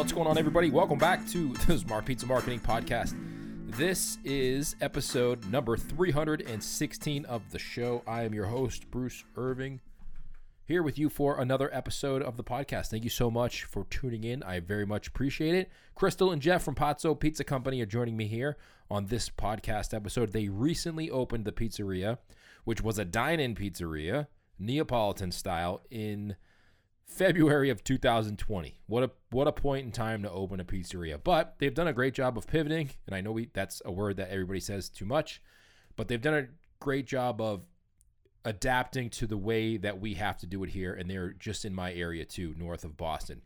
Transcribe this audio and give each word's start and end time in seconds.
What's 0.00 0.12
going 0.12 0.26
on, 0.26 0.38
everybody? 0.38 0.70
Welcome 0.70 0.96
back 0.96 1.28
to 1.28 1.52
the 1.66 1.76
Smart 1.76 2.06
Pizza 2.06 2.24
Marketing 2.24 2.58
Podcast. 2.58 3.14
This 3.66 4.16
is 4.24 4.74
episode 4.80 5.44
number 5.50 5.76
316 5.76 7.26
of 7.26 7.42
the 7.50 7.58
show. 7.58 8.02
I 8.06 8.22
am 8.22 8.32
your 8.32 8.46
host, 8.46 8.90
Bruce 8.90 9.22
Irving, 9.36 9.82
here 10.64 10.82
with 10.82 10.98
you 10.98 11.10
for 11.10 11.38
another 11.38 11.68
episode 11.74 12.22
of 12.22 12.38
the 12.38 12.42
podcast. 12.42 12.86
Thank 12.86 13.04
you 13.04 13.10
so 13.10 13.30
much 13.30 13.64
for 13.64 13.84
tuning 13.90 14.24
in. 14.24 14.42
I 14.42 14.60
very 14.60 14.86
much 14.86 15.06
appreciate 15.06 15.54
it. 15.54 15.70
Crystal 15.94 16.32
and 16.32 16.40
Jeff 16.40 16.62
from 16.62 16.76
Pazzo 16.76 17.20
Pizza 17.20 17.44
Company 17.44 17.82
are 17.82 17.86
joining 17.86 18.16
me 18.16 18.26
here 18.26 18.56
on 18.90 19.04
this 19.04 19.28
podcast 19.28 19.92
episode. 19.92 20.32
They 20.32 20.48
recently 20.48 21.10
opened 21.10 21.44
the 21.44 21.52
pizzeria, 21.52 22.16
which 22.64 22.80
was 22.80 22.98
a 22.98 23.04
dine 23.04 23.38
in 23.38 23.54
pizzeria, 23.54 24.28
Neapolitan 24.58 25.30
style, 25.30 25.82
in 25.90 26.36
February 27.10 27.70
of 27.70 27.84
2020. 27.84 28.80
What 28.86 29.02
a 29.02 29.10
what 29.30 29.48
a 29.48 29.52
point 29.52 29.84
in 29.84 29.92
time 29.92 30.22
to 30.22 30.30
open 30.30 30.60
a 30.60 30.64
pizzeria. 30.64 31.20
But 31.22 31.56
they've 31.58 31.74
done 31.74 31.88
a 31.88 31.92
great 31.92 32.14
job 32.14 32.38
of 32.38 32.46
pivoting, 32.46 32.90
and 33.06 33.14
I 33.14 33.20
know 33.20 33.32
we 33.32 33.50
that's 33.52 33.82
a 33.84 33.92
word 33.92 34.16
that 34.16 34.30
everybody 34.30 34.60
says 34.60 34.88
too 34.88 35.04
much, 35.04 35.42
but 35.96 36.08
they've 36.08 36.20
done 36.20 36.34
a 36.34 36.46
great 36.78 37.06
job 37.06 37.40
of 37.40 37.62
adapting 38.44 39.10
to 39.10 39.26
the 39.26 39.36
way 39.36 39.76
that 39.76 40.00
we 40.00 40.14
have 40.14 40.38
to 40.38 40.46
do 40.46 40.64
it 40.64 40.70
here 40.70 40.94
and 40.94 41.10
they're 41.10 41.34
just 41.34 41.66
in 41.66 41.74
my 41.74 41.92
area 41.92 42.24
too, 42.24 42.54
north 42.56 42.84
of 42.84 42.96
Boston. 42.96 43.42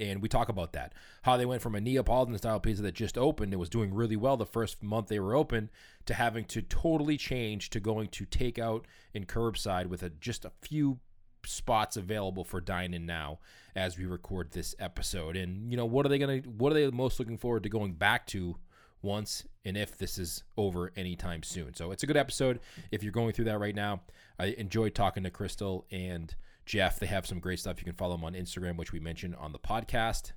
And 0.00 0.22
we 0.22 0.28
talk 0.28 0.48
about 0.48 0.72
that. 0.72 0.94
How 1.22 1.36
they 1.36 1.46
went 1.46 1.62
from 1.62 1.74
a 1.74 1.80
Neapolitan 1.80 2.36
style 2.38 2.58
pizza 2.58 2.82
that 2.82 2.94
just 2.94 3.18
opened, 3.18 3.52
and 3.52 3.60
was 3.60 3.68
doing 3.68 3.92
really 3.92 4.16
well 4.16 4.38
the 4.38 4.46
first 4.46 4.82
month 4.82 5.08
they 5.08 5.20
were 5.20 5.36
open, 5.36 5.68
to 6.06 6.14
having 6.14 6.44
to 6.46 6.62
totally 6.62 7.18
change 7.18 7.68
to 7.70 7.80
going 7.80 8.08
to 8.08 8.24
takeout 8.24 8.84
and 9.14 9.28
curbside 9.28 9.86
with 9.86 10.02
a, 10.02 10.08
just 10.08 10.46
a 10.46 10.52
few 10.62 10.98
spots 11.44 11.96
available 11.96 12.44
for 12.44 12.60
dine 12.60 12.94
in 12.94 13.06
now 13.06 13.38
as 13.74 13.98
we 13.98 14.04
record 14.04 14.52
this 14.52 14.74
episode. 14.78 15.36
And 15.36 15.70
you 15.70 15.76
know, 15.76 15.86
what 15.86 16.06
are 16.06 16.08
they 16.08 16.18
going 16.18 16.42
to 16.42 16.48
what 16.48 16.72
are 16.72 16.74
they 16.74 16.90
most 16.90 17.18
looking 17.18 17.38
forward 17.38 17.62
to 17.62 17.68
going 17.68 17.94
back 17.94 18.26
to 18.28 18.56
once 19.02 19.46
and 19.64 19.76
if 19.76 19.96
this 19.96 20.18
is 20.18 20.42
over 20.56 20.92
anytime 20.96 21.42
soon. 21.42 21.74
So 21.74 21.90
it's 21.90 22.02
a 22.02 22.06
good 22.06 22.16
episode 22.16 22.60
if 22.90 23.02
you're 23.02 23.12
going 23.12 23.32
through 23.32 23.46
that 23.46 23.58
right 23.58 23.74
now. 23.74 24.02
I 24.38 24.46
enjoyed 24.58 24.94
talking 24.94 25.22
to 25.22 25.30
Crystal 25.30 25.86
and 25.90 26.34
Jeff. 26.66 26.98
They 26.98 27.06
have 27.06 27.26
some 27.26 27.40
great 27.40 27.58
stuff. 27.60 27.78
You 27.78 27.84
can 27.84 27.94
follow 27.94 28.16
them 28.16 28.24
on 28.24 28.34
Instagram, 28.34 28.76
which 28.76 28.92
we 28.92 29.00
mentioned 29.00 29.36
on 29.36 29.52
the 29.52 29.58
podcast. 29.58 30.32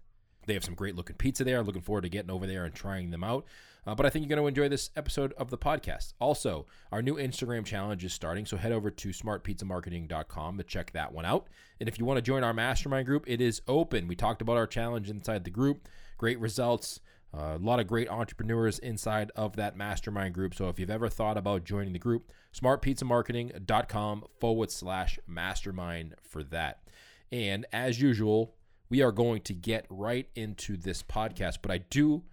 They 0.45 0.54
have 0.54 0.64
some 0.64 0.76
great 0.76 0.95
looking 0.95 1.16
pizza 1.16 1.44
there. 1.44 1.64
Looking 1.64 1.82
forward 1.82 2.02
to 2.02 2.10
getting 2.10 2.32
over 2.32 2.48
there 2.48 2.66
and 2.66 2.73
trying 2.73 3.12
them 3.12 3.23
out. 3.23 3.45
Uh, 3.86 3.95
but 3.95 4.06
I 4.06 4.09
think 4.09 4.23
you're 4.23 4.36
going 4.36 4.44
to 4.44 4.48
enjoy 4.48 4.70
this 4.70 4.89
episode 4.95 5.34
of 5.34 5.50
the 5.50 5.58
podcast. 5.58 6.14
Also, 6.20 6.66
our 6.92 7.02
new 7.02 7.16
Instagram 7.16 7.66
challenge 7.66 8.03
is 8.06 8.14
starting, 8.14 8.45
so 8.45 8.58
head 8.58 8.72
over 8.72 8.89
to 8.89 9.09
smartpizzamarketing.com 9.09 10.58
to 10.58 10.64
check 10.64 10.92
that 10.94 11.12
one 11.12 11.26
out. 11.26 11.48
And 11.80 11.89
if 11.89 12.00
you 12.00 12.06
want 12.06 12.17
to 12.17 12.22
join 12.22 12.44
our 12.44 12.54
mastermind 12.54 13.06
group, 13.06 13.26
it 13.28 13.42
is 13.42 13.61
open. 13.67 14.08
We 14.08 14.16
talked 14.16 14.42
about 14.42 14.58
our 14.58 14.67
challenge 14.67 15.09
inside 15.09 15.44
the 15.44 15.52
group. 15.52 15.88
Great 16.17 16.39
results. 16.39 17.02
Uh, 17.36 17.58
a 17.58 17.58
lot 17.58 17.80
of 17.80 17.88
great 17.88 18.09
entrepreneurs 18.09 18.78
inside 18.80 19.31
of 19.36 19.56
that 19.56 19.76
mastermind 19.76 20.36
group. 20.36 20.54
So 20.54 20.70
if 20.70 20.80
you've 20.80 20.92
ever 20.92 21.09
thought 21.09 21.38
about 21.38 21.64
joining 21.64 21.94
the 21.94 22.00
group, 22.00 22.31
smartpizzamarketing.com 22.56 24.26
forward 24.39 24.72
slash 24.72 25.17
mastermind 25.28 26.16
for 26.22 26.44
that. 26.44 26.84
And 27.31 27.66
as 27.73 28.00
usual, 28.00 28.54
we 28.89 29.02
are 29.02 29.11
going 29.11 29.42
to 29.42 29.54
get 29.56 29.88
right 29.89 30.30
into 30.36 30.78
this 30.78 31.02
podcast, 31.02 31.58
but 31.64 31.72
I 31.72 31.80
do 31.80 32.23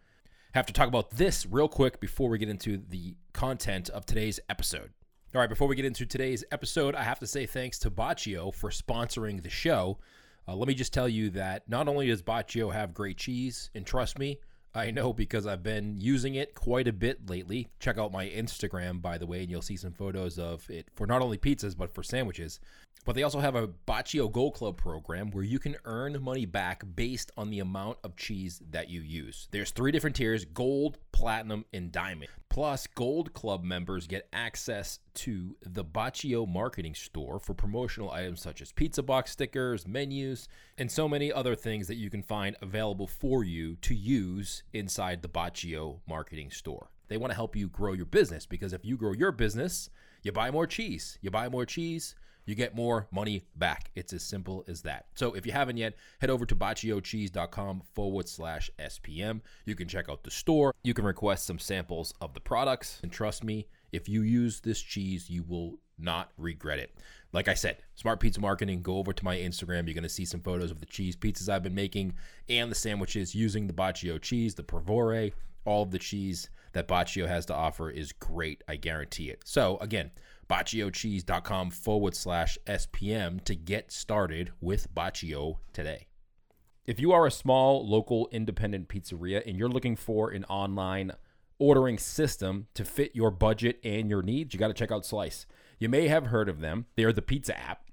have 0.54 0.66
to 0.66 0.72
talk 0.72 0.88
about 0.88 1.10
this 1.10 1.46
real 1.46 1.68
quick 1.68 2.00
before 2.00 2.28
we 2.28 2.38
get 2.38 2.48
into 2.48 2.76
the 2.88 3.14
content 3.32 3.88
of 3.88 4.04
today's 4.04 4.40
episode. 4.48 4.90
All 5.34 5.40
right, 5.40 5.48
before 5.48 5.68
we 5.68 5.76
get 5.76 5.84
into 5.84 6.04
today's 6.04 6.42
episode, 6.50 6.96
I 6.96 7.04
have 7.04 7.20
to 7.20 7.26
say 7.26 7.46
thanks 7.46 7.78
to 7.80 7.90
Bacio 7.90 8.52
for 8.52 8.70
sponsoring 8.70 9.42
the 9.42 9.50
show. 9.50 9.98
Uh, 10.48 10.56
let 10.56 10.66
me 10.66 10.74
just 10.74 10.92
tell 10.92 11.08
you 11.08 11.30
that 11.30 11.68
not 11.68 11.86
only 11.86 12.08
does 12.08 12.22
Bacio 12.22 12.72
have 12.72 12.92
great 12.92 13.16
cheese, 13.16 13.70
and 13.76 13.86
trust 13.86 14.18
me, 14.18 14.40
I 14.74 14.90
know 14.90 15.12
because 15.12 15.46
I've 15.46 15.62
been 15.62 15.96
using 15.98 16.34
it 16.34 16.54
quite 16.54 16.88
a 16.88 16.92
bit 16.92 17.30
lately. 17.30 17.68
Check 17.78 17.98
out 17.98 18.10
my 18.10 18.28
Instagram, 18.28 19.00
by 19.00 19.18
the 19.18 19.26
way, 19.26 19.42
and 19.42 19.50
you'll 19.50 19.62
see 19.62 19.76
some 19.76 19.92
photos 19.92 20.38
of 20.38 20.68
it 20.68 20.88
for 20.94 21.06
not 21.06 21.22
only 21.22 21.38
pizzas, 21.38 21.76
but 21.76 21.94
for 21.94 22.02
sandwiches. 22.02 22.58
But 23.04 23.14
they 23.14 23.22
also 23.22 23.40
have 23.40 23.54
a 23.54 23.68
Bacio 23.68 24.30
Gold 24.30 24.54
Club 24.54 24.76
program 24.76 25.30
where 25.30 25.44
you 25.44 25.58
can 25.58 25.76
earn 25.84 26.22
money 26.22 26.44
back 26.44 26.82
based 26.94 27.32
on 27.36 27.50
the 27.50 27.60
amount 27.60 27.98
of 28.04 28.16
cheese 28.16 28.60
that 28.70 28.90
you 28.90 29.00
use. 29.00 29.48
There's 29.50 29.70
three 29.70 29.90
different 29.90 30.16
tiers 30.16 30.44
gold, 30.44 30.98
platinum, 31.12 31.64
and 31.72 31.90
diamond. 31.90 32.30
Plus, 32.50 32.86
Gold 32.86 33.32
Club 33.32 33.62
members 33.62 34.06
get 34.06 34.28
access 34.32 34.98
to 35.14 35.56
the 35.62 35.84
Bacio 35.84 36.46
marketing 36.46 36.94
store 36.94 37.38
for 37.38 37.54
promotional 37.54 38.10
items 38.10 38.42
such 38.42 38.60
as 38.60 38.72
pizza 38.72 39.02
box 39.02 39.30
stickers, 39.30 39.86
menus, 39.86 40.48
and 40.76 40.90
so 40.90 41.08
many 41.08 41.32
other 41.32 41.54
things 41.54 41.86
that 41.86 41.96
you 41.96 42.10
can 42.10 42.22
find 42.22 42.56
available 42.60 43.06
for 43.06 43.44
you 43.44 43.76
to 43.76 43.94
use 43.94 44.62
inside 44.72 45.22
the 45.22 45.28
Bacio 45.28 46.00
marketing 46.08 46.50
store. 46.50 46.90
They 47.08 47.16
want 47.16 47.30
to 47.30 47.36
help 47.36 47.56
you 47.56 47.68
grow 47.68 47.92
your 47.92 48.06
business 48.06 48.46
because 48.46 48.72
if 48.72 48.84
you 48.84 48.96
grow 48.96 49.12
your 49.12 49.32
business, 49.32 49.90
you 50.22 50.32
buy 50.32 50.50
more 50.50 50.66
cheese. 50.66 51.18
You 51.20 51.30
buy 51.30 51.48
more 51.48 51.66
cheese, 51.66 52.14
you 52.44 52.54
get 52.54 52.74
more 52.74 53.06
money 53.10 53.44
back. 53.56 53.90
It's 53.94 54.12
as 54.12 54.22
simple 54.22 54.64
as 54.68 54.82
that. 54.82 55.06
So 55.14 55.34
if 55.34 55.46
you 55.46 55.52
haven't 55.52 55.76
yet, 55.76 55.94
head 56.20 56.30
over 56.30 56.46
to 56.46 56.56
baciocheese.com 56.56 57.82
forward 57.94 58.28
slash 58.28 58.70
SPM. 58.78 59.40
You 59.64 59.74
can 59.74 59.88
check 59.88 60.08
out 60.08 60.24
the 60.24 60.30
store. 60.30 60.74
You 60.82 60.94
can 60.94 61.04
request 61.04 61.46
some 61.46 61.58
samples 61.58 62.14
of 62.20 62.34
the 62.34 62.40
products. 62.40 63.00
And 63.02 63.12
trust 63.12 63.44
me, 63.44 63.68
if 63.92 64.08
you 64.08 64.22
use 64.22 64.60
this 64.60 64.80
cheese, 64.80 65.28
you 65.28 65.42
will 65.42 65.78
not 65.98 66.30
regret 66.36 66.78
it. 66.78 66.94
Like 67.32 67.48
I 67.48 67.54
said, 67.54 67.78
Smart 67.94 68.18
Pizza 68.20 68.40
Marketing, 68.40 68.82
go 68.82 68.96
over 68.96 69.12
to 69.12 69.24
my 69.24 69.36
Instagram. 69.36 69.86
You're 69.86 69.94
going 69.94 70.02
to 70.02 70.08
see 70.08 70.24
some 70.24 70.40
photos 70.40 70.70
of 70.70 70.80
the 70.80 70.86
cheese 70.86 71.16
pizzas 71.16 71.48
I've 71.48 71.62
been 71.62 71.74
making 71.74 72.14
and 72.48 72.70
the 72.70 72.74
sandwiches 72.74 73.34
using 73.34 73.66
the 73.66 73.72
Bacio 73.72 74.20
cheese, 74.20 74.54
the 74.54 74.62
Provore, 74.62 75.32
all 75.64 75.82
of 75.82 75.90
the 75.90 75.98
cheese 75.98 76.48
that 76.72 76.88
Bacio 76.88 77.28
has 77.28 77.46
to 77.46 77.54
offer 77.54 77.90
is 77.90 78.12
great. 78.12 78.64
I 78.68 78.76
guarantee 78.76 79.30
it. 79.30 79.42
So, 79.44 79.76
again, 79.80 80.10
baciocheese.com 80.50 81.70
forward 81.70 82.16
slash 82.16 82.58
SPM 82.66 83.42
to 83.44 83.54
get 83.54 83.92
started 83.92 84.50
with 84.60 84.92
Bacio 84.92 85.58
today. 85.72 86.08
If 86.86 86.98
you 86.98 87.12
are 87.12 87.24
a 87.24 87.30
small, 87.30 87.88
local, 87.88 88.28
independent 88.32 88.88
pizzeria 88.88 89.46
and 89.46 89.56
you're 89.56 89.68
looking 89.68 89.94
for 89.94 90.30
an 90.30 90.44
online 90.44 91.12
ordering 91.60 91.98
system 91.98 92.66
to 92.74 92.84
fit 92.84 93.14
your 93.14 93.30
budget 93.30 93.78
and 93.84 94.10
your 94.10 94.22
needs, 94.22 94.52
you 94.52 94.58
got 94.58 94.68
to 94.68 94.74
check 94.74 94.90
out 94.90 95.06
Slice. 95.06 95.46
You 95.78 95.88
may 95.88 96.08
have 96.08 96.26
heard 96.26 96.48
of 96.48 96.60
them, 96.60 96.86
they're 96.96 97.12
the 97.12 97.22
pizza 97.22 97.56
app, 97.56 97.84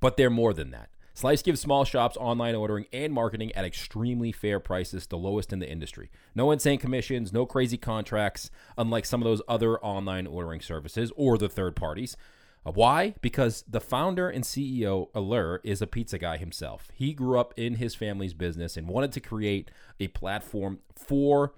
but 0.00 0.16
they're 0.16 0.28
more 0.28 0.52
than 0.52 0.72
that. 0.72 0.90
Slice 1.16 1.40
gives 1.40 1.62
small 1.62 1.86
shops 1.86 2.18
online 2.18 2.54
ordering 2.54 2.84
and 2.92 3.10
marketing 3.10 3.50
at 3.52 3.64
extremely 3.64 4.32
fair 4.32 4.60
prices, 4.60 5.06
the 5.06 5.16
lowest 5.16 5.50
in 5.50 5.60
the 5.60 5.68
industry. 5.68 6.10
No 6.34 6.50
insane 6.50 6.78
commissions, 6.78 7.32
no 7.32 7.46
crazy 7.46 7.78
contracts, 7.78 8.50
unlike 8.76 9.06
some 9.06 9.22
of 9.22 9.24
those 9.24 9.40
other 9.48 9.78
online 9.82 10.26
ordering 10.26 10.60
services 10.60 11.10
or 11.16 11.38
the 11.38 11.48
third 11.48 11.74
parties. 11.74 12.18
Uh, 12.66 12.72
why? 12.72 13.14
Because 13.22 13.64
the 13.66 13.80
founder 13.80 14.28
and 14.28 14.44
CEO, 14.44 15.10
Ilir, 15.12 15.60
is 15.64 15.80
a 15.80 15.86
pizza 15.86 16.18
guy 16.18 16.36
himself. 16.36 16.90
He 16.92 17.14
grew 17.14 17.40
up 17.40 17.54
in 17.56 17.76
his 17.76 17.94
family's 17.94 18.34
business 18.34 18.76
and 18.76 18.86
wanted 18.86 19.12
to 19.12 19.20
create 19.20 19.70
a 19.98 20.08
platform 20.08 20.80
for 20.94 21.54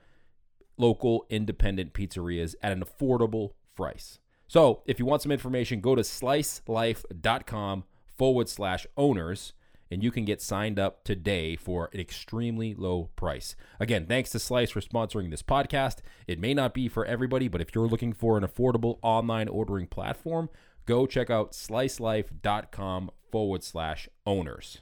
local 0.76 1.26
independent 1.30 1.94
pizzerias 1.94 2.54
at 2.62 2.70
an 2.70 2.84
affordable 2.84 3.54
price. 3.74 4.20
So, 4.46 4.84
if 4.86 5.00
you 5.00 5.04
want 5.04 5.22
some 5.22 5.32
information, 5.32 5.80
go 5.80 5.96
to 5.96 6.02
slicelife.com 6.02 7.82
forward 8.18 8.48
slash 8.48 8.86
owners 8.96 9.52
and 9.90 10.02
you 10.02 10.10
can 10.10 10.24
get 10.24 10.42
signed 10.42 10.78
up 10.78 11.04
today 11.04 11.56
for 11.56 11.88
an 11.92 12.00
extremely 12.00 12.74
low 12.74 13.10
price. 13.16 13.56
Again, 13.80 14.06
thanks 14.06 14.30
to 14.30 14.38
Slice 14.38 14.70
for 14.70 14.80
sponsoring 14.80 15.30
this 15.30 15.42
podcast. 15.42 15.98
It 16.26 16.38
may 16.38 16.54
not 16.54 16.74
be 16.74 16.88
for 16.88 17.04
everybody, 17.06 17.48
but 17.48 17.60
if 17.60 17.74
you're 17.74 17.88
looking 17.88 18.12
for 18.12 18.36
an 18.36 18.44
affordable 18.44 18.98
online 19.02 19.48
ordering 19.48 19.86
platform, 19.86 20.50
go 20.86 21.06
check 21.06 21.30
out 21.30 21.52
slicelife.com 21.52 23.10
forward 23.30 23.62
slash 23.62 24.08
owners. 24.26 24.80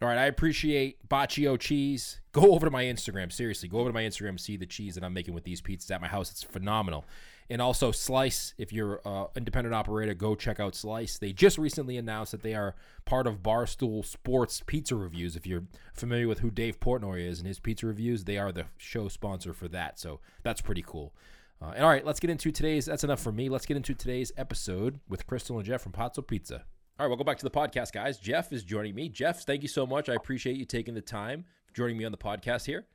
All 0.00 0.08
right, 0.08 0.18
I 0.18 0.26
appreciate 0.26 1.08
Bacio 1.08 1.58
cheese. 1.58 2.20
Go 2.32 2.52
over 2.54 2.66
to 2.66 2.70
my 2.70 2.84
Instagram. 2.84 3.30
Seriously, 3.30 3.68
go 3.68 3.78
over 3.78 3.90
to 3.90 3.94
my 3.94 4.02
Instagram, 4.02 4.38
see 4.38 4.56
the 4.56 4.66
cheese 4.66 4.96
that 4.96 5.04
I'm 5.04 5.14
making 5.14 5.32
with 5.32 5.44
these 5.44 5.62
pizzas 5.62 5.90
at 5.92 6.00
my 6.00 6.08
house. 6.08 6.30
It's 6.30 6.42
phenomenal. 6.42 7.04
And 7.52 7.60
also 7.60 7.92
Slice, 7.92 8.54
if 8.56 8.72
you're 8.72 9.02
an 9.04 9.26
independent 9.36 9.74
operator, 9.74 10.14
go 10.14 10.34
check 10.34 10.58
out 10.58 10.74
Slice. 10.74 11.18
They 11.18 11.34
just 11.34 11.58
recently 11.58 11.98
announced 11.98 12.32
that 12.32 12.42
they 12.42 12.54
are 12.54 12.74
part 13.04 13.26
of 13.26 13.42
Barstool 13.42 14.06
Sports 14.06 14.62
Pizza 14.64 14.96
Reviews. 14.96 15.36
If 15.36 15.46
you're 15.46 15.64
familiar 15.92 16.26
with 16.26 16.38
who 16.38 16.50
Dave 16.50 16.80
Portnoy 16.80 17.28
is 17.28 17.40
and 17.40 17.46
his 17.46 17.60
pizza 17.60 17.86
reviews, 17.86 18.24
they 18.24 18.38
are 18.38 18.52
the 18.52 18.64
show 18.78 19.06
sponsor 19.08 19.52
for 19.52 19.68
that. 19.68 19.98
So 19.98 20.20
that's 20.42 20.62
pretty 20.62 20.80
cool. 20.80 21.12
Uh, 21.60 21.72
and 21.76 21.84
all 21.84 21.90
right, 21.90 22.06
let's 22.06 22.20
get 22.20 22.30
into 22.30 22.52
today's. 22.52 22.86
That's 22.86 23.04
enough 23.04 23.20
for 23.20 23.32
me. 23.32 23.50
Let's 23.50 23.66
get 23.66 23.76
into 23.76 23.92
today's 23.92 24.32
episode 24.38 25.00
with 25.06 25.26
Crystal 25.26 25.58
and 25.58 25.66
Jeff 25.66 25.82
from 25.82 25.92
Pazzo 25.92 26.26
Pizza. 26.26 26.64
All 26.98 27.04
right, 27.04 27.08
welcome 27.08 27.26
back 27.26 27.36
to 27.36 27.44
the 27.44 27.50
podcast, 27.50 27.92
guys. 27.92 28.16
Jeff 28.16 28.50
is 28.54 28.64
joining 28.64 28.94
me. 28.94 29.10
Jeff, 29.10 29.44
thank 29.44 29.60
you 29.60 29.68
so 29.68 29.84
much. 29.86 30.08
I 30.08 30.14
appreciate 30.14 30.56
you 30.56 30.64
taking 30.64 30.94
the 30.94 31.02
time 31.02 31.44
joining 31.74 31.98
me 31.98 32.06
on 32.06 32.12
the 32.12 32.18
podcast 32.18 32.64
here. 32.64 32.86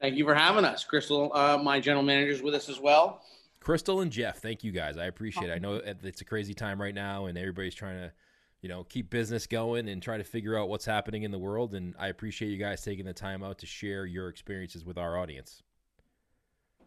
Thank 0.00 0.16
you 0.16 0.24
for 0.24 0.34
having 0.34 0.64
us. 0.64 0.84
Crystal, 0.84 1.30
uh, 1.34 1.58
my 1.62 1.80
general 1.80 2.04
manager, 2.04 2.30
is 2.30 2.42
with 2.42 2.54
us 2.54 2.68
as 2.68 2.80
well. 2.80 3.22
Crystal 3.60 4.00
and 4.00 4.12
Jeff, 4.12 4.38
thank 4.38 4.62
you 4.62 4.70
guys. 4.70 4.96
I 4.96 5.06
appreciate 5.06 5.50
it. 5.50 5.52
I 5.52 5.58
know 5.58 5.80
it's 5.84 6.20
a 6.20 6.24
crazy 6.24 6.54
time 6.54 6.80
right 6.80 6.94
now, 6.94 7.26
and 7.26 7.36
everybody's 7.36 7.74
trying 7.74 7.96
to 7.96 8.12
you 8.60 8.68
know, 8.68 8.84
keep 8.84 9.10
business 9.10 9.46
going 9.46 9.88
and 9.88 10.02
try 10.02 10.16
to 10.16 10.24
figure 10.24 10.58
out 10.58 10.68
what's 10.68 10.84
happening 10.84 11.22
in 11.22 11.30
the 11.30 11.38
world. 11.38 11.74
And 11.74 11.94
I 11.98 12.08
appreciate 12.08 12.48
you 12.48 12.58
guys 12.58 12.82
taking 12.82 13.04
the 13.04 13.12
time 13.12 13.42
out 13.42 13.58
to 13.58 13.66
share 13.66 14.04
your 14.04 14.28
experiences 14.28 14.84
with 14.84 14.98
our 14.98 15.16
audience. 15.16 15.62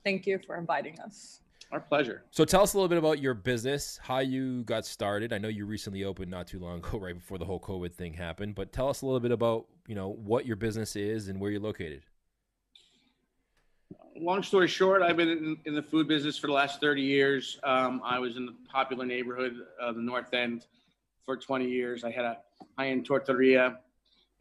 Thank 0.04 0.28
you 0.28 0.40
for 0.46 0.58
inviting 0.58 1.00
us. 1.00 1.40
Our 1.72 1.80
pleasure. 1.80 2.24
So 2.32 2.44
tell 2.44 2.64
us 2.64 2.74
a 2.74 2.78
little 2.78 2.90
bit 2.90 2.98
about 2.98 3.22
your 3.22 3.34
business, 3.34 3.98
how 4.04 4.20
you 4.20 4.64
got 4.64 4.86
started. 4.86 5.32
I 5.32 5.38
know 5.38 5.48
you 5.48 5.66
recently 5.66 6.04
opened 6.04 6.30
not 6.30 6.48
too 6.48 6.60
long 6.60 6.80
ago, 6.80 6.98
right 7.00 7.16
before 7.16 7.38
the 7.38 7.46
whole 7.46 7.62
COVID 7.62 7.94
thing 7.94 8.14
happened, 8.14 8.56
but 8.56 8.74
tell 8.74 8.90
us 8.90 9.04
a 9.04 9.06
little 9.06 9.22
bit 9.22 9.32
about, 9.32 9.68
you 9.88 9.96
know, 9.96 10.10
what 10.10 10.46
your 10.46 10.58
business 10.58 10.98
is 10.98 11.30
and 11.30 11.40
where 11.40 11.50
you're 11.50 11.62
located. 11.62 12.04
Long 14.20 14.44
story 14.44 14.68
short, 14.68 15.02
I've 15.02 15.18
been 15.18 15.30
in, 15.30 15.58
in 15.66 15.74
the 15.74 15.82
food 15.82 16.08
business 16.08 16.38
for 16.38 16.48
the 16.48 16.54
last 16.54 16.80
30 16.80 17.02
years. 17.02 17.60
Um, 17.64 18.02
I 18.06 18.20
was 18.20 18.38
in 18.38 18.46
the 18.46 18.54
popular 18.72 19.06
neighborhood 19.06 19.56
of 19.80 19.96
the 19.96 20.02
North 20.02 20.34
End 20.34 20.68
for 21.26 21.38
20 21.38 21.68
years. 21.68 22.04
I 22.04 22.12
had 22.12 22.26
a 22.26 22.38
high-end 22.78 23.08
tortilleria, 23.08 23.78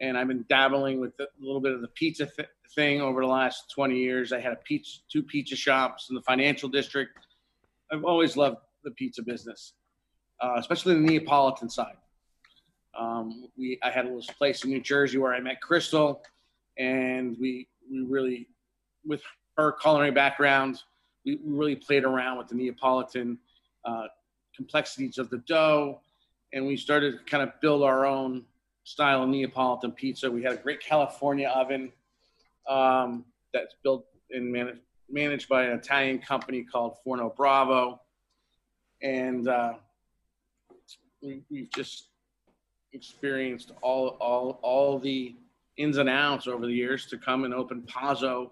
and 0.00 0.18
I've 0.18 0.28
been 0.28 0.44
dabbling 0.48 1.00
with 1.00 1.18
a 1.20 1.28
little 1.40 1.60
bit 1.60 1.72
of 1.72 1.80
the 1.80 1.88
pizza 1.88 2.26
th- 2.26 2.48
thing 2.74 3.00
over 3.00 3.22
the 3.22 3.26
last 3.26 3.70
20 3.70 3.96
years. 3.96 4.32
I 4.32 4.40
had 4.40 4.52
a 4.52 4.80
two 5.10 5.22
pizza 5.22 5.56
shops 5.56 6.10
in 6.10 6.14
the 6.14 6.22
financial 6.22 6.68
district. 6.68 7.18
I've 7.90 8.04
always 8.04 8.36
loved 8.36 8.58
the 8.84 8.90
pizza 8.90 9.22
business, 9.22 9.74
uh, 10.40 10.54
especially 10.56 10.94
the 10.94 11.00
Neapolitan 11.00 11.70
side. 11.70 11.96
Um, 12.98 13.48
we, 13.56 13.78
I 13.82 13.90
had 13.90 14.04
a 14.04 14.08
little 14.08 14.34
place 14.34 14.64
in 14.64 14.70
New 14.70 14.80
Jersey 14.80 15.18
where 15.18 15.32
I 15.32 15.40
met 15.40 15.60
Crystal, 15.60 16.22
and 16.76 17.36
we 17.40 17.68
we 17.90 18.02
really, 18.02 18.46
with 19.04 19.22
her 19.60 19.72
culinary 19.72 20.10
background, 20.10 20.82
we 21.24 21.38
really 21.44 21.76
played 21.76 22.04
around 22.04 22.38
with 22.38 22.48
the 22.48 22.54
Neapolitan 22.54 23.38
uh, 23.84 24.06
complexities 24.54 25.18
of 25.18 25.30
the 25.30 25.38
dough, 25.38 26.00
and 26.52 26.66
we 26.66 26.76
started 26.76 27.18
to 27.18 27.30
kind 27.30 27.42
of 27.42 27.52
build 27.60 27.82
our 27.82 28.06
own 28.06 28.44
style 28.84 29.22
of 29.22 29.28
Neapolitan 29.28 29.92
pizza. 29.92 30.30
We 30.30 30.42
had 30.42 30.52
a 30.52 30.56
great 30.56 30.80
California 30.80 31.48
oven 31.48 31.92
um, 32.68 33.24
that's 33.52 33.74
built 33.82 34.06
and 34.30 34.50
managed 34.50 34.80
managed 35.12 35.48
by 35.48 35.64
an 35.64 35.76
Italian 35.76 36.20
company 36.20 36.62
called 36.62 36.96
Forno 37.02 37.34
Bravo, 37.36 38.00
and 39.02 39.48
uh, 39.48 39.72
we, 41.20 41.42
we've 41.50 41.70
just 41.74 42.08
experienced 42.92 43.72
all 43.82 44.16
all 44.20 44.60
all 44.62 44.98
the 44.98 45.34
ins 45.76 45.98
and 45.98 46.08
outs 46.08 46.46
over 46.46 46.66
the 46.66 46.72
years 46.72 47.06
to 47.06 47.18
come 47.18 47.44
and 47.44 47.54
open 47.54 47.82
Pazzo 47.82 48.50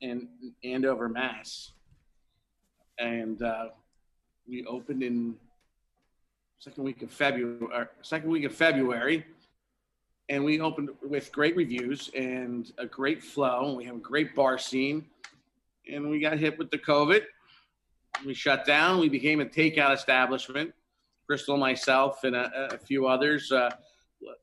in 0.00 0.28
Andover, 0.64 1.08
Mass, 1.08 1.72
and 2.98 3.42
uh, 3.42 3.68
we 4.48 4.64
opened 4.66 5.02
in 5.02 5.36
second 6.58 6.84
week 6.84 7.02
of 7.02 7.10
February. 7.10 7.86
Second 8.02 8.30
week 8.30 8.44
of 8.44 8.54
February 8.54 9.24
and 10.30 10.44
we 10.44 10.60
opened 10.60 10.90
with 11.02 11.30
great 11.32 11.56
reviews 11.56 12.08
and 12.16 12.72
a 12.78 12.86
great 12.86 13.22
flow. 13.22 13.74
We 13.74 13.84
have 13.84 13.96
a 13.96 13.98
great 13.98 14.34
bar 14.34 14.58
scene, 14.58 15.06
and 15.92 16.08
we 16.08 16.20
got 16.20 16.38
hit 16.38 16.56
with 16.56 16.70
the 16.70 16.78
COVID. 16.78 17.22
We 18.24 18.32
shut 18.32 18.64
down. 18.64 19.00
We 19.00 19.08
became 19.08 19.40
a 19.40 19.44
takeout 19.44 19.92
establishment. 19.92 20.72
Crystal, 21.26 21.56
myself, 21.56 22.22
and 22.22 22.36
a, 22.36 22.74
a 22.74 22.78
few 22.78 23.08
others 23.08 23.50
uh, 23.50 23.70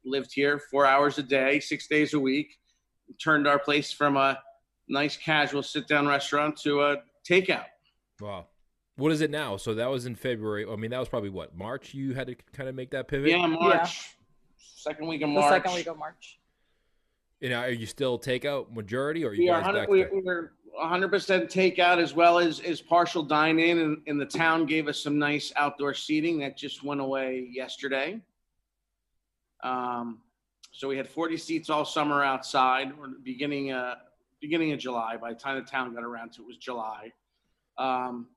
lived 0.04 0.34
here 0.34 0.60
four 0.60 0.86
hours 0.86 1.20
a 1.20 1.24
day, 1.24 1.62
six 1.62 1.88
days 1.88 2.14
a 2.14 2.20
week. 2.20 2.58
We 3.08 3.16
turned 3.16 3.48
our 3.48 3.60
place 3.60 3.92
from 3.92 4.18
a 4.18 4.40
nice 4.88 5.18
casual 5.18 5.64
sit-down 5.64 6.08
restaurant 6.08 6.58
to 6.58 6.82
a 6.82 6.98
takeout. 7.28 7.66
Wow. 8.22 8.48
What 8.96 9.12
is 9.12 9.22
it 9.22 9.30
now? 9.30 9.58
So 9.58 9.76
that 9.76 9.90
was 9.90 10.06
in 10.06 10.16
February. 10.16 10.66
I 10.68 10.76
mean, 10.76 10.92
that 10.92 11.00
was 11.00 11.10
probably 11.10 11.30
what 11.30 11.56
March. 11.56 11.94
You 11.94 12.14
had 12.14 12.28
to 12.28 12.36
kind 12.54 12.68
of 12.68 12.76
make 12.76 12.92
that 12.92 13.08
pivot. 13.08 13.30
Yeah, 13.30 13.46
March 13.46 14.18
second 14.88 15.08
week 15.08 15.22
of 15.22 15.30
March. 15.30 15.46
The 15.46 15.56
second 15.56 15.74
week 15.76 15.88
of 15.88 15.98
March. 15.98 16.40
You 17.40 17.50
know, 17.50 17.60
are 17.60 17.70
you 17.70 17.86
still 17.86 18.18
takeout 18.18 18.74
majority, 18.74 19.24
or 19.24 19.30
are 19.30 19.34
you 19.34 19.42
we 19.42 19.48
guys 19.48 19.66
are 19.68 19.74
back 19.74 19.90
we, 19.90 20.04
to- 20.04 20.22
we're 20.24 20.52
100% 20.82 21.10
takeout 21.46 21.98
as 22.02 22.14
well 22.14 22.40
as 22.40 22.60
as 22.62 22.82
partial 22.82 23.24
dine 23.24 23.60
in, 23.60 23.80
and, 23.80 24.02
and 24.08 24.20
the 24.20 24.26
town 24.26 24.66
gave 24.66 24.88
us 24.88 25.02
some 25.02 25.20
nice 25.20 25.52
outdoor 25.56 25.94
seating 25.94 26.40
that 26.40 26.58
just 26.58 26.84
went 26.84 27.02
away 27.02 27.48
yesterday. 27.52 28.20
Um, 29.64 30.20
so 30.72 30.88
we 30.88 30.98
had 30.98 31.08
40 31.08 31.38
seats 31.38 31.70
all 31.70 31.86
summer 31.86 32.24
outside. 32.24 32.98
We're 32.98 33.10
beginning 33.24 33.72
uh 33.72 33.96
beginning 34.42 34.72
of 34.74 34.80
July. 34.80 35.18
By 35.18 35.34
the 35.34 35.40
time 35.40 35.64
the 35.64 35.70
town 35.70 35.94
got 35.94 36.04
around 36.04 36.34
to 36.34 36.42
it, 36.42 36.48
was 36.48 36.58
July. 36.58 37.12
Um, 37.78 38.28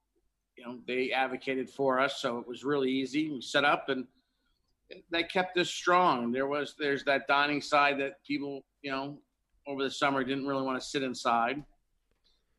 you 0.57 0.65
know, 0.65 0.79
they 0.87 1.13
advocated 1.13 1.71
for 1.71 2.01
us, 2.01 2.21
so 2.21 2.39
it 2.39 2.47
was 2.47 2.65
really 2.65 2.91
easy. 2.91 3.31
We 3.31 3.41
set 3.41 3.65
up 3.65 3.89
and 3.89 4.07
that 5.11 5.33
kept 5.33 5.57
us 5.57 5.71
strong. 5.71 6.33
There 6.33 6.47
was 6.47 6.75
there's 6.79 7.05
that 7.05 7.27
dining 7.27 7.61
side 7.61 7.99
that 8.01 8.23
people, 8.27 8.65
you 8.83 8.91
know, 8.91 9.19
over 9.67 9.83
the 9.83 9.91
summer 9.91 10.25
didn't 10.25 10.47
really 10.47 10.65
want 10.65 10.81
to 10.81 10.87
sit 10.87 11.03
inside. 11.03 11.63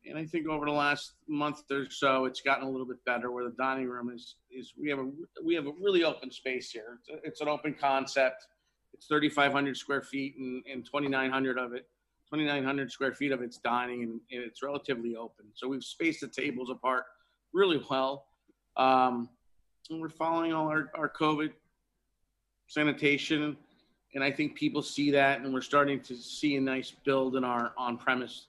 And 0.04 0.18
I 0.18 0.24
think 0.24 0.48
over 0.48 0.66
the 0.66 0.72
last 0.72 1.12
month 1.28 1.62
or 1.70 1.88
so, 1.88 2.24
it's 2.24 2.40
gotten 2.40 2.66
a 2.66 2.70
little 2.70 2.86
bit 2.86 3.04
better. 3.04 3.30
Where 3.30 3.44
the 3.44 3.54
dining 3.56 3.88
room 3.88 4.10
is 4.10 4.36
is 4.50 4.72
we 4.78 4.88
have 4.88 4.98
a 4.98 5.10
we 5.44 5.54
have 5.54 5.66
a 5.66 5.72
really 5.80 6.04
open 6.04 6.30
space 6.30 6.70
here. 6.70 6.98
It's, 7.00 7.08
a, 7.08 7.26
it's 7.26 7.40
an 7.40 7.48
open 7.48 7.74
concept. 7.78 8.46
It's 8.94 9.06
3,500 9.06 9.76
square 9.76 10.02
feet, 10.02 10.36
and, 10.38 10.62
and 10.70 10.84
2,900 10.84 11.58
of 11.58 11.72
it, 11.72 11.88
2,900 12.32 12.90
square 12.90 13.12
feet 13.12 13.30
of 13.30 13.42
it's 13.42 13.58
dining, 13.58 14.02
and, 14.04 14.12
and 14.30 14.42
it's 14.42 14.62
relatively 14.62 15.16
open. 15.16 15.44
So 15.54 15.68
we've 15.68 15.84
spaced 15.84 16.22
the 16.22 16.28
tables 16.28 16.70
apart 16.70 17.04
really 17.52 17.82
well. 17.90 18.24
Um, 18.78 19.28
and 19.90 20.00
we're 20.00 20.08
following 20.08 20.54
all 20.54 20.66
our, 20.68 20.90
our 20.94 21.10
COVID 21.10 21.50
sanitation. 22.68 23.54
And 24.14 24.24
I 24.24 24.30
think 24.30 24.54
people 24.54 24.80
see 24.80 25.10
that, 25.10 25.40
and 25.40 25.52
we're 25.52 25.60
starting 25.60 26.00
to 26.00 26.16
see 26.16 26.56
a 26.56 26.60
nice 26.60 26.92
build 27.04 27.36
in 27.36 27.44
our 27.44 27.72
on 27.76 27.98
premise 27.98 28.46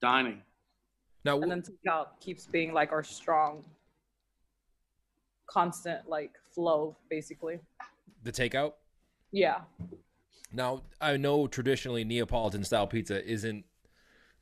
dining. 0.00 0.42
now? 1.24 1.36
And 1.36 1.44
wh- 1.44 1.48
then 1.48 1.62
takeout 1.62 2.06
keeps 2.20 2.46
being 2.46 2.72
like 2.72 2.90
our 2.90 3.04
strong, 3.04 3.64
constant 5.48 6.08
like 6.08 6.32
flow, 6.52 6.96
basically. 7.10 7.60
the 8.24 8.32
takeout. 8.32 8.72
Yeah. 9.30 9.60
Now, 10.52 10.82
I 11.00 11.16
know 11.16 11.46
traditionally 11.46 12.04
Neapolitan 12.04 12.64
style 12.64 12.86
pizza 12.86 13.24
isn't 13.24 13.64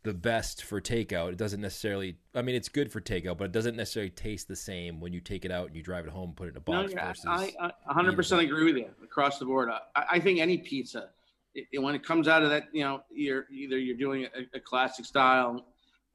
the 0.02 0.14
best 0.14 0.64
for 0.64 0.80
takeout. 0.80 1.30
It 1.32 1.36
doesn't 1.36 1.60
necessarily. 1.60 2.16
I 2.34 2.42
mean, 2.42 2.54
it's 2.54 2.68
good 2.68 2.90
for 2.90 3.00
takeout, 3.00 3.36
but 3.36 3.44
it 3.44 3.52
doesn't 3.52 3.76
necessarily 3.76 4.10
taste 4.10 4.48
the 4.48 4.56
same 4.56 5.00
when 5.00 5.12
you 5.12 5.20
take 5.20 5.44
it 5.44 5.50
out 5.50 5.66
and 5.66 5.76
you 5.76 5.82
drive 5.82 6.06
it 6.06 6.10
home 6.10 6.30
and 6.30 6.36
put 6.36 6.48
it 6.48 6.52
in 6.52 6.56
a 6.56 6.60
box 6.60 6.92
yeah, 6.92 7.08
versus. 7.08 7.26
I, 7.28 7.52
I 7.60 7.94
100% 7.94 8.42
agree 8.42 8.64
with 8.64 8.76
you 8.76 8.88
across 9.04 9.38
the 9.38 9.44
board. 9.44 9.68
I, 9.70 10.04
I 10.12 10.20
think 10.20 10.40
any 10.40 10.58
pizza, 10.58 11.10
it, 11.54 11.66
it- 11.72 11.78
when 11.78 11.94
it 11.94 12.02
comes 12.04 12.28
out 12.28 12.42
of 12.42 12.50
that, 12.50 12.64
you 12.72 12.82
know, 12.82 13.02
you're 13.10 13.46
either 13.52 13.78
you're 13.78 13.96
doing 13.96 14.26
a, 14.34 14.56
a 14.56 14.60
classic 14.60 15.04
style 15.04 15.66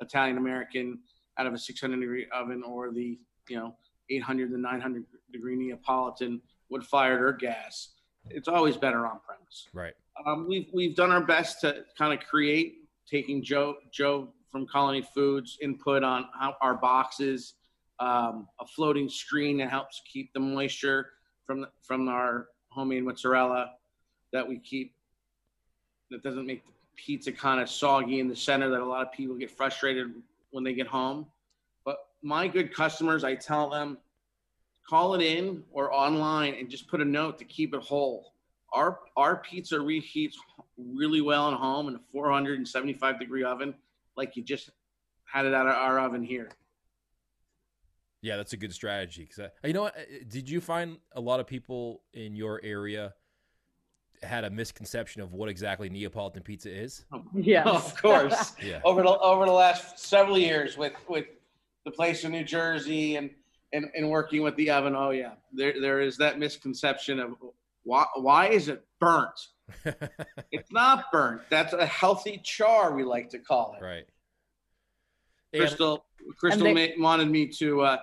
Italian 0.02 0.38
American 0.38 1.00
out 1.38 1.46
of 1.46 1.54
a 1.54 1.58
600 1.58 2.00
degree 2.00 2.26
oven 2.34 2.64
or 2.64 2.92
the, 2.92 3.20
you 3.50 3.58
know, 3.58 3.76
800 4.10 4.50
to 4.50 4.58
900 4.58 5.06
degree 5.32 5.56
Neapolitan 5.56 6.42
wood 6.70 6.84
fired 6.84 7.22
or 7.22 7.34
gas. 7.34 7.90
It's 8.30 8.48
always 8.48 8.78
better 8.78 9.06
on 9.06 9.20
premise. 9.26 9.68
right. 9.74 9.94
Um, 10.26 10.48
we've 10.48 10.68
we've 10.74 10.96
done 10.96 11.12
our 11.12 11.22
best 11.22 11.62
to 11.62 11.84
kind 11.98 12.14
of 12.14 12.26
create 12.26 12.88
taking 13.10 13.44
Joe 13.44 13.76
Joe 13.92 14.30
from 14.50 14.66
Colony 14.66 15.02
Foods 15.14 15.58
input 15.62 16.04
on 16.04 16.28
how 16.40 16.56
our 16.62 16.76
boxes, 16.76 17.56
um, 18.00 18.48
a 18.60 18.66
floating 18.66 19.10
screen 19.10 19.58
that 19.58 19.70
helps 19.70 20.02
keep 20.12 20.32
the 20.34 20.40
moisture 20.40 21.12
from 21.46 21.66
from 21.82 22.08
our 22.08 22.48
homemade 22.70 23.04
mozzarella 23.04 23.72
that 24.32 24.48
we 24.48 24.60
keep 24.60 24.94
that 26.12 26.24
doesn't 26.24 26.46
make 26.46 26.66
the 26.66 26.72
pizza 26.96 27.32
kind 27.32 27.62
of 27.62 27.70
soggy 27.70 28.20
in 28.20 28.28
the 28.28 28.36
center 28.36 28.70
that 28.70 28.82
a 28.82 28.86
lot 28.86 29.06
of 29.06 29.12
people 29.12 29.36
get 29.36 29.52
frustrated 29.52 30.14
when 30.52 30.64
they 30.64 30.74
get 30.74 30.88
home. 30.88 31.26
But 31.84 31.98
my 32.22 32.48
good 32.48 32.74
customers, 32.74 33.24
I 33.24 33.36
tell 33.36 33.70
them, 33.70 33.98
call 34.88 35.16
it 35.16 35.22
in 35.22 35.64
or 35.72 35.94
online 35.94 36.56
and 36.56 36.70
just 36.70 36.88
put 36.88 37.02
a 37.02 37.06
note 37.06 37.38
to 37.40 37.46
keep 37.46 37.74
it 37.74 37.82
whole 37.82 38.34
our 38.76 39.00
our 39.16 39.38
pizza 39.38 39.76
reheats 39.76 40.36
really 40.78 41.22
well 41.22 41.50
at 41.52 41.58
home 41.58 41.88
in 41.88 41.96
a 41.96 42.00
475 42.12 43.20
degree 43.20 43.44
oven, 43.44 43.74
like 44.18 44.36
you 44.36 44.44
just 44.44 44.70
had 45.24 45.46
it 45.46 45.54
out 45.54 45.66
of 45.66 45.74
our 45.74 46.00
oven 46.00 46.24
here. 46.24 46.50
Yeah, 48.22 48.38
that's 48.38 48.54
a 48.54 48.58
good 48.58 48.74
strategy. 48.74 49.24
Because 49.30 49.52
I, 49.64 49.68
you 49.68 49.74
know 49.74 49.84
what? 49.84 49.96
Uh, 49.98 50.02
Did 50.28 50.50
you 50.50 50.60
find 50.60 50.98
a 51.14 51.22
lot 51.22 51.40
of 51.40 51.48
people 51.48 52.02
in 52.14 52.36
your 52.36 52.60
area 52.64 53.14
had 54.24 54.44
a 54.44 54.50
misconception 54.50 55.22
of 55.22 55.34
what 55.34 55.48
exactly 55.48 55.90
Neapolitan 55.90 56.42
pizza 56.42 56.70
is? 56.76 57.06
Yes. 57.34 57.66
Of 57.68 58.02
course. 58.02 58.54
Yeah. 58.62 58.82
over 58.84 59.02
the 59.04 59.10
over 59.20 59.46
the 59.46 59.52
last 59.52 60.00
several 60.00 60.38
years 60.38 60.78
with 60.78 60.94
with 61.08 61.26
the 61.86 61.92
place 61.92 62.24
in 62.24 62.32
New 62.32 62.44
Jersey 62.44 63.16
and 63.16 63.30
and, 63.74 63.86
and 63.96 64.10
working 64.10 64.42
with 64.44 64.56
the 64.56 64.70
oven. 64.70 64.96
Oh 64.96 65.12
yeah, 65.12 65.32
there 65.54 65.80
there 65.82 66.02
is 66.02 66.18
that 66.18 66.40
misconception 66.40 67.20
of 67.20 67.36
why 67.84 68.06
why 68.16 68.48
is 68.48 68.68
it 68.70 68.84
burnt? 69.00 69.40
It's 70.52 70.72
not 70.72 71.12
burnt. 71.12 71.42
That's 71.50 71.74
a 71.74 71.86
healthy 71.86 72.40
char. 72.44 72.94
We 72.96 73.04
like 73.04 73.30
to 73.30 73.40
call 73.40 73.76
it. 73.80 73.84
right. 73.84 74.06
And- 75.54 75.62
Crystal 75.62 76.06
Crystal 76.40 76.68
And 76.68 76.78
they- 76.78 76.94
wanted 76.98 77.30
me 77.30 77.48
to 77.60 77.82
uh, 77.82 77.98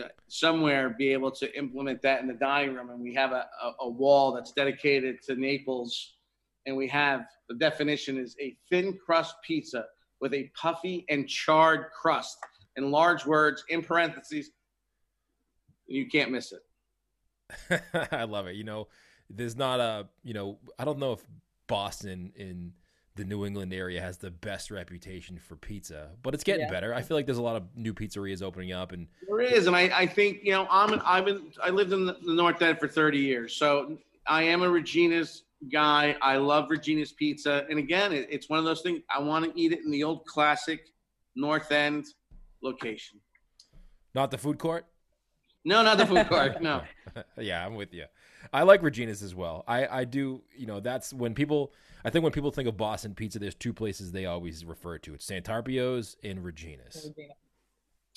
uh, 0.00 0.08
somewhere 0.28 0.90
be 0.90 1.12
able 1.12 1.30
to 1.32 1.58
implement 1.58 2.00
that 2.02 2.20
in 2.20 2.28
the 2.28 2.34
dining 2.34 2.74
room. 2.74 2.90
And 2.90 3.00
we 3.00 3.12
have 3.14 3.32
a, 3.32 3.46
a, 3.62 3.72
a 3.80 3.88
wall 3.88 4.32
that's 4.32 4.52
dedicated 4.52 5.20
to 5.24 5.34
Naples. 5.34 6.14
And 6.66 6.76
we 6.76 6.86
have 6.88 7.26
the 7.48 7.54
definition 7.56 8.18
is 8.18 8.36
a 8.40 8.56
thin 8.68 8.98
crust 9.04 9.34
pizza 9.42 9.86
with 10.20 10.32
a 10.34 10.50
puffy 10.54 11.04
and 11.08 11.28
charred 11.28 11.86
crust 11.90 12.38
in 12.76 12.90
large 12.90 13.26
words 13.26 13.64
in 13.68 13.82
parentheses. 13.82 14.50
You 15.90 16.08
can't 16.08 16.30
miss 16.30 16.52
it. 16.52 17.82
I 18.12 18.24
love 18.24 18.46
it. 18.46 18.54
You 18.56 18.64
know, 18.64 18.88
there's 19.28 19.56
not 19.56 19.80
a, 19.80 20.08
you 20.22 20.32
know, 20.34 20.58
I 20.78 20.84
don't 20.84 20.98
know 20.98 21.12
if 21.12 21.24
Boston 21.66 22.32
in 22.36 22.72
the 23.16 23.24
New 23.24 23.44
England 23.44 23.74
area 23.74 24.00
has 24.00 24.18
the 24.18 24.30
best 24.30 24.70
reputation 24.70 25.36
for 25.36 25.56
pizza, 25.56 26.10
but 26.22 26.32
it's 26.32 26.44
getting 26.44 26.62
Yeah. 26.66 26.70
better. 26.70 26.94
I 26.94 27.02
feel 27.02 27.16
like 27.16 27.26
there's 27.26 27.38
a 27.38 27.42
lot 27.42 27.56
of 27.56 27.64
new 27.76 27.92
pizzerias 27.92 28.40
opening 28.40 28.72
up, 28.72 28.92
and 28.92 29.08
There 29.26 29.40
is, 29.40 29.66
and 29.66 29.74
I, 29.74 29.90
I 29.92 30.06
think 30.06 30.38
you 30.44 30.52
know 30.52 30.66
I'm 30.70 30.92
an, 30.92 31.00
I've 31.04 31.24
been 31.24 31.52
I 31.62 31.70
lived 31.70 31.92
in 31.92 32.06
the, 32.06 32.16
the 32.24 32.32
North 32.34 32.62
End 32.62 32.78
for 32.78 32.86
30 32.88 33.18
years, 33.18 33.56
so 33.56 33.98
I 34.28 34.44
am 34.44 34.62
a 34.62 34.70
Regina's 34.70 35.42
guy. 35.72 36.16
I 36.22 36.36
love 36.36 36.70
Regina's 36.70 37.12
pizza, 37.12 37.66
and 37.68 37.78
again, 37.80 38.12
it, 38.12 38.28
it's 38.30 38.48
one 38.48 38.60
of 38.60 38.64
those 38.64 38.80
things 38.80 39.00
I 39.14 39.18
want 39.20 39.44
to 39.44 39.60
eat 39.60 39.72
it 39.72 39.80
in 39.84 39.90
the 39.90 40.04
old 40.04 40.24
classic 40.24 40.86
North 41.34 41.72
End 41.72 42.06
location. 42.62 43.20
not 44.14 44.30
the 44.30 44.38
food 44.38 44.58
court. 44.58 44.86
No, 45.64 45.82
not 45.82 45.98
the 45.98 46.06
food 46.06 46.28
court. 46.28 46.62
No, 46.62 46.82
yeah, 47.38 47.64
I'm 47.64 47.74
with 47.74 47.92
you. 47.92 48.04
I 48.52 48.62
like 48.62 48.82
Regina's 48.82 49.22
as 49.22 49.34
well. 49.34 49.64
I, 49.68 49.86
I 49.86 50.04
do, 50.04 50.42
you 50.56 50.66
know, 50.66 50.80
that's 50.80 51.12
when 51.12 51.34
people, 51.34 51.72
I 52.04 52.10
think 52.10 52.22
when 52.22 52.32
people 52.32 52.50
think 52.50 52.68
of 52.68 52.76
Boston 52.76 53.14
pizza, 53.14 53.38
there's 53.38 53.54
two 53.54 53.72
places 53.72 54.12
they 54.12 54.26
always 54.26 54.64
refer 54.64 54.98
to. 54.98 55.14
It's 55.14 55.26
Santarpio's 55.26 56.16
and 56.24 56.42
Regina's. 56.42 57.10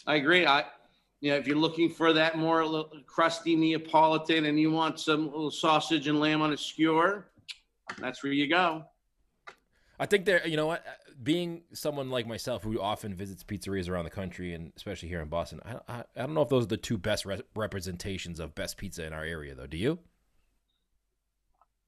I 0.08 0.16
agree. 0.16 0.46
I, 0.46 0.64
you 1.20 1.32
know, 1.32 1.38
if 1.38 1.48
you're 1.48 1.58
looking 1.58 1.90
for 1.90 2.14
that 2.14 2.38
more 2.38 2.86
crusty 3.06 3.56
Neapolitan 3.56 4.46
and 4.46 4.60
you 4.60 4.72
want 4.72 5.00
some 5.00 5.26
little 5.26 5.52
sausage 5.52 6.08
and 6.08 6.20
lamb 6.20 6.42
on 6.42 6.54
a 6.54 6.58
skewer, 6.58 7.28
that's 8.00 8.24
where 8.24 8.34
you 8.34 8.48
go. 8.48 8.84
I 10.04 10.06
think 10.06 10.26
they're, 10.26 10.46
you 10.46 10.58
know 10.58 10.68
what, 10.68 10.84
being 11.24 11.62
someone 11.72 12.10
like 12.10 12.28
myself 12.28 12.62
who 12.62 12.78
often 12.82 13.14
visits 13.16 13.42
pizzerias 13.42 13.88
around 13.90 14.04
the 14.04 14.10
country 14.10 14.54
and 14.54 14.74
especially 14.76 15.08
here 15.08 15.22
in 15.22 15.30
Boston, 15.30 15.62
I, 15.64 15.76
I, 15.88 16.00
I 16.18 16.20
don't 16.26 16.34
know 16.34 16.42
if 16.42 16.50
those 16.50 16.66
are 16.66 16.68
the 16.68 16.76
two 16.76 16.98
best 16.98 17.24
re- 17.26 17.42
representations 17.56 18.42
of 18.42 18.54
best 18.54 18.76
pizza 18.76 19.06
in 19.06 19.14
our 19.14 19.24
area, 19.24 19.56
though. 19.56 19.66
Do 19.66 19.78
you? 19.78 20.00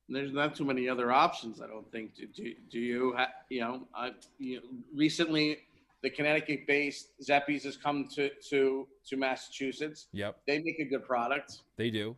There's 0.07 0.31
not 0.31 0.55
too 0.55 0.63
many 0.63 0.87
other 0.87 1.11
options, 1.11 1.61
I 1.61 1.67
don't 1.67 1.91
think. 1.91 2.15
Do, 2.15 2.25
do, 2.27 2.53
do 2.71 2.79
you, 2.79 3.13
ha- 3.17 3.33
you 3.49 3.59
know, 3.59 3.81
I, 3.93 4.11
you 4.39 4.57
know, 4.57 4.61
recently 4.95 5.57
the 6.01 6.09
Connecticut-based 6.09 7.19
Zeppies 7.21 7.63
has 7.63 7.75
come 7.75 8.07
to, 8.15 8.29
to, 8.49 8.87
to 9.09 9.17
Massachusetts. 9.17 10.07
Yep, 10.13 10.37
They 10.47 10.59
make 10.59 10.79
a 10.79 10.85
good 10.85 11.03
product. 11.05 11.63
they 11.75 11.89
do. 11.89 12.15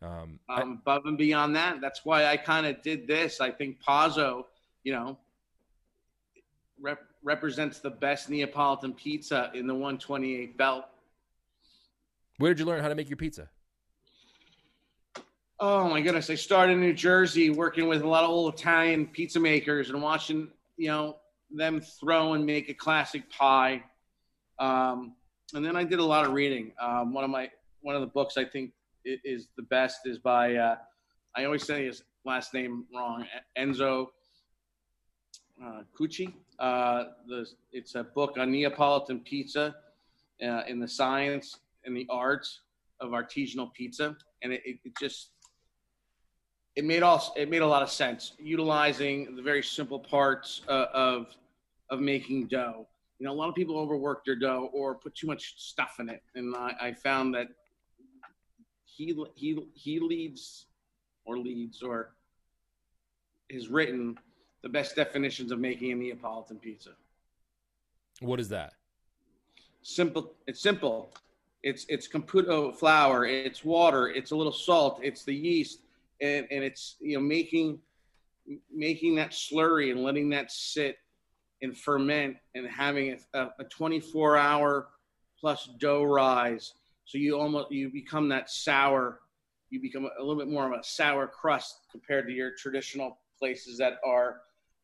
Um, 0.00 0.38
I- 0.48 0.62
Um, 0.62 0.80
above 0.80 1.02
and 1.04 1.18
beyond 1.18 1.54
that, 1.56 1.82
that's 1.82 2.02
why 2.06 2.24
I 2.24 2.38
kind 2.38 2.64
of 2.66 2.80
did 2.80 3.06
this. 3.06 3.42
I 3.42 3.50
think 3.50 3.76
Pazzo, 3.86 4.44
you 4.84 4.92
know, 4.92 5.18
rep- 6.80 7.06
represents 7.22 7.78
the 7.78 7.90
best 7.90 8.28
Neapolitan 8.28 8.92
pizza 8.92 9.50
in 9.54 9.66
the 9.66 9.74
128 9.74 10.56
belt. 10.56 10.84
where 12.38 12.52
did 12.52 12.60
you 12.60 12.66
learn 12.66 12.82
how 12.82 12.88
to 12.88 12.94
make 12.94 13.08
your 13.08 13.16
pizza? 13.16 13.48
Oh 15.60 15.88
my 15.88 16.00
goodness! 16.00 16.28
I 16.28 16.34
started 16.34 16.72
in 16.72 16.80
New 16.80 16.92
Jersey 16.92 17.50
working 17.50 17.86
with 17.86 18.02
a 18.02 18.08
lot 18.08 18.24
of 18.24 18.30
old 18.30 18.54
Italian 18.54 19.06
pizza 19.06 19.38
makers 19.38 19.90
and 19.90 20.02
watching, 20.02 20.48
you 20.76 20.88
know, 20.88 21.18
them 21.52 21.80
throw 21.80 22.32
and 22.32 22.44
make 22.44 22.68
a 22.68 22.74
classic 22.74 23.30
pie. 23.30 23.84
Um, 24.58 25.14
and 25.54 25.64
then 25.64 25.76
I 25.76 25.84
did 25.84 26.00
a 26.00 26.04
lot 26.04 26.26
of 26.26 26.32
reading. 26.32 26.72
Um, 26.80 27.14
one 27.14 27.22
of 27.22 27.30
my 27.30 27.48
one 27.80 27.94
of 27.94 28.00
the 28.00 28.08
books 28.08 28.36
I 28.36 28.44
think 28.44 28.72
is 29.04 29.48
the 29.56 29.62
best 29.62 30.00
is 30.04 30.18
by 30.18 30.56
uh, 30.56 30.76
I 31.36 31.44
always 31.44 31.64
say 31.64 31.84
his 31.84 32.02
last 32.24 32.54
name 32.54 32.84
wrong, 32.92 33.24
Enzo 33.56 34.08
uh, 35.64 35.82
Cucci. 35.98 36.32
Uh, 36.58 37.04
the 37.26 37.46
it's 37.72 37.94
a 37.94 38.04
book 38.04 38.36
on 38.38 38.50
Neapolitan 38.50 39.20
pizza, 39.20 39.74
uh, 40.42 40.62
in 40.66 40.78
the 40.78 40.88
science 40.88 41.58
and 41.84 41.96
the 41.96 42.06
arts 42.10 42.60
of 43.00 43.10
artisanal 43.10 43.72
pizza, 43.72 44.16
and 44.42 44.52
it, 44.52 44.62
it, 44.64 44.78
it 44.84 44.92
just 44.98 45.30
it 46.76 46.84
made 46.84 47.02
all 47.02 47.32
it 47.36 47.50
made 47.50 47.62
a 47.62 47.66
lot 47.66 47.82
of 47.82 47.90
sense 47.90 48.32
utilizing 48.38 49.36
the 49.36 49.42
very 49.42 49.62
simple 49.62 49.98
parts 49.98 50.62
uh, 50.68 50.86
of 50.92 51.26
of 51.90 52.00
making 52.00 52.46
dough. 52.46 52.86
You 53.18 53.26
know, 53.26 53.32
a 53.32 53.34
lot 53.34 53.48
of 53.48 53.54
people 53.54 53.78
overwork 53.78 54.24
their 54.24 54.36
dough 54.36 54.70
or 54.72 54.96
put 54.96 55.14
too 55.14 55.26
much 55.26 55.54
stuff 55.56 55.96
in 56.00 56.08
it, 56.08 56.22
and 56.34 56.54
I, 56.56 56.74
I 56.80 56.92
found 56.92 57.34
that 57.34 57.48
he 58.84 59.16
he 59.34 59.58
he 59.74 60.00
leads 60.00 60.66
or 61.24 61.38
leads 61.38 61.82
or 61.82 62.14
has 63.50 63.68
written 63.68 64.16
the 64.62 64.68
best 64.68 64.96
definitions 64.96 65.50
of 65.50 65.58
making 65.58 65.92
a 65.92 65.94
Neapolitan 65.94 66.58
pizza. 66.58 66.90
What 68.20 68.40
is 68.40 68.48
that? 68.50 68.74
Simple. 69.82 70.34
It's 70.46 70.60
simple. 70.60 71.12
It's 71.62 71.86
it's 71.88 72.08
Caputo 72.08 72.74
flour. 72.76 73.24
It's 73.26 73.64
water. 73.64 74.08
It's 74.08 74.30
a 74.30 74.36
little 74.36 74.52
salt. 74.52 75.00
It's 75.02 75.24
the 75.24 75.34
yeast, 75.34 75.80
and 76.20 76.46
and 76.50 76.62
it's 76.62 76.96
you 77.00 77.16
know 77.16 77.22
making 77.22 77.80
making 78.72 79.16
that 79.16 79.30
slurry 79.30 79.90
and 79.90 80.02
letting 80.02 80.28
that 80.30 80.50
sit 80.50 80.98
and 81.62 81.76
ferment 81.76 82.36
and 82.54 82.66
having 82.66 83.16
a, 83.34 83.46
a 83.60 83.64
24 83.64 84.36
hour 84.36 84.88
plus 85.38 85.68
dough 85.78 86.02
rise. 86.02 86.74
So 87.04 87.18
you 87.18 87.38
almost 87.38 87.70
you 87.70 87.90
become 87.90 88.28
that 88.30 88.50
sour. 88.50 89.20
You 89.70 89.80
become 89.80 90.04
a 90.04 90.22
little 90.22 90.36
bit 90.36 90.48
more 90.48 90.66
of 90.66 90.78
a 90.78 90.84
sour 90.84 91.26
crust 91.26 91.80
compared 91.90 92.26
to 92.26 92.32
your 92.32 92.52
traditional 92.56 93.18
places 93.38 93.78
that 93.78 93.94
are, 94.06 94.42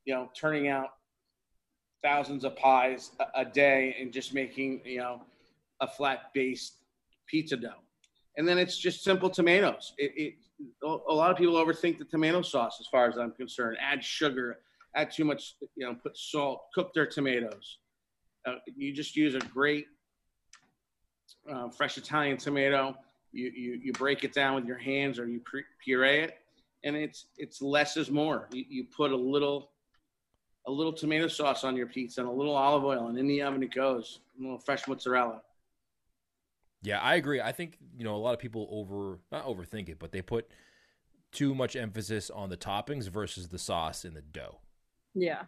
you 0.08 0.14
know, 0.14 0.30
turning 0.34 0.68
out 0.68 0.94
thousands 2.02 2.42
of 2.42 2.56
pies 2.56 3.10
a, 3.20 3.42
a 3.42 3.44
day 3.44 3.94
and 4.00 4.10
just 4.10 4.32
making 4.32 4.80
you 4.86 4.96
know 4.96 5.20
a 5.82 5.86
flat 5.86 6.32
based 6.32 6.76
pizza 7.26 7.58
dough. 7.58 7.82
And 8.38 8.48
then 8.48 8.56
it's 8.56 8.78
just 8.78 9.04
simple 9.04 9.28
tomatoes. 9.28 9.92
It, 9.98 10.12
it 10.16 10.34
a 10.82 11.14
lot 11.14 11.30
of 11.30 11.36
people 11.36 11.54
overthink 11.54 11.98
the 11.98 12.06
tomato 12.06 12.40
sauce 12.40 12.78
as 12.80 12.86
far 12.86 13.06
as 13.06 13.18
i'm 13.18 13.32
concerned. 13.32 13.76
Add 13.80 14.02
sugar 14.02 14.60
add 14.96 15.12
too 15.12 15.26
much 15.26 15.56
you 15.76 15.86
know 15.86 15.94
put 15.94 16.16
salt 16.16 16.62
cook 16.74 16.94
their 16.94 17.06
tomatoes. 17.06 17.78
Uh, 18.46 18.54
you 18.76 18.94
just 18.94 19.14
use 19.14 19.34
a 19.34 19.40
great 19.40 19.88
uh, 21.52 21.68
fresh 21.68 21.98
italian 21.98 22.38
tomato. 22.38 22.96
You, 23.32 23.52
you 23.54 23.80
you 23.84 23.92
break 23.92 24.24
it 24.24 24.32
down 24.32 24.54
with 24.54 24.64
your 24.64 24.78
hands 24.78 25.18
or 25.18 25.28
you 25.28 25.42
puree 25.84 26.20
it. 26.20 26.38
And 26.84 26.96
it's 26.96 27.26
it's 27.36 27.60
less 27.60 27.98
is 27.98 28.10
more. 28.10 28.48
You, 28.52 28.64
you 28.70 28.84
put 28.84 29.12
a 29.12 29.16
little 29.16 29.72
a 30.68 30.70
little 30.70 30.92
tomato 30.92 31.26
sauce 31.26 31.64
on 31.64 31.74
your 31.76 31.86
pizza 31.86 32.20
and 32.20 32.28
a 32.28 32.32
little 32.32 32.54
olive 32.54 32.84
oil, 32.84 33.06
and 33.08 33.18
in 33.18 33.26
the 33.26 33.40
oven 33.42 33.62
it 33.62 33.74
goes. 33.74 34.20
A 34.38 34.42
little 34.42 34.58
fresh 34.58 34.86
mozzarella. 34.86 35.40
Yeah, 36.82 37.00
I 37.00 37.16
agree. 37.16 37.40
I 37.40 37.50
think 37.52 37.78
you 37.96 38.04
know 38.04 38.14
a 38.14 38.18
lot 38.18 38.34
of 38.34 38.38
people 38.38 38.68
over 38.70 39.18
not 39.32 39.44
overthink 39.46 39.88
it, 39.88 39.98
but 39.98 40.12
they 40.12 40.22
put 40.22 40.48
too 41.32 41.54
much 41.54 41.74
emphasis 41.74 42.30
on 42.30 42.50
the 42.50 42.56
toppings 42.56 43.08
versus 43.08 43.48
the 43.48 43.58
sauce 43.58 44.04
in 44.04 44.14
the 44.14 44.22
dough, 44.22 44.58
Yeah. 45.14 45.42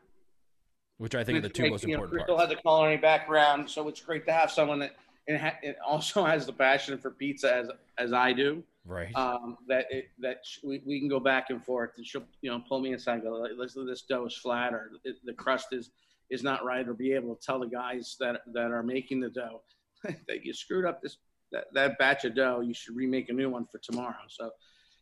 which 0.98 1.14
I 1.14 1.22
think 1.24 1.38
are 1.38 1.42
the 1.42 1.48
two 1.48 1.70
most 1.70 1.82
you 1.84 1.88
know, 1.88 1.94
important 2.04 2.12
Crystal 2.20 2.36
parts. 2.36 2.50
has 2.52 2.58
a 2.58 2.62
culinary 2.62 2.96
background, 2.98 3.70
so 3.70 3.88
it's 3.88 4.00
great 4.00 4.26
to 4.26 4.32
have 4.32 4.50
someone 4.50 4.78
that 4.80 4.96
and 5.28 5.38
ha- 5.38 5.58
it 5.62 5.76
also 5.86 6.24
has 6.32 6.46
the 6.46 6.52
passion 6.52 6.98
for 6.98 7.10
pizza 7.10 7.54
as 7.54 7.68
as 7.98 8.12
I 8.12 8.32
do. 8.32 8.62
Right. 8.86 9.14
Um, 9.14 9.58
that 9.68 9.86
it, 9.90 10.06
that 10.20 10.38
sh- 10.42 10.60
we, 10.64 10.82
we 10.86 10.98
can 10.98 11.08
go 11.08 11.20
back 11.20 11.50
and 11.50 11.62
forth, 11.62 11.90
and 11.96 12.06
she'll 12.06 12.24
you 12.40 12.50
know 12.50 12.62
pull 12.68 12.80
me 12.80 12.94
aside, 12.94 13.14
and 13.14 13.22
go, 13.24 13.46
listen, 13.56 13.86
this 13.86 14.02
dough 14.02 14.26
is 14.26 14.34
flat, 14.34 14.72
or 14.72 14.90
the 15.24 15.34
crust 15.34 15.68
is 15.72 15.90
is 16.30 16.42
not 16.42 16.64
right, 16.64 16.88
or 16.88 16.94
be 16.94 17.12
able 17.12 17.34
to 17.34 17.44
tell 17.44 17.60
the 17.60 17.66
guys 17.66 18.16
that 18.20 18.42
that 18.52 18.70
are 18.70 18.82
making 18.82 19.20
the 19.20 19.30
dough 19.30 19.62
that 20.04 20.44
you 20.44 20.52
screwed 20.54 20.86
up 20.86 21.02
this 21.02 21.18
that, 21.52 21.64
that 21.74 21.98
batch 21.98 22.24
of 22.24 22.34
dough. 22.34 22.60
You 22.60 22.74
should 22.74 22.96
remake 22.96 23.28
a 23.28 23.32
new 23.32 23.50
one 23.50 23.66
for 23.66 23.78
tomorrow. 23.78 24.14
So 24.28 24.50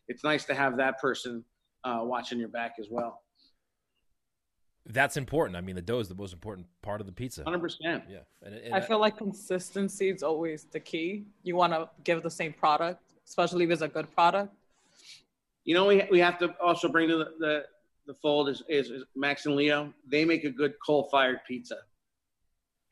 it's 0.07 0.23
nice 0.23 0.45
to 0.45 0.55
have 0.55 0.77
that 0.77 0.99
person 0.99 1.43
uh, 1.83 2.01
watching 2.03 2.39
your 2.39 2.49
back 2.49 2.75
as 2.79 2.87
well. 2.89 3.21
That's 4.91 5.17
important. 5.17 5.55
I 5.55 5.61
mean, 5.61 5.75
the 5.75 5.83
dough 5.83 5.99
is 5.99 6.09
the 6.09 6.15
most 6.15 6.33
important 6.33 6.65
part 6.81 6.99
of 6.99 7.05
the 7.05 7.13
pizza. 7.13 7.43
Hundred 7.43 7.59
percent. 7.59 8.03
Yeah, 8.09 8.19
and, 8.41 8.55
and 8.55 8.73
I 8.73 8.81
feel 8.81 8.99
like 8.99 9.17
consistency 9.17 10.09
is 10.09 10.23
always 10.23 10.63
the 10.71 10.79
key. 10.79 11.25
You 11.43 11.55
want 11.55 11.73
to 11.73 11.89
give 12.03 12.23
the 12.23 12.31
same 12.31 12.53
product, 12.53 12.99
especially 13.27 13.65
if 13.65 13.69
it's 13.69 13.83
a 13.83 13.87
good 13.87 14.11
product. 14.15 14.51
You 15.63 15.75
know, 15.75 15.85
we, 15.85 16.03
we 16.09 16.19
have 16.19 16.39
to 16.39 16.55
also 16.59 16.87
bring 16.89 17.07
to 17.09 17.17
the, 17.17 17.25
the, 17.37 17.65
the 18.07 18.13
fold 18.15 18.49
is, 18.49 18.63
is, 18.67 18.89
is 18.89 19.03
Max 19.15 19.45
and 19.45 19.55
Leo. 19.55 19.93
They 20.07 20.25
make 20.25 20.43
a 20.43 20.49
good 20.49 20.73
coal 20.83 21.07
fired 21.11 21.41
pizza. 21.47 21.77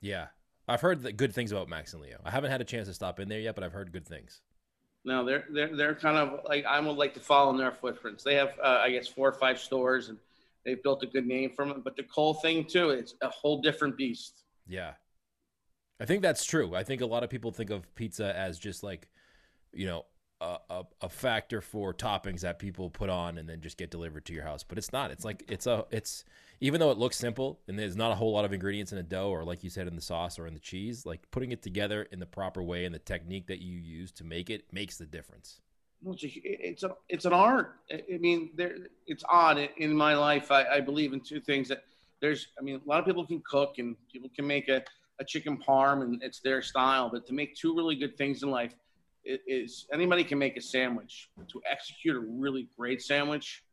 yeah, 0.01 0.27
I've 0.67 0.81
heard 0.81 1.01
the 1.01 1.11
good 1.11 1.33
things 1.33 1.51
about 1.51 1.67
Max 1.67 1.93
and 1.93 2.01
Leo. 2.03 2.19
I 2.23 2.29
haven't 2.29 2.51
had 2.51 2.61
a 2.61 2.65
chance 2.65 2.87
to 2.87 2.93
stop 2.93 3.19
in 3.19 3.27
there 3.27 3.39
yet, 3.39 3.55
but 3.55 3.63
I've 3.63 3.73
heard 3.73 3.91
good 3.91 4.07
things. 4.07 4.41
No, 5.03 5.25
they're 5.25 5.45
they're 5.49 5.75
they're 5.75 5.95
kind 5.95 6.17
of 6.17 6.41
like 6.47 6.65
I 6.65 6.79
would 6.79 6.97
like 6.97 7.13
to 7.15 7.19
follow 7.21 7.49
in 7.51 7.57
their 7.57 7.71
footprints. 7.71 8.23
They 8.23 8.35
have 8.35 8.49
uh, 8.61 8.81
I 8.83 8.91
guess 8.91 9.07
four 9.07 9.29
or 9.29 9.33
five 9.33 9.57
stores 9.57 10.09
and 10.09 10.17
they've 10.67 10.83
built 10.83 11.01
a 11.01 11.07
good 11.07 11.25
name 11.25 11.51
from 11.55 11.71
it. 11.71 11.83
But 11.83 11.95
the 11.95 12.03
coal 12.03 12.35
thing 12.35 12.65
too, 12.65 12.91
it's 12.91 13.15
a 13.21 13.29
whole 13.29 13.61
different 13.61 13.97
beast. 13.97 14.43
Yeah, 14.67 14.91
I 15.99 16.05
think 16.05 16.21
that's 16.21 16.45
true. 16.45 16.75
I 16.75 16.83
think 16.83 17.01
a 17.01 17.05
lot 17.05 17.23
of 17.23 17.29
people 17.31 17.51
think 17.51 17.71
of 17.71 17.95
pizza 17.95 18.37
as 18.37 18.59
just 18.59 18.83
like, 18.83 19.07
you 19.73 19.87
know, 19.87 20.05
a, 20.39 20.57
a, 20.69 20.83
a, 21.01 21.09
factor 21.09 21.61
for 21.61 21.95
toppings 21.95 22.41
that 22.41 22.59
people 22.59 22.91
put 22.91 23.09
on 23.09 23.39
and 23.39 23.49
then 23.49 23.59
just 23.59 23.75
get 23.75 23.89
delivered 23.89 24.23
to 24.25 24.33
your 24.33 24.43
house. 24.43 24.61
But 24.61 24.77
it's 24.77 24.91
not. 24.91 25.09
It's 25.09 25.25
like 25.25 25.43
it's 25.47 25.65
a 25.65 25.85
it's 25.89 26.25
even 26.59 26.79
though 26.79 26.91
it 26.91 26.97
looks 26.99 27.17
simple 27.17 27.59
and 27.67 27.79
there's 27.79 27.95
not 27.95 28.11
a 28.11 28.15
whole 28.15 28.33
lot 28.33 28.45
of 28.45 28.53
ingredients 28.53 28.91
in 28.91 28.99
a 28.99 29.03
dough 29.03 29.29
or 29.29 29.43
like 29.43 29.63
you 29.63 29.71
said 29.71 29.87
in 29.87 29.95
the 29.95 30.01
sauce 30.01 30.37
or 30.37 30.45
in 30.45 30.53
the 30.53 30.59
cheese, 30.59 31.07
like 31.07 31.21
putting 31.31 31.51
it 31.51 31.63
together 31.63 32.03
in 32.11 32.19
the 32.19 32.25
proper 32.27 32.61
way 32.61 32.85
and 32.85 32.93
the 32.93 32.99
technique 32.99 33.47
that 33.47 33.61
you 33.61 33.79
use 33.79 34.11
to 34.11 34.23
make 34.23 34.51
it 34.51 34.65
makes 34.71 34.97
the 34.97 35.07
difference. 35.07 35.61
It's 36.05 36.83
a, 36.83 36.95
it's 37.09 37.25
an 37.25 37.33
art. 37.33 37.75
I 37.91 38.17
mean, 38.19 38.51
there 38.55 38.75
it's 39.07 39.23
odd 39.29 39.57
in 39.77 39.93
my 39.93 40.15
life. 40.15 40.51
I, 40.51 40.65
I 40.65 40.79
believe 40.79 41.13
in 41.13 41.21
two 41.21 41.39
things 41.39 41.67
that 41.69 41.83
there's. 42.21 42.47
I 42.59 42.61
mean, 42.61 42.79
a 42.83 42.89
lot 42.89 42.99
of 42.99 43.05
people 43.05 43.25
can 43.25 43.41
cook 43.49 43.75
and 43.79 43.95
people 44.11 44.29
can 44.35 44.45
make 44.45 44.69
a, 44.69 44.83
a 45.19 45.25
chicken 45.25 45.57
parm 45.57 46.03
and 46.03 46.21
it's 46.21 46.39
their 46.39 46.61
style. 46.61 47.09
But 47.11 47.25
to 47.27 47.33
make 47.33 47.55
two 47.55 47.75
really 47.75 47.95
good 47.95 48.17
things 48.17 48.43
in 48.43 48.51
life 48.51 48.75
is 49.25 49.87
anybody 49.91 50.23
can 50.23 50.37
make 50.37 50.55
a 50.55 50.61
sandwich. 50.61 51.29
To 51.47 51.61
execute 51.69 52.15
a 52.15 52.19
really 52.19 52.69
great 52.77 53.01
sandwich, 53.01 53.63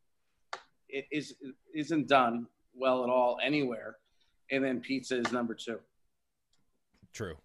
it 0.89 1.07
is 1.13 1.35
isn't 1.75 2.09
done 2.09 2.47
well 2.75 3.05
at 3.05 3.11
all 3.11 3.39
anywhere. 3.43 3.97
And 4.51 4.65
then 4.65 4.81
pizza 4.81 5.19
is 5.19 5.33
number 5.33 5.55
two. 5.55 5.79
True. 7.13 7.37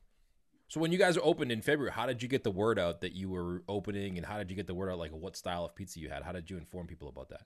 So 0.70 0.80
when 0.80 0.92
you 0.92 1.00
guys 1.00 1.18
opened 1.22 1.52
in 1.52 1.64
February, 1.64 1.92
how 1.92 2.06
did 2.06 2.22
you 2.22 2.30
get 2.30 2.44
the 2.44 2.52
word 2.52 2.78
out 2.78 3.02
that 3.02 3.14
you 3.14 3.28
were 3.28 3.64
opening, 3.68 4.18
and 4.18 4.26
how 4.26 4.38
did 4.38 4.52
you 4.52 4.56
get 4.56 4.68
the 4.68 4.76
word 4.76 4.92
out 4.92 5.00
like 5.00 5.12
what 5.12 5.36
style 5.36 5.66
of 5.66 5.74
pizza 5.74 6.00
you 6.00 6.10
had? 6.10 6.22
How 6.22 6.32
did 6.32 6.48
you 6.48 6.58
inform 6.58 6.86
people 6.86 7.10
about 7.10 7.30
that? 7.30 7.42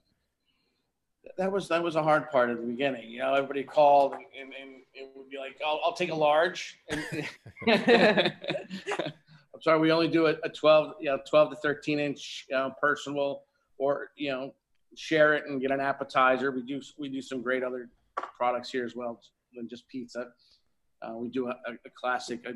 That 1.38 1.50
was 1.50 1.66
that 1.68 1.82
was 1.82 1.96
a 1.96 2.02
hard 2.02 2.30
part 2.30 2.50
at 2.50 2.60
the 2.60 2.66
beginning. 2.66 3.10
You 3.10 3.20
know, 3.20 3.32
everybody 3.32 3.64
called 3.64 4.12
and, 4.12 4.52
and, 4.60 4.82
it 4.92 5.10
would 5.16 5.30
be 5.30 5.38
like, 5.38 5.58
"I'll, 5.66 5.80
I'll 5.82 5.94
take 5.94 6.10
a 6.10 6.14
large." 6.14 6.78
I'm 7.66 8.30
sorry, 9.62 9.80
we 9.80 9.90
only 9.90 10.06
do 10.06 10.26
a, 10.26 10.36
a 10.44 10.48
12, 10.48 10.94
you 11.00 11.06
know, 11.06 11.18
12 11.28 11.50
to 11.50 11.56
13 11.56 11.98
inch 11.98 12.46
personal, 12.78 13.44
or 13.78 14.10
you 14.16 14.30
know, 14.30 14.54
share 14.96 15.32
it 15.32 15.46
and 15.48 15.62
get 15.62 15.70
an 15.70 15.80
appetizer. 15.80 16.52
We 16.52 16.62
do 16.62 16.82
we 16.98 17.08
do 17.08 17.22
some 17.22 17.40
great 17.40 17.64
other 17.64 17.88
products 18.36 18.70
here 18.70 18.84
as 18.84 18.94
well 18.94 19.20
than 19.54 19.66
just 19.66 19.88
pizza. 19.88 20.28
Uh, 21.02 21.14
we 21.16 21.28
do 21.28 21.48
a, 21.48 21.52
a 21.52 21.90
classic, 21.98 22.44
a 22.46 22.52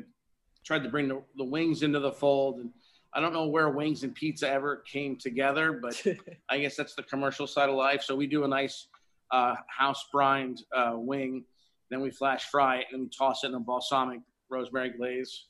tried 0.65 0.83
to 0.83 0.89
bring 0.89 1.07
the, 1.07 1.21
the 1.37 1.43
wings 1.43 1.83
into 1.83 1.99
the 1.99 2.11
fold. 2.11 2.59
And 2.59 2.71
I 3.13 3.19
don't 3.19 3.33
know 3.33 3.47
where 3.47 3.69
wings 3.69 4.03
and 4.03 4.13
pizza 4.13 4.49
ever 4.49 4.77
came 4.77 5.15
together, 5.15 5.73
but 5.73 6.01
I 6.49 6.59
guess 6.59 6.75
that's 6.75 6.95
the 6.95 7.03
commercial 7.03 7.47
side 7.47 7.69
of 7.69 7.75
life. 7.75 8.03
So 8.03 8.15
we 8.15 8.27
do 8.27 8.43
a 8.43 8.47
nice 8.47 8.87
uh, 9.31 9.55
house 9.67 10.05
brined 10.11 10.63
uh, 10.75 10.93
wing, 10.95 11.45
then 11.89 12.01
we 12.01 12.11
flash 12.11 12.45
fry 12.45 12.77
it 12.77 12.85
and 12.91 13.01
we 13.01 13.09
toss 13.09 13.43
it 13.43 13.47
in 13.47 13.55
a 13.55 13.59
balsamic 13.59 14.21
rosemary 14.49 14.89
glaze. 14.89 15.45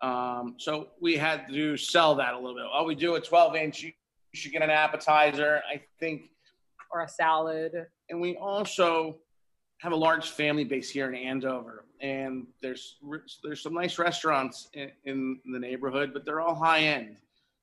Um, 0.00 0.56
so 0.58 0.88
we 1.00 1.16
had 1.16 1.48
to 1.52 1.76
sell 1.76 2.16
that 2.16 2.34
a 2.34 2.36
little 2.36 2.56
bit. 2.56 2.64
Oh, 2.72 2.84
we 2.84 2.96
do 2.96 3.14
a 3.14 3.20
12 3.20 3.54
inch. 3.54 3.82
You 3.84 3.92
should 4.34 4.50
get 4.50 4.62
an 4.62 4.70
appetizer, 4.70 5.62
I 5.72 5.80
think, 6.00 6.22
or 6.90 7.02
a 7.02 7.08
salad. 7.08 7.86
And 8.10 8.20
we 8.20 8.36
also 8.36 9.18
have 9.82 9.90
a 9.92 9.96
large 9.96 10.30
family 10.30 10.62
base 10.62 10.88
here 10.88 11.08
in 11.08 11.14
Andover, 11.16 11.84
and 12.00 12.46
there's 12.62 12.98
there's 13.42 13.60
some 13.60 13.74
nice 13.74 13.98
restaurants 13.98 14.68
in, 14.74 14.92
in 15.04 15.40
the 15.52 15.58
neighborhood, 15.58 16.12
but 16.12 16.24
they're 16.24 16.40
all 16.40 16.54
high 16.54 16.82
end. 16.82 17.16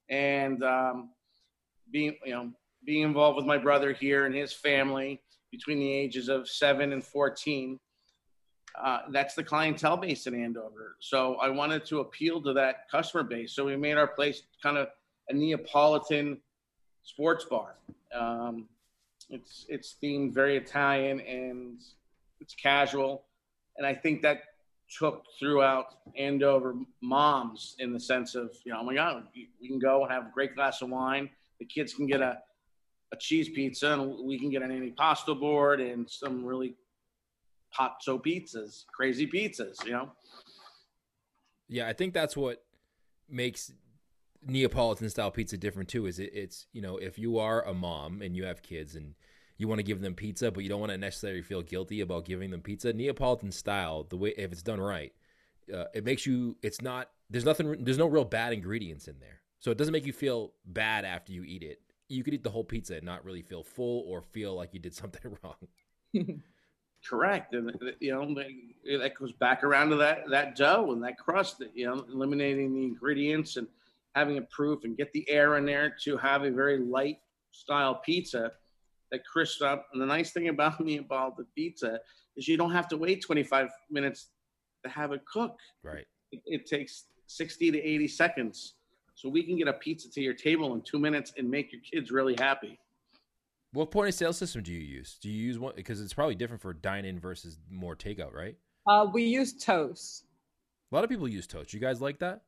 And 0.09 0.61
um, 0.63 1.11
being 1.91 2.17
you 2.25 2.33
know 2.33 2.51
being 2.83 3.03
involved 3.03 3.37
with 3.37 3.45
my 3.45 3.57
brother 3.57 3.93
here 3.93 4.25
and 4.25 4.35
his 4.35 4.51
family 4.51 5.21
between 5.49 5.79
the 5.79 5.91
ages 5.91 6.27
of 6.27 6.49
seven 6.49 6.91
and 6.91 7.01
fourteen, 7.01 7.79
uh, 8.77 8.99
that's 9.11 9.33
the 9.33 9.43
clientele 9.43 9.95
base 9.95 10.27
in 10.27 10.35
Andover. 10.35 10.97
So 10.99 11.35
I 11.35 11.49
wanted 11.49 11.85
to 11.85 12.01
appeal 12.01 12.41
to 12.41 12.51
that 12.53 12.89
customer 12.91 13.23
base. 13.23 13.53
So 13.53 13.65
we 13.65 13.77
made 13.77 13.97
our 13.97 14.07
place 14.07 14.43
kind 14.61 14.77
of 14.77 14.89
a 15.29 15.33
Neapolitan 15.33 16.41
sports 17.03 17.45
bar. 17.45 17.75
Um, 18.13 18.67
it's 19.29 19.65
it's 19.69 19.95
themed 20.03 20.33
very 20.33 20.57
Italian 20.57 21.21
and 21.21 21.79
it's 22.39 22.55
casual, 22.55 23.25
and 23.77 23.85
I 23.85 23.93
think 23.93 24.21
that 24.21 24.41
took 24.97 25.23
throughout 25.39 25.85
Andover 26.17 26.73
moms 27.01 27.75
in 27.79 27.93
the 27.93 27.99
sense 27.99 28.35
of 28.35 28.55
you 28.65 28.73
know, 28.73 28.79
oh 28.81 28.83
my 28.83 28.95
God, 28.95 29.23
we 29.61 29.67
can 29.67 29.79
go 29.79 30.03
and 30.03 30.11
have 30.11 30.23
a 30.23 30.31
great 30.33 30.55
glass 30.55 30.81
of 30.81 30.89
wine. 30.89 31.29
The 31.59 31.65
kids 31.65 31.93
can 31.93 32.07
get 32.07 32.21
a 32.21 32.39
a 33.11 33.17
cheese 33.17 33.49
pizza, 33.49 33.93
and 33.93 34.27
we 34.27 34.37
can 34.39 34.49
get 34.49 34.61
an 34.61 34.69
antipasto 34.69 35.39
board 35.39 35.81
and 35.81 36.09
some 36.09 36.45
really 36.45 36.75
pazzo 37.77 38.21
pizzas, 38.23 38.85
crazy 38.93 39.27
pizzas, 39.27 39.83
you 39.85 39.91
know. 39.91 40.11
Yeah, 41.67 41.87
I 41.87 41.93
think 41.93 42.13
that's 42.13 42.35
what 42.35 42.63
makes 43.27 43.71
Neapolitan 44.45 45.09
style 45.09 45.31
pizza 45.31 45.57
different 45.57 45.89
too. 45.89 46.05
Is 46.05 46.19
it, 46.19 46.31
it's 46.33 46.67
you 46.71 46.81
know 46.81 46.97
if 46.97 47.19
you 47.19 47.39
are 47.39 47.65
a 47.65 47.73
mom 47.73 48.21
and 48.21 48.35
you 48.35 48.45
have 48.45 48.61
kids 48.61 48.95
and 48.95 49.15
you 49.59 49.67
want 49.67 49.79
to 49.79 49.83
give 49.83 50.01
them 50.01 50.15
pizza, 50.15 50.49
but 50.49 50.63
you 50.63 50.69
don't 50.69 50.79
want 50.79 50.93
to 50.93 50.97
necessarily 50.97 51.41
feel 51.41 51.61
guilty 51.61 51.99
about 51.99 52.23
giving 52.25 52.49
them 52.49 52.61
pizza. 52.61 52.93
Neapolitan 52.93 53.51
style, 53.51 54.05
the 54.09 54.15
way 54.15 54.33
if 54.37 54.53
it's 54.53 54.63
done 54.63 54.79
right, 54.79 55.13
uh, 55.71 55.83
it 55.93 56.05
makes 56.05 56.25
you. 56.25 56.57
It's 56.63 56.81
not. 56.81 57.09
There's 57.29 57.43
nothing. 57.43 57.83
There's 57.83 57.97
no 57.97 58.07
real 58.07 58.23
bad 58.23 58.53
ingredients 58.53 59.09
in 59.09 59.19
there, 59.19 59.41
so 59.59 59.69
it 59.69 59.77
doesn't 59.77 59.91
make 59.91 60.05
you 60.05 60.13
feel 60.13 60.53
bad 60.65 61.03
after 61.03 61.33
you 61.33 61.43
eat 61.43 61.61
it. 61.61 61.81
You 62.07 62.23
could 62.23 62.33
eat 62.33 62.43
the 62.43 62.49
whole 62.49 62.63
pizza 62.63 62.95
and 62.95 63.03
not 63.03 63.25
really 63.25 63.41
feel 63.41 63.61
full 63.61 64.05
or 64.07 64.21
feel 64.21 64.55
like 64.55 64.73
you 64.73 64.79
did 64.79 64.95
something 64.95 65.37
wrong. 65.43 66.35
Correct, 67.05 67.53
and 67.53 67.77
you 67.99 68.13
know 68.13 68.33
that 68.97 69.13
goes 69.15 69.33
back 69.33 69.65
around 69.65 69.89
to 69.89 69.97
that 69.97 70.23
that 70.31 70.55
dough 70.55 70.93
and 70.93 71.03
that 71.03 71.17
crust. 71.17 71.59
That 71.59 71.75
you 71.75 71.85
know, 71.85 72.05
eliminating 72.13 72.73
the 72.73 72.83
ingredients 72.83 73.57
and 73.57 73.67
having 74.15 74.37
a 74.37 74.41
proof 74.43 74.85
and 74.85 74.95
get 74.95 75.11
the 75.11 75.29
air 75.29 75.57
in 75.57 75.65
there 75.65 75.93
to 76.03 76.15
have 76.15 76.45
a 76.45 76.49
very 76.49 76.77
light 76.79 77.17
style 77.51 77.95
pizza 77.95 78.53
that 79.11 79.25
crisps 79.25 79.61
up. 79.61 79.87
And 79.93 80.01
the 80.01 80.05
nice 80.05 80.31
thing 80.31 80.49
about 80.49 80.79
me 80.85 80.97
about 80.97 81.37
the 81.37 81.45
pizza 81.55 81.99
is 82.35 82.47
you 82.47 82.57
don't 82.57 82.71
have 82.71 82.87
to 82.89 82.97
wait 82.97 83.21
25 83.21 83.69
minutes 83.89 84.29
to 84.83 84.89
have 84.89 85.11
it 85.11 85.21
cook. 85.31 85.57
Right. 85.83 86.05
It, 86.31 86.41
it, 86.45 86.65
takes 86.65 87.05
60 87.27 87.71
to 87.71 87.79
80 87.79 88.07
seconds. 88.07 88.75
So 89.15 89.27
we 89.29 89.43
can 89.43 89.57
get 89.57 89.67
a 89.67 89.73
pizza 89.73 90.09
to 90.11 90.21
your 90.21 90.33
table 90.33 90.73
in 90.75 90.81
two 90.81 90.99
minutes 90.99 91.33
and 91.37 91.49
make 91.49 91.71
your 91.73 91.81
kids 91.81 92.11
really 92.11 92.35
happy. 92.39 92.79
What 93.73 93.91
point 93.91 94.09
of 94.09 94.15
sale 94.15 94.33
system 94.33 94.63
do 94.63 94.71
you 94.71 94.79
use? 94.79 95.17
Do 95.21 95.29
you 95.29 95.45
use 95.45 95.59
one? 95.59 95.73
Because 95.75 96.01
it's 96.01 96.13
probably 96.13 96.35
different 96.35 96.61
for 96.61 96.73
dine 96.73 97.05
in 97.05 97.19
versus 97.19 97.57
more 97.69 97.95
takeout, 97.95 98.33
right? 98.33 98.55
Uh, 98.87 99.05
we 99.11 99.23
use 99.23 99.53
Toast. 99.53 100.25
A 100.91 100.95
lot 100.95 101.03
of 101.03 101.09
people 101.09 101.27
use 101.27 101.45
Toast. 101.45 101.73
You 101.73 101.79
guys 101.79 102.01
like 102.01 102.19
that? 102.19 102.41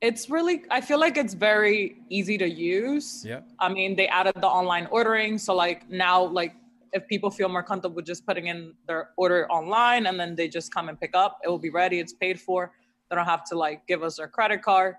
It's 0.00 0.30
really 0.30 0.62
i 0.70 0.80
feel 0.80 1.00
like 1.00 1.16
it's 1.16 1.34
very 1.34 1.96
easy 2.08 2.38
to 2.38 2.48
use. 2.48 3.24
Yeah. 3.24 3.40
I 3.58 3.68
mean 3.68 3.96
they 3.96 4.08
added 4.08 4.34
the 4.36 4.46
online 4.46 4.86
ordering. 4.90 5.38
So 5.38 5.54
like 5.54 5.88
now 5.90 6.24
like 6.24 6.54
if 6.92 7.06
people 7.08 7.30
feel 7.30 7.48
more 7.48 7.62
comfortable 7.62 8.00
just 8.00 8.24
putting 8.26 8.46
in 8.46 8.74
their 8.86 9.10
order 9.16 9.50
online 9.50 10.06
and 10.06 10.18
then 10.18 10.34
they 10.36 10.48
just 10.48 10.72
come 10.72 10.88
and 10.88 10.98
pick 10.98 11.14
up 11.14 11.38
it 11.44 11.48
will 11.48 11.58
be 11.58 11.70
ready. 11.70 11.98
It's 11.98 12.12
paid 12.12 12.40
for. 12.40 12.72
They 13.10 13.16
don't 13.16 13.26
have 13.26 13.44
to 13.44 13.56
like 13.56 13.86
give 13.86 14.02
us 14.02 14.16
their 14.16 14.28
credit 14.28 14.62
card. 14.62 14.96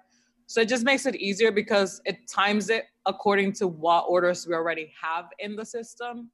So 0.47 0.61
it 0.61 0.67
just 0.67 0.83
makes 0.83 1.05
it 1.05 1.15
easier 1.15 1.51
because 1.51 2.01
it 2.05 2.27
times 2.27 2.69
it 2.69 2.85
according 3.05 3.53
to 3.53 3.67
what 3.67 4.05
orders 4.09 4.47
we 4.47 4.53
already 4.53 4.91
have 5.01 5.25
in 5.39 5.55
the 5.55 5.65
system. 5.65 6.29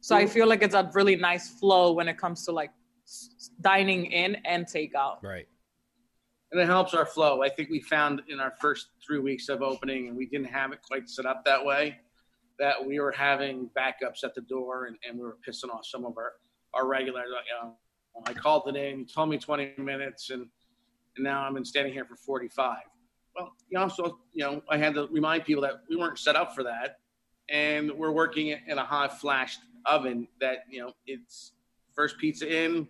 So 0.00 0.14
i 0.16 0.26
feel 0.26 0.46
like 0.46 0.62
it's 0.62 0.74
a 0.74 0.90
really 0.94 1.16
nice 1.16 1.48
flow 1.48 1.92
when 1.92 2.08
it 2.08 2.16
comes 2.18 2.44
to 2.46 2.52
like 2.52 2.70
dining 3.60 4.06
in 4.06 4.36
and 4.46 4.64
takeout. 4.66 5.22
Right 5.22 5.46
and 6.54 6.62
it 6.62 6.66
helps 6.66 6.94
our 6.94 7.04
flow. 7.04 7.42
I 7.42 7.48
think 7.48 7.68
we 7.68 7.80
found 7.80 8.22
in 8.28 8.38
our 8.38 8.52
first 8.60 8.86
three 9.04 9.18
weeks 9.18 9.48
of 9.48 9.60
opening, 9.60 10.06
and 10.06 10.16
we 10.16 10.26
didn't 10.26 10.46
have 10.46 10.72
it 10.72 10.78
quite 10.82 11.10
set 11.10 11.26
up 11.26 11.44
that 11.44 11.64
way, 11.64 11.98
that 12.60 12.84
we 12.84 13.00
were 13.00 13.10
having 13.10 13.68
backups 13.76 14.22
at 14.22 14.36
the 14.36 14.40
door, 14.42 14.86
and, 14.86 14.96
and 15.06 15.18
we 15.18 15.24
were 15.24 15.36
pissing 15.46 15.68
off 15.74 15.84
some 15.84 16.04
of 16.04 16.16
our 16.16 16.34
our 16.72 16.86
regulars. 16.86 17.26
Know, 17.30 17.70
um, 17.70 18.22
I 18.24 18.32
called 18.34 18.68
it 18.68 18.76
in, 18.76 19.00
you 19.00 19.04
told 19.04 19.30
me 19.30 19.38
20 19.38 19.74
minutes, 19.78 20.30
and, 20.30 20.46
and 21.16 21.24
now 21.24 21.42
I'm 21.42 21.56
in 21.56 21.64
standing 21.64 21.92
here 21.92 22.04
for 22.04 22.16
45. 22.16 22.78
Well, 23.36 23.52
you 23.68 23.78
also, 23.78 24.20
you 24.32 24.44
know, 24.44 24.62
I 24.70 24.76
had 24.76 24.94
to 24.94 25.08
remind 25.10 25.44
people 25.44 25.62
that 25.62 25.82
we 25.90 25.96
weren't 25.96 26.20
set 26.20 26.36
up 26.36 26.54
for 26.54 26.62
that, 26.62 26.98
and 27.48 27.90
we're 27.90 28.12
working 28.12 28.56
in 28.68 28.78
a 28.78 28.84
hot 28.84 29.20
flashed 29.20 29.58
oven 29.86 30.28
that 30.40 30.58
you 30.70 30.80
know 30.80 30.92
it's 31.06 31.52
first 31.94 32.16
pizza 32.18 32.48
in 32.48 32.86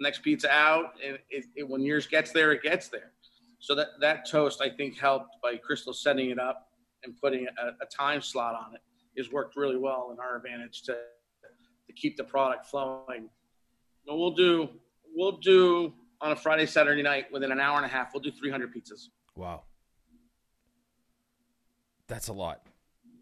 next 0.00 0.22
pizza 0.22 0.50
out, 0.50 0.94
and 1.04 1.18
it, 1.30 1.44
it, 1.54 1.68
when 1.68 1.82
yours 1.82 2.06
gets 2.06 2.32
there, 2.32 2.52
it 2.52 2.62
gets 2.62 2.88
there. 2.88 3.12
So 3.60 3.74
that 3.74 3.88
that 4.00 4.28
toast, 4.28 4.62
I 4.62 4.70
think, 4.70 4.98
helped 4.98 5.36
by 5.42 5.56
Crystal 5.56 5.92
setting 5.92 6.30
it 6.30 6.38
up 6.38 6.68
and 7.04 7.14
putting 7.20 7.46
a, 7.46 7.66
a 7.68 7.86
time 7.94 8.22
slot 8.22 8.54
on 8.54 8.74
it, 8.74 8.80
has 9.18 9.30
worked 9.30 9.56
really 9.56 9.76
well 9.76 10.10
in 10.12 10.18
our 10.18 10.36
advantage 10.36 10.82
to 10.82 10.96
to 11.86 11.92
keep 11.92 12.16
the 12.16 12.24
product 12.24 12.66
flowing. 12.66 13.28
But 14.06 14.16
we'll 14.16 14.34
do 14.34 14.68
we'll 15.14 15.38
do 15.38 15.92
on 16.20 16.32
a 16.32 16.36
Friday 16.36 16.66
Saturday 16.66 17.02
night 17.02 17.26
within 17.30 17.52
an 17.52 17.60
hour 17.60 17.76
and 17.76 17.84
a 17.84 17.88
half. 17.88 18.10
We'll 18.14 18.22
do 18.22 18.30
300 18.30 18.74
pizzas. 18.74 19.08
Wow, 19.36 19.64
that's 22.08 22.28
a 22.28 22.32
lot. 22.32 22.62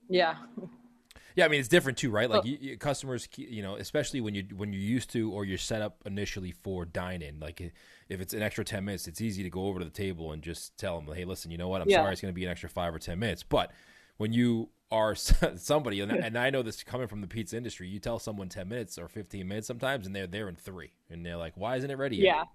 Yeah. 0.09 0.37
Yeah, 1.38 1.44
I 1.44 1.48
mean 1.48 1.61
it's 1.61 1.68
different 1.68 1.96
too, 1.96 2.11
right? 2.11 2.29
Like 2.29 2.44
you, 2.44 2.59
you, 2.61 2.77
customers, 2.77 3.29
you 3.37 3.62
know, 3.62 3.77
especially 3.77 4.20
when 4.20 4.35
you 4.35 4.42
when 4.57 4.72
you're 4.72 4.83
used 4.83 5.09
to 5.11 5.31
or 5.31 5.44
you're 5.44 5.57
set 5.57 5.83
up 5.83 6.03
initially 6.05 6.51
for 6.51 6.85
dine 6.85 7.22
in. 7.22 7.38
Like 7.38 7.61
if 7.61 8.20
it's 8.20 8.35
an 8.35 8.42
extra 8.42 8.64
ten 8.64 8.85
minutes, 8.85 9.07
it's 9.07 9.20
easy 9.20 9.44
to 9.44 9.48
go 9.48 9.66
over 9.66 9.79
to 9.79 9.85
the 9.85 9.90
table 9.92 10.33
and 10.33 10.42
just 10.42 10.77
tell 10.79 11.01
them, 11.01 11.14
"Hey, 11.14 11.24
listen, 11.24 11.53
you 11.53 11.57
know 11.57 11.68
what? 11.68 11.81
I'm 11.81 11.88
Yeah. 11.88 11.98
sorry, 11.98 12.11
it's 12.12 12.20
going 12.20 12.35
to 12.35 12.35
be 12.35 12.44
an 12.44 12.51
extra 12.51 12.68
five 12.68 12.92
or 12.92 12.98
ten 12.98 13.20
minutes." 13.20 13.44
But 13.44 13.70
when 14.16 14.33
you 14.33 14.70
are 14.90 15.14
somebody, 15.14 16.01
and, 16.01 16.11
and 16.24 16.37
I 16.37 16.51
know 16.51 16.62
this 16.62 16.83
coming 16.83 17.07
from 17.07 17.20
the 17.20 17.29
pizza 17.29 17.57
industry, 17.57 17.87
you 17.87 18.01
tell 18.01 18.18
someone 18.18 18.48
ten 18.48 18.68
minutes 18.68 18.98
or 18.98 19.07
fifteen 19.07 19.46
minutes 19.46 19.68
sometimes, 19.68 20.09
and 20.09 20.16
they're 20.16 20.27
there 20.27 20.48
in 20.48 20.57
three, 20.57 20.90
and 21.09 21.24
they're 21.24 21.37
like, 21.37 21.53
"Why 21.57 21.77
isn't 21.77 21.88
it 21.88 21.98
ready?" 21.98 22.16
yet?" 22.16 22.48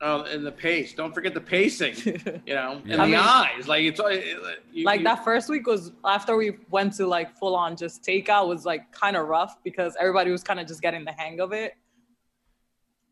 Yeah. 0.00 0.06
Oh, 0.08 0.22
and 0.22 0.46
the 0.46 0.52
pace. 0.52 0.94
Don't 0.94 1.12
forget 1.12 1.34
the 1.34 1.40
pacing. 1.40 1.94
You 2.46 2.54
know, 2.54 2.80
Yeah. 2.84 2.92
and 2.94 3.02
I 3.02 3.04
the 3.06 3.10
mean- 3.12 3.14
eyes. 3.20 3.68
Like 3.68 3.82
it's 3.84 3.98
uh, 4.00 4.06
it, 4.06 4.62
you, 4.72 4.84
like 4.84 5.00
you- 5.00 5.04
that 5.04 5.24
first 5.24 5.48
week 5.48 5.66
was 5.66 5.92
after 6.04 6.36
we 6.36 6.58
went 6.70 6.92
to 6.94 7.06
like 7.06 7.36
full 7.36 7.54
on 7.56 7.76
just 7.76 8.02
takeout 8.02 8.48
was 8.48 8.64
like 8.64 8.90
kind 8.92 9.16
of 9.16 9.26
rough 9.28 9.56
because 9.64 9.96
everybody 9.98 10.30
was 10.30 10.42
kind 10.42 10.60
of 10.60 10.66
just 10.66 10.82
getting 10.82 11.04
the 11.04 11.12
hang 11.12 11.40
of 11.40 11.52
it. 11.52 11.72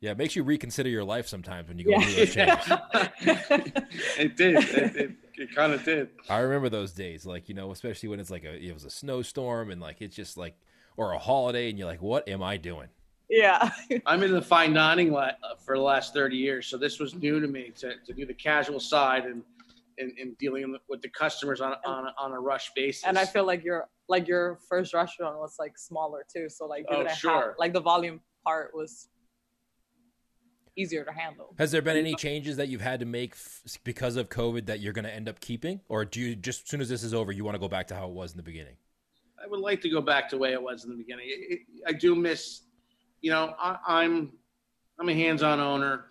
yeah. 0.01 0.13
It 0.13 0.19
makes 0.19 0.37
you 0.37 0.43
reconsider 0.45 0.89
your 0.89 1.05
life 1.05 1.27
sometimes 1.27 1.69
when 1.69 1.79
you 1.79 1.87
go 1.87 1.91
Yeah. 1.93 2.01
through 2.01 2.15
those 2.15 2.35
changes. 3.55 3.83
it 4.19 4.37
did. 4.37 4.55
It, 4.57 4.97
it, 4.97 5.11
it 5.39 5.55
kind 5.55 5.73
of 5.73 5.85
did. 5.85 6.09
I 6.31 6.39
remember 6.39 6.69
those 6.69 6.93
days, 6.93 7.27
like 7.27 7.49
you 7.49 7.55
know, 7.55 7.71
especially 7.73 8.09
when 8.11 8.21
it's 8.21 8.31
like 8.31 8.45
a 8.45 8.55
it 8.55 8.73
was 8.73 8.85
a 8.85 8.91
snowstorm 8.91 9.71
and 9.71 9.81
like 9.81 10.01
it's 10.01 10.15
just 10.17 10.37
like 10.37 10.55
or 10.97 11.13
a 11.13 11.19
holiday, 11.19 11.69
and 11.69 11.79
you're 11.79 11.89
like, 11.89 12.01
"What 12.01 12.27
am 12.29 12.43
I 12.43 12.57
doing?" 12.57 12.89
Yeah. 13.29 13.71
I'm 14.07 14.23
in 14.23 14.33
the 14.33 14.43
fine 14.43 14.73
dining 14.73 15.15
uh, 15.15 15.33
for 15.65 15.77
the 15.77 15.83
last 15.83 16.15
30 16.15 16.37
years, 16.37 16.67
so 16.67 16.77
this 16.77 16.99
was 16.99 17.15
new 17.15 17.41
to 17.41 17.49
me 17.49 17.73
to, 17.79 17.95
to 18.07 18.13
do 18.13 18.25
the 18.27 18.35
casual 18.35 18.81
side 18.81 19.25
and, 19.25 19.43
and, 19.99 20.13
and 20.21 20.37
dealing 20.39 20.77
with 20.89 21.03
the 21.03 21.09
customers 21.09 21.61
on 21.61 21.75
on, 21.85 22.09
on 22.19 22.33
a 22.33 22.41
rush 22.41 22.71
basis. 22.75 23.05
and 23.05 23.19
I 23.19 23.25
feel 23.25 23.45
like 23.47 23.65
your 23.65 23.89
like 24.09 24.29
your 24.29 24.59
first 24.69 24.95
restaurant 24.95 25.39
was 25.39 25.57
like 25.59 25.77
smaller 25.79 26.25
too, 26.33 26.49
so 26.49 26.67
like 26.67 26.85
Oh, 26.89 26.97
didn't 26.97 27.09
have 27.09 27.19
sure. 27.19 27.57
like 27.59 27.73
the 27.73 27.81
volume 27.81 28.21
part 28.45 28.73
was 28.75 29.09
easier 30.77 31.05
to 31.05 31.13
handle. 31.13 31.55
Has 31.59 31.73
there 31.73 31.81
been 31.83 31.97
any 31.97 32.15
changes 32.15 32.59
that 32.59 32.69
you've 32.69 32.83
had 32.83 33.01
to 33.01 33.07
make 33.07 33.33
f- 33.33 33.79
because 33.83 34.17
of 34.17 34.29
COVID 34.29 34.67
that 34.67 34.81
you're 34.81 34.93
going 34.93 35.07
to 35.07 35.15
end 35.15 35.29
up 35.29 35.41
keeping, 35.41 35.81
or 35.89 36.05
do 36.05 36.21
you 36.21 36.37
just 36.37 36.65
as 36.65 36.69
soon 36.69 36.81
as 36.83 36.89
this 36.89 37.03
is 37.03 37.15
over, 37.15 37.33
you 37.33 37.45
want 37.45 37.55
to 37.55 37.59
go 37.59 37.69
back 37.69 37.87
to 37.89 37.95
how 37.95 38.07
it 38.07 38.13
was 38.13 38.33
in 38.33 38.37
the 38.37 38.43
beginning? 38.43 38.77
I 39.43 39.49
would 39.49 39.61
like 39.61 39.81
to 39.83 39.89
go 39.89 40.01
back 40.03 40.29
to 40.31 40.37
the 40.37 40.41
way 40.41 40.53
it 40.53 40.63
was 40.63 40.85
in 40.85 40.91
the 40.91 40.97
beginning. 40.97 41.27
It, 41.29 41.53
it, 41.53 41.61
I 41.87 41.93
do 41.93 42.15
miss, 42.15 42.63
you 43.27 43.33
know, 43.33 43.57
I, 43.59 43.77
I'm 43.89 44.31
I'm 45.01 45.09
a 45.09 45.13
hands-on 45.13 45.59
owner. 45.59 46.05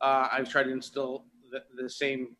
Uh, 0.00 0.28
I've 0.32 0.48
tried 0.48 0.62
to 0.64 0.72
instill 0.72 1.26
the, 1.50 1.62
the 1.76 1.90
same 1.90 2.34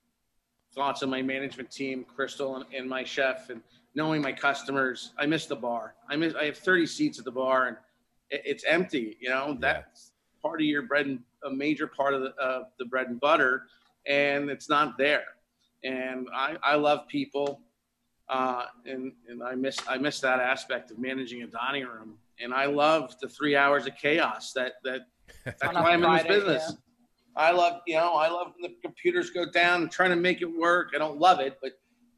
thoughts 0.75 1.03
in 1.03 1.11
my 1.11 1.21
management 1.21 1.71
team, 1.71 2.07
Crystal 2.17 2.57
and, 2.57 2.65
and 2.75 2.89
my 2.89 3.05
chef, 3.05 3.51
and 3.51 3.61
knowing 3.95 4.23
my 4.23 4.33
customers. 4.33 5.13
I 5.19 5.27
miss 5.27 5.45
the 5.45 5.57
bar. 5.57 5.97
I 6.09 6.17
miss. 6.17 6.35
I 6.35 6.47
have 6.47 6.57
30 6.57 6.87
seats 6.87 7.19
at 7.19 7.27
the 7.27 7.31
bar, 7.31 7.67
and 7.67 7.77
it, 8.31 8.41
it's 8.47 8.65
empty. 8.65 9.19
You 9.21 9.29
know, 9.29 9.55
that's 9.61 10.13
part 10.41 10.63
of 10.63 10.67
your 10.67 10.81
bread 10.81 11.05
and 11.05 11.19
a 11.45 11.51
major 11.51 11.87
part 11.87 12.15
of 12.15 12.23
the 12.23 12.35
uh, 12.43 12.63
the 12.79 12.87
bread 12.87 13.09
and 13.09 13.21
butter, 13.21 13.65
and 14.07 14.49
it's 14.49 14.71
not 14.71 14.97
there. 14.97 15.25
And 15.85 16.27
I, 16.35 16.57
I 16.65 16.77
love 16.77 17.07
people 17.07 17.61
uh, 18.33 18.65
and 18.87 19.13
and 19.29 19.43
I 19.43 19.55
miss 19.55 19.79
I 19.87 19.99
miss 19.99 20.21
that 20.21 20.41
aspect 20.41 20.91
of 20.91 20.99
managing 20.99 21.43
a 21.43 21.47
dining 21.47 21.85
room. 21.85 22.17
And 22.41 22.55
I 22.55 22.65
love 22.65 23.15
the 23.21 23.29
three 23.29 23.55
hours 23.55 23.87
of 23.87 23.95
chaos 23.97 24.53
that 24.55 24.75
that 24.85 25.03
that's 25.45 25.63
why 25.63 25.93
I'm 25.93 26.03
in 26.03 26.11
this 26.11 26.23
Friday, 26.23 26.29
business. 26.29 26.75
I 27.37 27.53
love 27.53 27.83
you 27.87 27.97
know 27.97 28.15
I 28.15 28.29
love 28.29 28.53
when 28.59 28.71
the 28.71 28.77
computers 28.83 29.31
go 29.31 29.45
down 29.51 29.83
and 29.83 29.91
trying 29.91 30.11
to 30.11 30.17
make 30.17 30.41
it 30.41 30.47
work. 30.47 30.93
I 30.95 30.99
don't 30.99 31.19
love 31.19 31.41
it, 31.41 31.59
but 31.61 31.73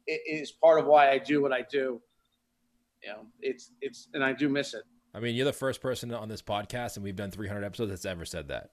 it 0.07 0.21
is 0.25 0.51
part 0.51 0.79
of 0.79 0.85
why 0.85 1.11
I 1.11 1.17
do 1.17 1.41
what 1.41 1.51
I 1.51 1.63
do. 1.69 2.01
You 3.03 3.09
know, 3.09 3.25
it's 3.41 3.71
it's 3.81 4.07
and 4.13 4.23
I 4.23 4.31
do 4.31 4.47
miss 4.47 4.73
it. 4.73 4.83
I 5.13 5.19
mean, 5.19 5.35
you're 5.35 5.45
the 5.45 5.53
first 5.53 5.81
person 5.81 6.13
on 6.13 6.29
this 6.29 6.41
podcast, 6.41 6.95
and 6.95 7.03
we've 7.03 7.15
done 7.15 7.31
300 7.31 7.63
episodes 7.63 7.89
that's 7.89 8.05
ever 8.05 8.25
said 8.25 8.49
that. 8.49 8.71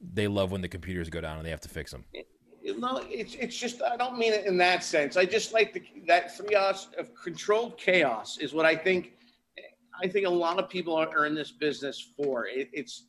They 0.00 0.28
love 0.28 0.50
when 0.50 0.60
the 0.60 0.68
computers 0.68 1.08
go 1.10 1.20
down 1.20 1.38
and 1.38 1.46
they 1.46 1.50
have 1.50 1.60
to 1.62 1.68
fix 1.68 1.90
them. 1.90 2.04
You 2.68 2.78
know, 2.78 3.02
it's 3.08 3.34
it's 3.34 3.56
just 3.56 3.80
I 3.80 3.96
don't 3.96 4.18
mean 4.18 4.34
it 4.34 4.44
in 4.44 4.58
that 4.58 4.84
sense. 4.84 5.16
I 5.16 5.24
just 5.24 5.54
like 5.54 5.72
the 5.72 5.82
that 6.06 6.36
three 6.36 6.54
hours 6.54 6.88
of 6.98 7.14
controlled 7.14 7.78
chaos 7.78 8.36
is 8.36 8.52
what 8.52 8.66
I 8.66 8.76
think. 8.76 9.12
I 10.02 10.06
think 10.06 10.26
a 10.26 10.30
lot 10.30 10.58
of 10.58 10.68
people 10.68 10.94
are, 10.94 11.08
are 11.08 11.24
in 11.24 11.34
this 11.34 11.50
business 11.50 12.12
for. 12.14 12.46
It, 12.46 12.68
it's 12.74 13.06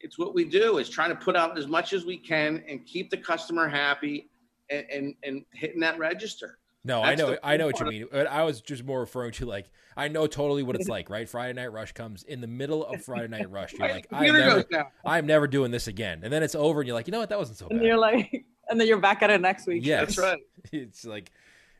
it's 0.00 0.18
what 0.18 0.34
we 0.34 0.44
do 0.44 0.78
is 0.78 0.88
trying 0.88 1.10
to 1.10 1.16
put 1.16 1.36
out 1.36 1.58
as 1.58 1.66
much 1.66 1.92
as 1.92 2.06
we 2.06 2.16
can 2.16 2.64
and 2.66 2.86
keep 2.86 3.10
the 3.10 3.18
customer 3.18 3.68
happy 3.68 4.30
and 4.70 4.86
and, 4.90 5.14
and 5.22 5.44
hitting 5.52 5.80
that 5.80 5.98
register. 5.98 6.58
No, 6.82 7.02
I 7.02 7.16
know, 7.16 7.36
I 7.42 7.56
know 7.56 7.66
what 7.66 7.80
you 7.80 7.86
mean. 7.86 8.06
But 8.12 8.28
I 8.28 8.44
was 8.44 8.60
just 8.60 8.84
more 8.84 9.00
referring 9.00 9.32
to 9.32 9.44
like 9.44 9.68
I 9.96 10.06
know 10.06 10.28
totally 10.28 10.62
what 10.62 10.76
it's 10.76 10.88
like, 10.88 11.10
right? 11.10 11.28
Friday 11.28 11.54
Night 11.54 11.72
Rush 11.72 11.92
comes 11.92 12.22
in 12.22 12.40
the 12.40 12.46
middle 12.46 12.86
of 12.86 13.02
Friday 13.02 13.26
Night 13.26 13.50
Rush. 13.50 13.72
You're 13.72 13.88
like, 13.88 14.06
I'm 14.12 14.32
never. 14.32 14.64
I'm 15.04 15.26
never 15.26 15.48
doing 15.48 15.72
this 15.72 15.88
again, 15.88 16.20
and 16.22 16.32
then 16.32 16.44
it's 16.44 16.54
over, 16.54 16.80
and 16.80 16.86
you're 16.86 16.94
like, 16.94 17.08
you 17.08 17.12
know 17.12 17.18
what? 17.18 17.30
That 17.30 17.38
wasn't 17.38 17.58
so 17.58 17.66
And 17.68 17.80
bad. 17.80 17.86
you're 17.86 17.98
like, 17.98 18.44
and 18.68 18.80
then 18.80 18.86
you're 18.88 18.98
back 18.98 19.22
at 19.22 19.30
it 19.30 19.40
next 19.40 19.66
week. 19.66 19.84
Yes. 19.84 20.16
That's 20.16 20.18
right. 20.18 20.40
It's 20.72 21.04
like, 21.04 21.30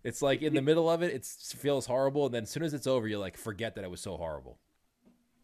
it's 0.05 0.23
like 0.23 0.43
in 0.43 0.55
the 0.55 0.63
middle 0.63 0.89
of 0.89 1.03
it, 1.03 1.13
it 1.13 1.25
feels 1.25 1.87
horrible, 1.87 2.27
and 2.27 2.35
then 2.35 2.43
as 2.45 2.51
soon 2.51 2.63
as 2.63 2.73
it's 2.73 2.87
over, 2.87 3.09
you're 3.09 3.19
like, 3.19 3.37
forget 3.37 3.75
that 3.75 3.85
it 3.85 3.91
was 3.91 4.01
so 4.01 4.17
horrible. 4.17 4.59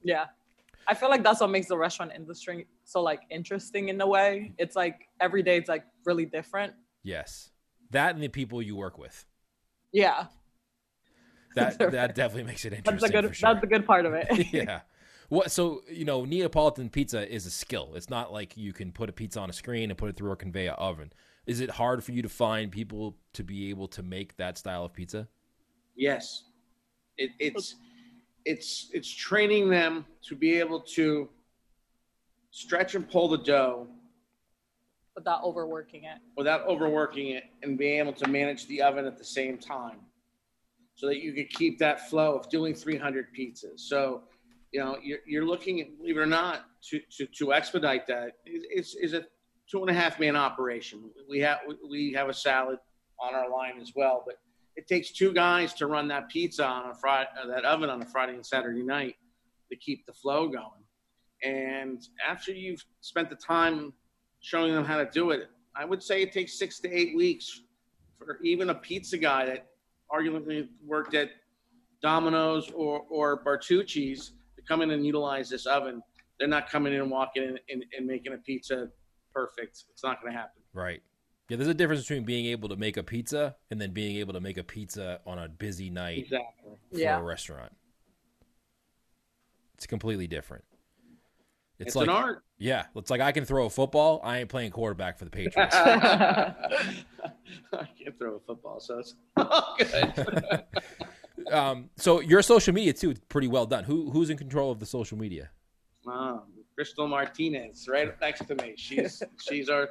Yeah. 0.05 0.27
I 0.87 0.95
feel 0.95 1.09
like 1.09 1.23
that's 1.23 1.41
what 1.41 1.51
makes 1.51 1.69
the 1.69 1.77
restaurant 1.77 2.13
industry 2.15 2.67
so 2.85 3.03
like 3.03 3.23
interesting 3.31 3.89
in 3.89 4.01
a 4.01 4.07
way. 4.07 4.53
It's 4.59 4.77
like 4.77 5.09
every 5.21 5.43
day 5.43 5.57
it's 5.57 5.69
like 5.69 5.85
really 6.05 6.27
different. 6.27 6.73
Yes, 7.03 7.51
that 7.91 8.15
and 8.15 8.23
the 8.23 8.29
people 8.29 8.61
you 8.61 8.77
work 8.77 8.99
with. 8.99 9.25
Yeah. 9.93 10.27
That 11.55 11.79
that 11.93 12.15
definitely 12.15 12.45
makes 12.45 12.65
it 12.65 12.71
That's 12.71 12.81
interesting. 12.81 13.09
the 13.13 13.29
good 13.29 13.37
sure. 13.37 13.49
that's 13.55 13.61
the 13.61 13.67
good 13.67 13.87
part 13.87 14.07
of 14.07 14.15
it. 14.15 14.47
yeah. 14.53 14.81
What 15.29 15.51
so 15.51 15.83
you 15.89 16.05
know 16.05 16.25
Neapolitan 16.25 16.91
pizza 16.91 17.31
is 17.33 17.47
a 17.47 17.51
skill. 17.51 17.93
It's 17.95 18.11
not 18.11 18.33
like 18.33 18.57
you 18.57 18.73
can 18.73 18.93
put 18.93 19.09
a 19.09 19.13
pizza 19.13 19.41
on 19.41 19.51
a 19.51 19.53
screen 19.53 19.91
and 19.91 19.99
put 19.99 20.11
it 20.11 20.17
through 20.17 20.33
a 20.33 20.37
conveyor 20.37 20.73
oven. 20.73 21.13
Is 21.47 21.61
it 21.61 21.71
hard 21.71 22.05
for 22.05 22.13
you 22.13 22.23
to 22.23 22.29
find 22.29 22.71
people 22.71 23.17
to 23.33 23.43
be 23.43 23.71
able 23.71 23.89
to 23.89 24.03
make 24.03 24.37
that 24.37 24.57
style 24.59 24.85
of 24.85 24.93
pizza? 24.93 25.29
Yes, 25.97 26.45
it, 27.19 27.31
it's 27.39 27.77
it's 28.45 28.91
it's 28.93 29.11
training 29.11 29.69
them 29.69 30.05
to 30.29 30.37
be 30.37 30.59
able 30.59 30.81
to 30.81 31.29
stretch 32.51 32.95
and 32.95 33.09
pull 33.09 33.29
the 33.29 33.39
dough 33.39 33.87
Without 35.15 35.43
overworking 35.45 36.05
it. 36.05 36.19
without 36.37 36.67
overworking 36.67 37.31
it 37.31 37.45
and 37.63 37.77
being 37.77 37.99
able 37.99 38.15
to 38.15 38.29
manage 38.29 38.67
the 38.67 38.81
oven 38.81 39.05
at 39.05 39.19
the 39.19 39.25
same 39.25 39.59
time, 39.59 39.99
so 40.95 41.07
that 41.07 41.19
you 41.19 41.35
could 41.35 41.51
keep 41.51 41.79
that 41.81 42.09
flow 42.09 42.35
of 42.35 42.49
doing 42.49 42.75
300 42.75 43.27
pizzas. 43.39 43.81
So, 43.81 44.23
you 44.73 44.81
know, 44.81 44.97
you're, 45.03 45.19
you're 45.27 45.45
looking 45.45 45.83
at 45.83 45.99
believe 45.99 46.17
it 46.17 46.21
or 46.21 46.27
not 46.27 46.65
to 46.89 47.01
to, 47.19 47.27
to 47.27 47.53
expedite 47.53 48.07
that 48.07 48.37
is 48.47 48.95
is 48.95 49.13
a 49.13 49.25
two 49.71 49.81
and 49.81 49.91
a 49.91 49.95
half 49.95 50.21
man 50.21 50.37
operation. 50.37 51.11
We 51.29 51.41
have 51.41 51.59
we 51.89 52.13
have 52.13 52.29
a 52.29 52.35
salad 52.35 52.79
on 53.19 53.35
our 53.35 53.51
line 53.51 53.81
as 53.81 53.93
well, 53.95 54.23
but 54.27 54.37
it 54.77 54.87
takes 54.87 55.13
two 55.13 55.33
guys 55.33 55.75
to 55.75 55.87
run 55.87 56.09
that 56.09 56.29
pizza 56.29 56.65
on 56.65 56.91
a 56.91 56.95
Friday, 56.95 57.29
uh, 57.43 57.47
that 57.47 57.65
oven 57.65 57.91
on 57.91 58.03
a 58.03 58.07
Friday 58.07 58.35
and 58.35 58.45
Saturday 58.45 58.83
night 58.83 59.17
to 59.71 59.77
keep 59.77 60.07
the 60.07 60.13
flow 60.13 60.49
going. 60.49 60.83
And 61.45 62.07
after 62.27 62.53
you've 62.53 62.85
spent 63.01 63.29
the 63.29 63.37
time 63.37 63.93
showing 64.41 64.75
them 64.75 64.85
how 64.85 64.97
to 64.97 65.09
do 65.11 65.31
it, 65.31 65.49
I 65.77 65.85
would 65.85 66.03
say 66.03 66.23
it 66.23 66.33
takes 66.33 66.59
six 66.59 66.79
to 66.81 66.91
eight 66.91 67.17
weeks 67.17 67.63
for 68.19 68.39
even 68.43 68.71
a 68.71 68.75
pizza 68.75 69.19
guy 69.19 69.47
that 69.47 69.67
arguably 70.13 70.69
worked 70.85 71.15
at 71.15 71.31
Domino's 72.03 72.71
or, 72.71 73.03
or 73.11 73.43
Bertucci's 73.43 74.33
to 74.57 74.63
come 74.63 74.83
in 74.83 74.91
and 74.91 75.05
utilize 75.05 75.49
this 75.49 75.67
oven. 75.67 76.03
They're 76.39 76.49
not 76.49 76.69
coming 76.69 76.93
in 76.93 77.01
and 77.01 77.11
walking 77.11 77.43
in 77.43 77.59
and, 77.71 77.85
and 77.97 78.07
making 78.07 78.35
a 78.35 78.39
pizza 78.39 78.89
perfect. 79.35 79.85
It's 79.91 80.03
not 80.03 80.21
going 80.21 80.33
to 80.33 80.39
happen. 80.39 80.63
Right. 80.73 81.03
Yeah, 81.49 81.57
there's 81.57 81.69
a 81.69 81.75
difference 81.75 82.03
between 82.03 82.25
being 82.25 82.47
able 82.47 82.69
to 82.71 82.77
make 82.77 82.97
a 82.97 83.03
pizza 83.03 83.57
and 83.71 83.81
then 83.81 83.93
being 83.93 84.17
able 84.17 84.33
to 84.35 84.41
make 84.41 84.57
a 84.59 84.65
pizza 84.65 85.21
on 85.27 85.39
a 85.39 85.49
busy 85.49 85.91
night 85.91 86.19
Exactly. 86.19 86.73
for 86.93 86.99
Yeah. 86.99 87.19
a 87.19 87.23
restaurant. 87.23 87.73
It's 89.75 89.87
completely 89.87 90.27
different. 90.27 90.65
It's, 91.79 91.89
It's, 91.89 91.97
like 91.97 92.07
an 92.09 92.15
art. 92.15 92.45
yeah, 92.59 92.87
it's 92.95 93.11
like 93.11 93.21
I 93.21 93.33
can 93.33 93.45
throw 93.45 93.67
a 93.67 93.71
football. 93.71 94.21
I 94.23 94.39
ain't 94.39 94.49
playing 94.49 94.71
quarterback 94.71 95.19
for 95.19 95.25
the 95.25 95.31
Patriots. 95.33 95.75
I 95.75 96.55
can't 97.73 98.17
throw 98.19 98.37
a 98.37 98.41
football, 98.41 98.79
so 98.81 99.01
it's 99.01 99.15
all 99.37 99.75
good. 99.79 100.65
um, 101.53 101.91
so 101.97 102.21
your 102.21 102.41
social 102.43 102.73
media 102.73 102.93
too, 102.93 103.11
is 103.11 103.19
pretty 103.29 103.49
well 103.49 103.67
done. 103.67 103.85
Who 103.85 104.11
who's 104.11 104.31
in 104.31 104.37
control 104.37 104.71
of 104.71 104.79
the 104.79 104.87
social 104.87 105.19
media? 105.19 105.51
Um, 106.07 106.43
Crystal 106.75 107.07
Martinez, 107.07 107.89
right 107.89 108.19
next 108.21 108.47
to 108.47 108.55
me. 108.57 108.75
She's 108.77 109.23
she's 109.41 109.69
our 109.69 109.91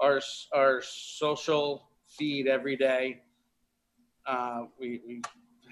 our 0.00 0.20
our 0.54 0.82
social 0.82 1.88
feed 2.06 2.48
every 2.48 2.76
day. 2.76 3.22
Uh, 4.26 4.64
we 4.78 5.00
we 5.06 5.22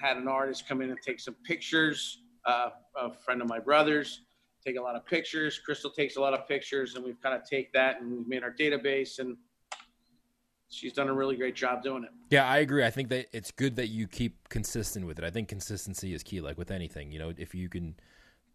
had 0.00 0.16
an 0.16 0.28
artist 0.28 0.68
come 0.68 0.82
in 0.82 0.90
and 0.90 0.98
take 1.04 1.20
some 1.20 1.34
pictures. 1.44 2.22
Uh, 2.44 2.70
a 2.96 3.10
friend 3.10 3.40
of 3.40 3.48
my 3.48 3.58
brother's 3.58 4.20
take 4.64 4.76
a 4.76 4.80
lot 4.80 4.96
of 4.96 5.04
pictures. 5.04 5.58
Crystal 5.58 5.90
takes 5.90 6.16
a 6.16 6.20
lot 6.20 6.32
of 6.32 6.48
pictures, 6.48 6.94
and 6.94 7.04
we've 7.04 7.20
kind 7.20 7.34
of 7.34 7.48
take 7.48 7.72
that 7.72 8.00
and 8.00 8.10
we've 8.10 8.26
made 8.26 8.42
our 8.42 8.52
database 8.52 9.18
and 9.18 9.36
she's 10.74 10.92
done 10.92 11.08
a 11.08 11.12
really 11.12 11.36
great 11.36 11.54
job 11.54 11.82
doing 11.82 12.04
it. 12.04 12.10
Yeah, 12.30 12.48
I 12.48 12.58
agree. 12.58 12.84
I 12.84 12.90
think 12.90 13.08
that 13.10 13.26
it's 13.32 13.50
good 13.50 13.76
that 13.76 13.88
you 13.88 14.06
keep 14.06 14.48
consistent 14.48 15.06
with 15.06 15.18
it. 15.18 15.24
I 15.24 15.30
think 15.30 15.48
consistency 15.48 16.12
is 16.14 16.22
key. 16.22 16.40
Like 16.40 16.58
with 16.58 16.70
anything, 16.70 17.12
you 17.12 17.18
know, 17.18 17.32
if 17.36 17.54
you 17.54 17.68
can, 17.68 17.94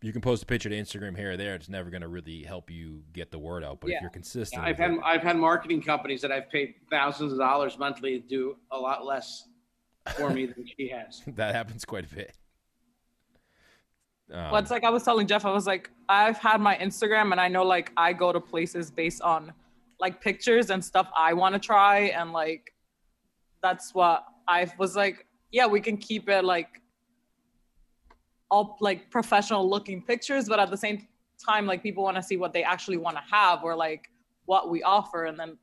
you 0.01 0.13
can 0.13 0.21
post 0.21 0.43
a 0.43 0.45
picture 0.45 0.69
to 0.69 0.75
Instagram 0.75 1.17
here 1.17 1.33
or 1.33 1.37
there. 1.37 1.55
It's 1.55 1.67
never 1.69 1.89
going 1.89 2.01
to 2.01 2.07
really 2.07 2.43
help 2.43 2.71
you 2.71 3.03
get 3.13 3.31
the 3.31 3.39
word 3.39 3.63
out. 3.63 3.81
But 3.81 3.91
if 3.91 4.01
you're 4.01 4.09
consistent, 4.09 4.63
I've 4.63 4.77
had 4.77 4.91
it- 4.91 4.99
I've 5.03 5.21
had 5.23 5.35
marketing 5.37 5.81
companies 5.81 6.21
that 6.21 6.31
I've 6.31 6.49
paid 6.49 6.75
thousands 6.89 7.33
of 7.33 7.39
dollars 7.39 7.77
monthly 7.77 8.19
do 8.19 8.57
a 8.71 8.77
lot 8.77 9.05
less 9.05 9.47
for 10.15 10.29
me 10.29 10.45
than 10.45 10.65
she 10.65 10.87
has. 10.89 11.21
that 11.27 11.53
happens 11.53 11.83
quite 11.83 12.09
a 12.09 12.15
bit. 12.15 12.33
Um, 14.31 14.51
Well, 14.51 14.61
it's 14.61 14.71
like 14.71 14.83
I 14.83 14.89
was 14.89 15.03
telling 15.03 15.27
Jeff, 15.27 15.43
I 15.45 15.51
was 15.51 15.67
like, 15.67 15.89
I've 16.07 16.37
had 16.37 16.61
my 16.61 16.77
Instagram 16.77 17.31
and 17.31 17.41
I 17.41 17.47
know 17.47 17.63
like 17.63 17.91
I 17.97 18.13
go 18.13 18.31
to 18.31 18.39
places 18.39 18.89
based 18.91 19.21
on 19.21 19.51
like 19.99 20.21
pictures 20.21 20.69
and 20.69 20.83
stuff 20.83 21.09
I 21.17 21.33
want 21.33 21.53
to 21.55 21.59
try. 21.59 22.03
And 22.17 22.31
like, 22.31 22.73
that's 23.61 23.93
what 23.93 24.23
I 24.47 24.71
was 24.77 24.95
like, 24.95 25.25
yeah, 25.51 25.65
we 25.65 25.81
can 25.81 25.97
keep 25.97 26.29
it 26.29 26.45
like 26.45 26.81
all 28.49 28.77
like 28.79 29.09
professional 29.09 29.69
looking 29.69 30.01
pictures, 30.01 30.47
but 30.47 30.59
at 30.59 30.69
the 30.69 30.77
same 30.77 31.07
time, 31.43 31.65
like 31.65 31.83
people 31.83 32.03
want 32.03 32.17
to 32.17 32.23
see 32.23 32.37
what 32.37 32.53
they 32.53 32.63
actually 32.63 32.97
want 32.97 33.15
to 33.15 33.23
have 33.31 33.63
or 33.63 33.75
like 33.75 34.09
what 34.45 34.69
we 34.69 34.83
offer. 34.83 35.25
And 35.25 35.39
then 35.39 35.57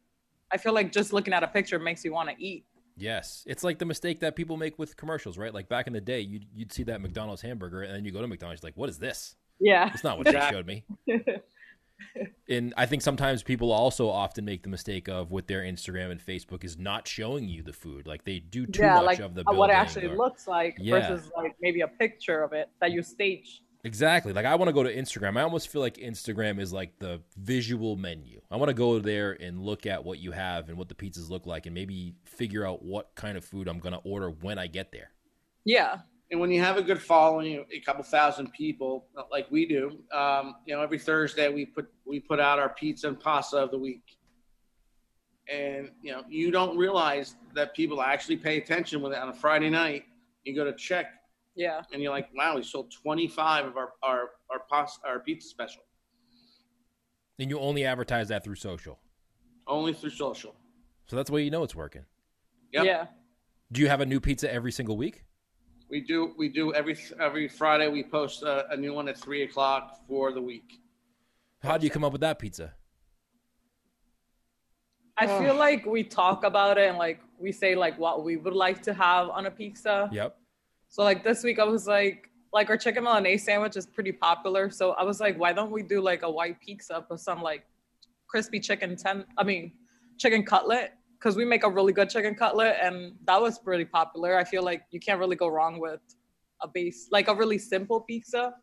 I 0.51 0.57
feel 0.57 0.72
like 0.72 0.92
just 0.92 1.12
looking 1.12 1.35
at 1.35 1.42
a 1.42 1.49
picture 1.49 1.79
makes 1.79 2.05
you 2.05 2.12
want 2.12 2.31
to 2.31 2.37
eat. 2.42 2.64
Yes, 2.99 3.44
it's 3.46 3.62
like 3.62 3.79
the 3.79 3.85
mistake 3.85 4.20
that 4.20 4.37
people 4.37 4.57
make 4.57 4.79
with 4.79 4.96
commercials, 4.96 5.37
right? 5.37 5.53
Like 5.53 5.68
back 5.68 5.87
in 5.87 5.92
the 5.92 6.01
day, 6.01 6.20
you'd 6.20 6.46
you'd 6.55 6.72
see 6.72 6.83
that 6.85 7.03
McDonald's 7.03 7.42
hamburger, 7.42 7.83
and 7.83 7.94
then 7.94 8.05
you 8.07 8.11
go 8.11 8.22
to 8.22 8.27
McDonald's, 8.27 8.62
like, 8.62 8.75
what 8.75 8.88
is 8.88 8.99
this? 8.99 9.37
Yeah. 9.61 9.90
It's 9.92 10.03
not 10.03 10.16
what 10.16 10.27
they 10.33 10.40
showed 10.51 10.66
me. 10.66 10.85
And 12.48 12.72
I 12.76 12.87
think 12.87 13.02
sometimes 13.02 13.42
people 13.42 13.72
also 13.72 14.09
often 14.09 14.44
make 14.44 14.62
the 14.62 14.68
mistake 14.68 15.09
of 15.09 15.32
with 15.32 15.46
their 15.48 15.62
Instagram 15.62 16.11
and 16.12 16.20
Facebook 16.24 16.62
is 16.62 16.78
not 16.78 17.09
showing 17.09 17.48
you 17.48 17.62
the 17.62 17.72
food. 17.72 18.06
Like 18.06 18.24
they 18.24 18.38
do 18.38 18.66
too 18.66 18.82
yeah, 18.82 18.94
much 18.96 19.04
like 19.04 19.18
of 19.18 19.35
the 19.35 19.42
uh, 19.48 19.52
what 19.52 19.70
it 19.70 19.74
actually 19.74 20.06
or- 20.06 20.16
looks 20.16 20.46
like 20.46 20.76
Yeah. 20.78 21.09
versus 21.09 21.30
like 21.37 21.56
maybe 21.61 21.80
a 21.80 21.88
picture 21.88 22.42
of 22.42 22.52
it 22.52 22.68
that 22.80 22.92
you 22.92 23.02
stage. 23.02 23.62
Exactly. 23.85 24.32
Like 24.32 24.46
I 24.46 24.54
want 24.56 24.68
to 24.68 24.72
go 24.72 24.82
to 24.82 24.94
Instagram. 24.94 25.37
I 25.37 25.42
almost 25.42 25.68
feel 25.68 25.80
like 25.80 25.96
Instagram 25.96 26.61
is 26.61 26.72
like 26.72 26.98
the 26.98 27.20
visual 27.37 27.96
menu. 27.96 28.40
I 28.50 28.56
want 28.56 28.68
to 28.68 28.74
go 28.74 28.98
there 28.98 29.32
and 29.40 29.61
look 29.61 29.87
at 29.87 30.04
what 30.04 30.18
you 30.18 30.32
have 30.32 30.68
and 30.68 30.76
what 30.78 30.88
the 30.88 30.94
pizzas 30.94 31.30
look 31.30 31.46
like 31.46 31.66
and 31.66 31.74
maybe 31.74 32.14
figure 32.24 32.66
out 32.66 32.85
what 32.85 33.14
kind 33.14 33.37
of 33.37 33.44
food 33.44 33.68
I'm 33.68 33.78
going 33.78 33.92
to 33.92 34.00
order 34.00 34.28
when 34.30 34.59
I 34.59 34.66
get 34.66 34.92
there. 34.92 35.11
Yeah. 35.64 35.98
And 36.31 36.41
when 36.41 36.51
you 36.51 36.61
have 36.61 36.77
a 36.77 36.83
good 36.83 37.01
following, 37.01 37.65
a 37.73 37.81
couple 37.81 38.03
thousand 38.03 38.53
people 38.53 39.07
like 39.31 39.49
we 39.51 39.65
do, 39.67 39.99
um, 40.12 40.57
you 40.67 40.75
know, 40.75 40.83
every 40.83 40.99
Thursday 40.99 41.49
we 41.53 41.65
put 41.67 41.87
we 42.05 42.19
put 42.21 42.41
out 42.41 42.59
our 42.59 42.69
pizza 42.71 43.07
and 43.09 43.19
pasta 43.19 43.59
of 43.59 43.71
the 43.71 43.79
week. 43.79 44.03
And 45.53 45.91
you 46.03 46.11
know, 46.12 46.23
you 46.29 46.51
don't 46.51 46.77
realize 46.77 47.37
that 47.55 47.75
people 47.75 48.03
actually 48.03 48.37
pay 48.39 48.57
attention 48.59 49.01
when 49.01 49.15
on 49.15 49.29
a 49.29 49.35
Friday 49.35 49.71
night. 49.71 50.05
You 50.45 50.55
go 50.55 50.65
to 50.65 50.75
check, 50.75 51.07
Yeah. 51.55 51.83
and 51.93 52.03
you're 52.03 52.11
like, 52.12 52.29
"Wow, 52.35 52.57
we 52.57 52.62
sold 52.65 52.91
25 52.93 53.67
of 53.67 53.77
our 53.77 53.93
our 54.03 54.31
our 54.51 54.61
pasta 54.69 55.07
our 55.07 55.21
pizza 55.21 55.49
special 55.49 55.83
And 57.39 57.51
you 57.51 57.59
only 57.61 57.85
advertise 57.85 58.29
that 58.29 58.43
through 58.43 58.55
social. 58.57 58.99
only 59.69 59.93
through 59.93 60.11
social." 60.11 60.57
So 61.07 61.15
that's 61.15 61.31
why 61.31 61.39
you 61.39 61.51
know 61.53 61.62
it's 61.62 61.75
working. 61.77 62.05
Yep. 62.73 62.85
Yeah. 62.85 63.07
Do 63.71 63.81
you 63.81 63.89
have 63.89 64.01
a 64.01 64.07
new 64.07 64.19
pizza 64.21 64.53
every 64.53 64.73
single 64.73 64.97
week? 64.97 65.25
We 65.88 66.01
do 66.01 66.35
we 66.37 66.49
do 66.49 66.72
every 66.75 66.96
every 67.20 67.49
Friday 67.49 67.88
we 67.88 68.03
post 68.03 68.42
a, 68.42 68.68
a 68.70 68.77
new 68.77 68.92
one 68.92 69.09
at 69.09 69.16
three 69.16 69.42
o'clock 69.42 70.01
for 70.09 70.33
the 70.33 70.42
week. 70.42 70.81
How 71.62 71.79
do 71.79 71.85
you 71.85 71.90
come 71.90 72.05
up 72.05 72.12
with 72.12 72.20
that 72.22 72.38
pizza? 72.38 72.75
I 75.18 75.27
feel 75.27 75.55
like 75.55 75.87
we 75.87 76.03
talk 76.03 76.44
about 76.44 76.77
it 76.77 76.88
and 76.88 76.99
like 76.99 77.20
we 77.38 77.51
say 77.51 77.75
like 77.75 77.99
what 77.99 78.25
we 78.25 78.37
would 78.37 78.53
like 78.53 78.83
to 78.83 78.92
have 78.92 79.29
on 79.31 79.46
a 79.46 79.51
pizza. 79.51 80.11
Yep. 80.12 80.37
So 80.88 81.05
like 81.05 81.25
this 81.25 81.42
week 81.42 81.59
I 81.59 81.64
was 81.64 81.87
like 81.87 82.31
like 82.53 82.68
our 82.68 82.77
chicken 82.77 83.05
milanese 83.05 83.44
sandwich 83.44 83.77
is 83.77 83.87
pretty 83.87 84.12
popular. 84.12 84.70
So 84.70 84.92
I 84.92 85.05
was 85.05 85.20
like, 85.20 85.38
why 85.38 85.53
don't 85.53 85.70
we 85.70 85.83
do 85.83 86.01
like 86.01 86.22
a 86.22 86.31
white 86.31 86.61
pizza 86.61 87.05
with 87.09 87.20
some 87.20 87.42
like 87.42 87.64
crispy 88.27 88.59
chicken 88.61 88.96
ten 88.96 89.25
I 89.38 89.44
mean 89.44 89.72
chicken 90.18 90.42
cutlet? 90.44 90.94
Because 91.18 91.37
we 91.37 91.44
make 91.44 91.64
a 91.64 91.70
really 91.70 91.92
good 91.92 92.11
chicken 92.11 92.35
cutlet 92.35 92.76
and 92.83 93.14
that 93.26 93.40
was 93.40 93.59
pretty 93.59 93.85
popular. 93.85 94.37
I 94.37 94.44
feel 94.44 94.62
like 94.62 94.83
you 94.90 95.00
can't 95.00 95.18
really 95.18 95.37
go 95.37 95.48
wrong 95.48 95.81
with 95.81 96.00
a 96.62 96.68
base 96.68 97.09
like 97.11 97.29
a 97.29 97.35
really 97.35 97.59
simple 97.59 98.00
pizza. 98.00 98.55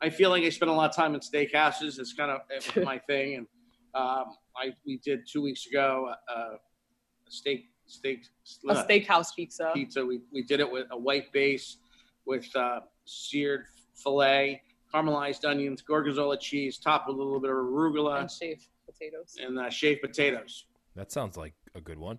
I 0.00 0.10
feel 0.10 0.30
like 0.30 0.42
I 0.42 0.48
spent 0.48 0.70
a 0.70 0.74
lot 0.74 0.90
of 0.90 0.96
time 0.96 1.14
in 1.14 1.20
steakhouses. 1.20 1.98
It's 1.98 2.12
kind 2.12 2.30
of 2.30 2.40
uh, 2.76 2.80
my 2.80 2.98
thing, 2.98 3.36
and 3.36 3.46
um, 3.94 4.34
I 4.56 4.72
we 4.84 4.98
did 4.98 5.20
two 5.30 5.42
weeks 5.42 5.66
ago 5.66 6.12
uh, 6.28 6.32
a 6.32 7.30
steak 7.30 7.66
steak 7.86 8.24
A 8.68 8.74
steakhouse 8.74 9.34
pizza. 9.34 9.70
pizza. 9.74 10.04
We 10.04 10.20
we 10.32 10.42
did 10.42 10.58
it 10.60 10.70
with 10.70 10.86
a 10.90 10.96
white 10.96 11.32
base 11.32 11.76
with 12.26 12.48
uh, 12.56 12.80
seared 13.04 13.66
fillet, 13.94 14.62
caramelized 14.92 15.44
onions, 15.48 15.82
gorgonzola 15.82 16.38
cheese, 16.38 16.78
topped 16.78 17.06
with 17.08 17.16
a 17.16 17.22
little 17.22 17.40
bit 17.40 17.50
of 17.50 17.56
arugula 17.56 18.20
and 18.20 18.30
shaved 18.30 18.66
potatoes. 18.86 19.36
and 19.40 19.58
uh, 19.58 19.70
shaved 19.70 20.00
potatoes. 20.02 20.66
That 20.94 21.10
sounds 21.12 21.36
like 21.36 21.54
a 21.74 21.80
good 21.80 21.98
one. 21.98 22.18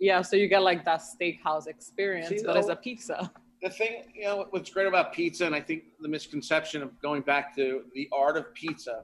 Yeah, 0.00 0.22
so 0.22 0.36
you 0.36 0.48
get 0.48 0.62
like 0.62 0.84
that 0.84 1.00
steakhouse 1.00 1.66
experience, 1.66 2.28
See, 2.28 2.42
but 2.44 2.56
it's 2.56 2.66
though- 2.66 2.72
a 2.72 2.76
pizza. 2.76 3.30
The 3.60 3.70
thing, 3.70 4.04
you 4.14 4.22
know, 4.22 4.46
what's 4.50 4.70
great 4.70 4.86
about 4.86 5.12
pizza, 5.12 5.44
and 5.44 5.52
I 5.52 5.60
think 5.60 5.82
the 6.00 6.06
misconception 6.06 6.80
of 6.80 6.96
going 7.02 7.22
back 7.22 7.56
to 7.56 7.82
the 7.92 8.08
art 8.12 8.36
of 8.36 8.54
pizza, 8.54 9.02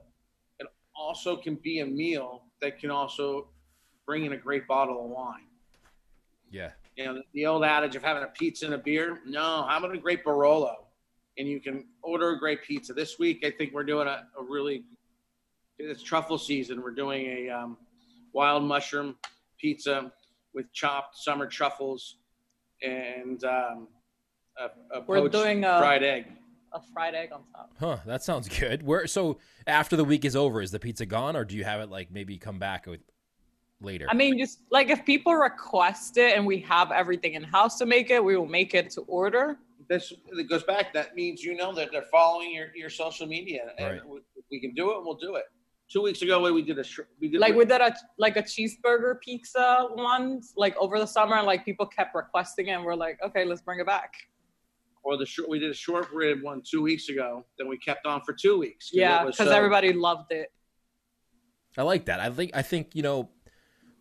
it 0.59 0.67
also 0.95 1.35
can 1.35 1.55
be 1.55 1.81
a 1.81 1.85
meal 1.85 2.43
that 2.61 2.79
can 2.79 2.89
also 2.89 3.49
bring 4.05 4.23
in 4.23 4.31
a 4.31 4.37
great 4.37 4.65
bottle 4.65 5.03
of 5.03 5.09
wine. 5.09 5.47
Yeah. 6.49 6.69
You 6.95 7.03
know, 7.03 7.21
the 7.33 7.45
old 7.45 7.65
adage 7.65 7.97
of 7.97 8.01
having 8.01 8.23
a 8.23 8.27
pizza 8.27 8.63
and 8.63 8.75
a 8.75 8.77
beer. 8.77 9.19
No, 9.25 9.65
how 9.67 9.77
about 9.77 9.93
a 9.93 9.97
great 9.97 10.23
Barolo? 10.23 10.75
And 11.37 11.49
you 11.49 11.59
can 11.59 11.83
order 12.01 12.29
a 12.29 12.39
great 12.39 12.63
pizza. 12.63 12.93
This 12.93 13.19
week, 13.19 13.43
I 13.43 13.51
think 13.51 13.73
we're 13.73 13.83
doing 13.83 14.07
a, 14.07 14.25
a 14.39 14.41
really, 14.41 14.85
it's 15.79 16.01
truffle 16.01 16.37
season. 16.37 16.81
We're 16.81 16.91
doing 16.91 17.25
a 17.25 17.49
um, 17.49 17.75
wild 18.35 18.63
mushroom 18.63 19.15
pizza 19.57 20.11
with 20.53 20.71
chopped 20.73 21.17
summer 21.17 21.47
truffles 21.47 22.17
and 22.83 23.43
um, 23.45 23.87
a, 24.59 24.97
a 24.97 25.01
We're 25.07 25.21
poached 25.21 25.31
doing 25.33 25.63
a- 25.63 25.79
fried 25.79 26.03
egg. 26.03 26.25
A 26.73 26.81
fried 26.93 27.15
egg 27.15 27.31
on 27.31 27.41
top. 27.53 27.71
Huh, 27.79 27.97
that 28.05 28.21
sounds 28.21 28.49
good. 28.49 28.83
Where 28.83 29.07
so 29.07 29.37
after 29.65 29.95
the 29.95 30.03
week 30.03 30.25
is 30.25 30.35
over, 30.35 30.61
is 30.61 30.71
the 30.71 30.79
pizza 30.79 31.05
gone 31.05 31.37
or 31.37 31.45
do 31.45 31.55
you 31.55 31.63
have 31.63 31.79
it 31.79 31.89
like 31.89 32.11
maybe 32.11 32.37
come 32.37 32.59
back 32.59 32.85
with 32.85 32.99
later? 33.79 34.07
I 34.09 34.13
mean, 34.13 34.37
just 34.37 34.59
like 34.71 34.89
if 34.89 35.05
people 35.05 35.33
request 35.35 36.17
it 36.17 36.35
and 36.35 36.45
we 36.45 36.59
have 36.61 36.91
everything 36.91 37.35
in 37.35 37.43
house 37.43 37.77
to 37.77 37.85
make 37.85 38.09
it, 38.09 38.21
we 38.21 38.35
will 38.35 38.45
make 38.45 38.73
it 38.73 38.89
to 38.91 39.01
order. 39.01 39.57
This 39.87 40.11
it 40.37 40.49
goes 40.49 40.63
back. 40.63 40.91
That 40.93 41.15
means 41.15 41.41
you 41.43 41.55
know 41.55 41.73
that 41.75 41.93
they're 41.93 42.09
following 42.11 42.51
your, 42.53 42.67
your 42.75 42.89
social 42.89 43.25
media, 43.27 43.71
and 43.77 43.87
Right. 43.93 44.05
we, 44.05 44.19
we 44.51 44.59
can 44.59 44.73
do 44.73 44.91
it, 44.91 44.97
we'll 45.05 45.13
do 45.15 45.35
it. 45.35 45.45
Two 45.87 46.01
weeks 46.01 46.21
ago, 46.23 46.51
we 46.51 46.61
did 46.63 46.79
a 46.79 46.83
sh- 46.83 47.01
we 47.19 47.29
did 47.29 47.39
Like 47.39 47.53
we 47.55 47.63
did 47.65 47.79
a 47.79 47.95
like 48.17 48.37
a 48.37 48.41
cheeseburger 48.43 49.19
pizza 49.21 49.87
once, 49.91 50.53
like 50.57 50.75
over 50.77 50.97
the 50.97 51.05
summer, 51.05 51.35
and 51.35 51.45
like 51.45 51.63
people 51.63 51.85
kept 51.85 52.15
requesting 52.15 52.67
it, 52.67 52.71
and 52.71 52.83
we're 52.83 52.95
like, 52.95 53.19
okay, 53.23 53.45
let's 53.45 53.61
bring 53.61 53.79
it 53.79 53.85
back. 53.85 54.13
or 55.03 55.17
the 55.17 55.25
short, 55.25 55.47
we 55.47 55.59
did 55.59 55.69
a 55.69 55.73
short 55.75 56.07
rib 56.11 56.41
one 56.41 56.63
two 56.67 56.81
weeks 56.81 57.09
ago. 57.09 57.45
Then 57.59 57.67
we 57.67 57.77
kept 57.77 58.07
on 58.07 58.21
for 58.21 58.33
two 58.33 58.57
weeks. 58.57 58.89
Yeah, 58.91 59.23
because 59.25 59.37
so- 59.37 59.51
uh, 59.53 59.55
everybody 59.55 59.93
loved 59.93 60.31
it. 60.31 60.51
I 61.77 61.83
like 61.83 62.05
that. 62.05 62.19
I 62.19 62.31
think 62.31 62.51
I 62.55 62.63
think 62.63 62.95
you 62.95 63.03
know, 63.03 63.29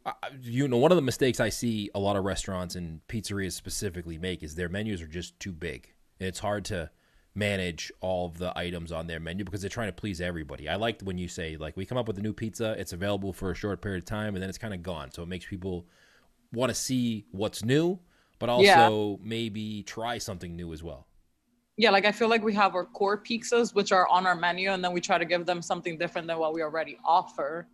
I- 0.07 0.15
I- 0.23 0.31
you 0.41 0.67
know, 0.67 0.79
one 0.79 0.91
of 0.93 0.97
the 0.97 1.03
mistakes 1.03 1.39
I 1.41 1.51
see 1.51 1.91
a 1.95 1.99
lot 2.01 2.17
of 2.17 2.25
restaurants 2.25 2.77
and 2.77 3.01
pizzerias 3.09 3.53
specifically 3.53 4.17
make 4.17 4.43
is 4.43 4.55
their 4.55 4.71
menus 4.71 5.03
are 5.03 5.07
just 5.07 5.39
too 5.39 5.53
big. 5.53 5.93
And 6.19 6.27
it's 6.29 6.39
hard 6.39 6.65
to 6.67 6.91
manage 7.35 7.91
all 8.01 8.27
of 8.27 8.39
the 8.39 8.57
items 8.57 8.93
on 8.93 9.07
their 9.07 9.19
menu 9.19 9.45
because 9.45 9.61
they're 9.61 9.71
trying 9.71 9.89
to 9.89 9.93
please 9.93 10.21
everybody. 10.21 10.69
I 10.69 10.77
liked 10.77 11.03
when 11.03 11.19
you 11.19 11.29
say 11.29 11.57
like 11.57 11.77
we 11.77 11.85
come 11.85 11.99
up 11.99 12.07
with 12.07 12.19
a 12.19 12.23
new 12.23 12.33
pizza, 12.33 12.77
it's 12.79 12.93
available 12.93 13.33
for 13.33 13.51
a 13.51 13.55
short 13.55 13.83
period 13.83 14.03
of 14.03 14.07
time, 14.07 14.35
and 14.35 14.43
then 14.43 14.49
it's 14.49 14.59
kind 14.59 14.75
of 14.75 14.83
gone. 14.83 15.11
So 15.11 15.23
it 15.23 15.29
makes 15.29 15.47
people 15.47 15.87
want 16.53 16.71
to 16.71 16.75
see 16.75 17.27
what's 17.33 17.65
new, 17.65 17.99
but 18.39 18.49
also 18.49 19.19
maybe 19.23 19.83
try 19.83 20.19
something 20.19 20.55
new 20.55 20.73
as 20.73 20.83
well. 20.83 21.07
Yeah, 21.77 21.91
like 21.91 22.05
I 22.05 22.13
feel 22.13 22.29
like 22.29 22.45
we 22.45 22.55
have 22.55 22.77
our 22.77 22.85
core 22.85 23.21
pizzas, 23.21 23.75
which 23.75 23.91
are 23.91 24.07
on 24.09 24.27
our 24.27 24.37
menu, 24.37 24.71
and 24.71 24.85
then 24.85 24.93
we 24.93 25.01
try 25.01 25.19
to 25.19 25.25
give 25.25 25.45
them 25.45 25.61
something 25.61 25.99
different 25.99 26.29
than 26.29 26.39
what 26.39 26.55
we 26.55 26.63
already 26.63 26.99
offer. 27.05 27.67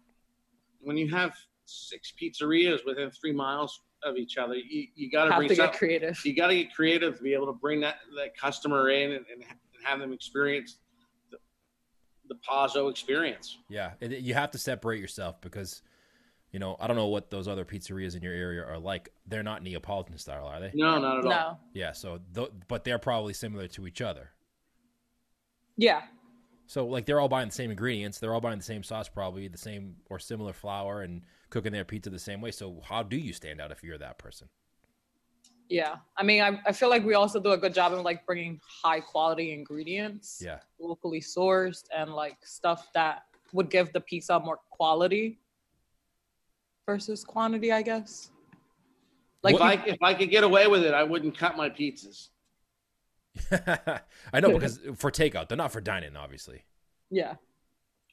when 0.83 0.97
you 0.97 1.11
have 1.11 1.35
six 1.67 2.11
pizzerias 2.19 2.79
within 2.87 3.11
three 3.11 3.33
miles 3.33 3.83
of 4.03 4.17
each 4.17 4.39
other, 4.39 4.55
you, 4.55 4.87
you 4.95 5.11
got 5.11 5.27
to 5.27 5.31
Have 5.33 5.39
bring 5.39 5.49
to 5.51 5.57
some, 5.57 5.67
get 5.67 5.75
creative. 5.77 6.25
you 6.25 6.35
got 6.35 6.49
to 6.49 6.55
get 6.55 6.75
creative 6.75 7.17
to 7.19 7.23
be 7.23 7.35
able 7.35 7.47
to 7.47 7.53
bring 7.53 7.81
that 7.81 7.97
that 8.17 8.37
customer 8.37 8.91
in 8.91 9.13
and, 9.13 9.25
and 9.33 9.45
have 9.85 9.99
them 9.99 10.13
experience 10.13 10.79
the, 11.31 11.39
the 12.29 12.35
Pazzo 12.49 12.91
experience. 12.91 13.59
Yeah, 13.69 13.93
it, 14.01 14.13
you 14.21 14.35
have 14.35 14.51
to 14.53 14.59
separate 14.59 15.01
yourself 15.01 15.41
because, 15.41 15.83
you 16.53 16.59
know, 16.59 16.77
I 16.81 16.87
don't 16.87 16.97
know 16.97 17.09
what 17.09 17.31
those 17.31 17.47
other 17.49 17.65
pizzerias 17.65 18.17
in 18.17 18.23
your 18.23 18.35
area 18.35 18.65
are 18.65 18.79
like. 18.79 19.11
They're 19.27 19.43
not 19.43 19.63
Neapolitan 19.63 20.19
style, 20.19 20.47
are 20.47 20.61
they? 20.61 20.71
No, 20.75 20.99
not 20.99 21.19
at 21.19 21.25
all. 21.25 21.31
No. 21.31 21.59
Yeah. 21.75 21.93
So, 21.93 22.21
th- 22.35 22.51
but 22.69 22.85
they're 22.85 22.99
probably 22.99 23.35
similar 23.35 23.69
to 23.69 23.87
each 23.87 24.01
other. 24.01 24.31
Yeah. 25.77 26.03
So 26.71 26.87
like 26.87 27.05
they're 27.05 27.19
all 27.19 27.29
buying 27.29 27.49
the 27.49 27.55
same 27.55 27.73
ingredients, 27.73 28.21
they're 28.21 28.33
all 28.33 28.41
buying 28.41 28.59
the 28.59 28.65
same 28.65 28.85
sauce, 28.85 29.09
probably 29.09 29.49
the 29.49 29.59
same 29.59 29.97
or 30.09 30.21
similar 30.21 30.53
flour, 30.53 31.03
and 31.03 31.23
cooking 31.51 31.73
their 31.73 31.85
pizza 31.85 32.11
the 32.11 32.19
same 32.21 32.41
way. 32.41 32.53
So 32.53 32.81
how 32.85 33.03
do 33.03 33.17
you 33.17 33.33
stand 33.33 33.61
out 33.61 33.73
if 33.73 33.83
you're 33.83 33.99
that 33.99 34.19
person? 34.19 34.49
Yeah, 35.69 35.97
I 36.17 36.23
mean, 36.23 36.43
I, 36.43 36.61
I 36.65 36.71
feel 36.71 36.89
like 36.89 37.05
we 37.05 37.15
also 37.15 37.41
do 37.41 37.51
a 37.51 37.59
good 37.59 37.75
job 37.75 37.93
of 37.93 38.03
like 38.03 38.25
bringing 38.25 38.61
high 38.65 39.01
quality 39.01 39.53
ingredients, 39.53 40.41
Yeah, 40.45 40.61
locally 40.79 41.21
sourced, 41.21 41.87
and 41.93 42.15
like 42.15 42.37
stuff 42.45 42.87
that 42.95 43.25
would 43.53 43.69
give 43.69 43.93
the 43.93 44.01
pizza 44.01 44.39
more 44.39 44.61
quality 44.71 45.41
versus 46.87 47.25
quantity, 47.25 47.73
I 47.73 47.83
guess. 47.83 48.31
Like, 49.43 49.57
if 49.57 49.61
I 49.61 49.73
if 49.87 49.99
I 50.03 50.15
could 50.15 50.31
get 50.31 50.45
away 50.45 50.69
with 50.69 50.85
it, 50.85 50.95
I 50.95 51.03
wouldn't 51.03 51.37
cut 51.37 51.57
my 51.57 51.69
pizzas. 51.69 52.29
I 54.33 54.41
know 54.41 54.53
because 54.53 54.81
for 54.97 55.11
takeout, 55.11 55.49
they're 55.49 55.57
not 55.57 55.73
for 55.73 55.81
dining, 55.81 56.17
obviously. 56.17 56.65
yeah, 57.11 57.35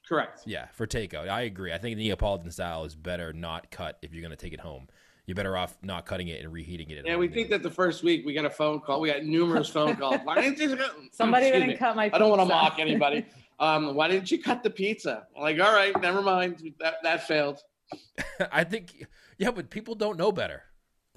Correct. 0.08 0.40
Yeah, 0.46 0.66
for 0.72 0.86
takeout, 0.86 1.28
I 1.28 1.42
agree. 1.42 1.72
I 1.72 1.78
think 1.78 1.98
Neapolitan 1.98 2.50
style 2.50 2.84
is 2.84 2.94
better 2.94 3.32
not 3.32 3.70
cut 3.70 3.98
if 4.00 4.12
you're 4.14 4.22
going 4.22 4.30
to 4.30 4.36
take 4.42 4.52
it 4.54 4.60
home. 4.60 4.88
You're 5.26 5.34
better 5.34 5.54
off 5.58 5.76
not 5.82 6.06
cutting 6.06 6.28
it 6.28 6.42
and 6.42 6.50
reheating 6.50 6.88
it. 6.88 6.98
at 6.98 7.04
Yeah, 7.04 7.12
home. 7.12 7.20
we 7.20 7.28
think 7.28 7.50
that 7.50 7.62
the 7.62 7.70
first 7.70 8.02
week 8.02 8.24
we 8.24 8.32
got 8.32 8.46
a 8.46 8.50
phone 8.50 8.80
call. 8.80 9.00
We 9.02 9.10
got 9.12 9.24
numerous 9.24 9.68
phone 9.68 9.94
calls. 10.00 10.20
Why 10.24 10.40
didn't 10.40 10.58
you? 10.58 10.78
somebody 11.12 11.50
didn't 11.50 11.68
me. 11.68 11.76
cut 11.76 11.94
my. 11.94 12.10
I 12.10 12.18
don't 12.18 12.30
want 12.30 12.40
to 12.40 12.46
mock 12.46 12.78
anybody. 12.78 13.26
Um, 13.60 13.94
why 13.94 14.08
didn't 14.08 14.30
you 14.30 14.42
cut 14.42 14.62
the 14.62 14.70
pizza? 14.70 15.26
I'm 15.36 15.42
like, 15.42 15.60
all 15.60 15.74
right, 15.74 16.00
never 16.00 16.22
mind. 16.22 16.62
That 16.80 16.94
that 17.02 17.26
failed. 17.26 17.60
I 18.50 18.64
think, 18.64 19.04
yeah, 19.36 19.50
but 19.50 19.68
people 19.68 19.94
don't 19.94 20.16
know 20.16 20.32
better. 20.32 20.62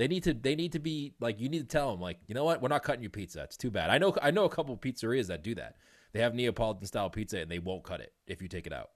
They 0.01 0.07
need 0.07 0.23
to. 0.23 0.33
They 0.33 0.55
need 0.55 0.71
to 0.71 0.79
be 0.79 1.13
like. 1.19 1.39
You 1.39 1.47
need 1.47 1.59
to 1.59 1.67
tell 1.67 1.91
them, 1.91 2.01
like, 2.01 2.17
you 2.25 2.33
know 2.33 2.43
what? 2.43 2.59
We're 2.59 2.69
not 2.69 2.81
cutting 2.81 3.03
your 3.03 3.11
pizza. 3.11 3.43
It's 3.43 3.55
too 3.55 3.69
bad. 3.69 3.91
I 3.91 3.99
know. 3.99 4.17
I 4.19 4.31
know 4.31 4.45
a 4.45 4.49
couple 4.49 4.73
of 4.73 4.81
pizzerias 4.81 5.27
that 5.27 5.43
do 5.43 5.53
that. 5.53 5.75
They 6.11 6.21
have 6.21 6.33
Neapolitan 6.33 6.87
style 6.87 7.11
pizza 7.11 7.37
and 7.37 7.51
they 7.51 7.59
won't 7.59 7.83
cut 7.83 8.01
it 8.01 8.11
if 8.25 8.41
you 8.41 8.47
take 8.47 8.65
it 8.65 8.73
out. 8.73 8.89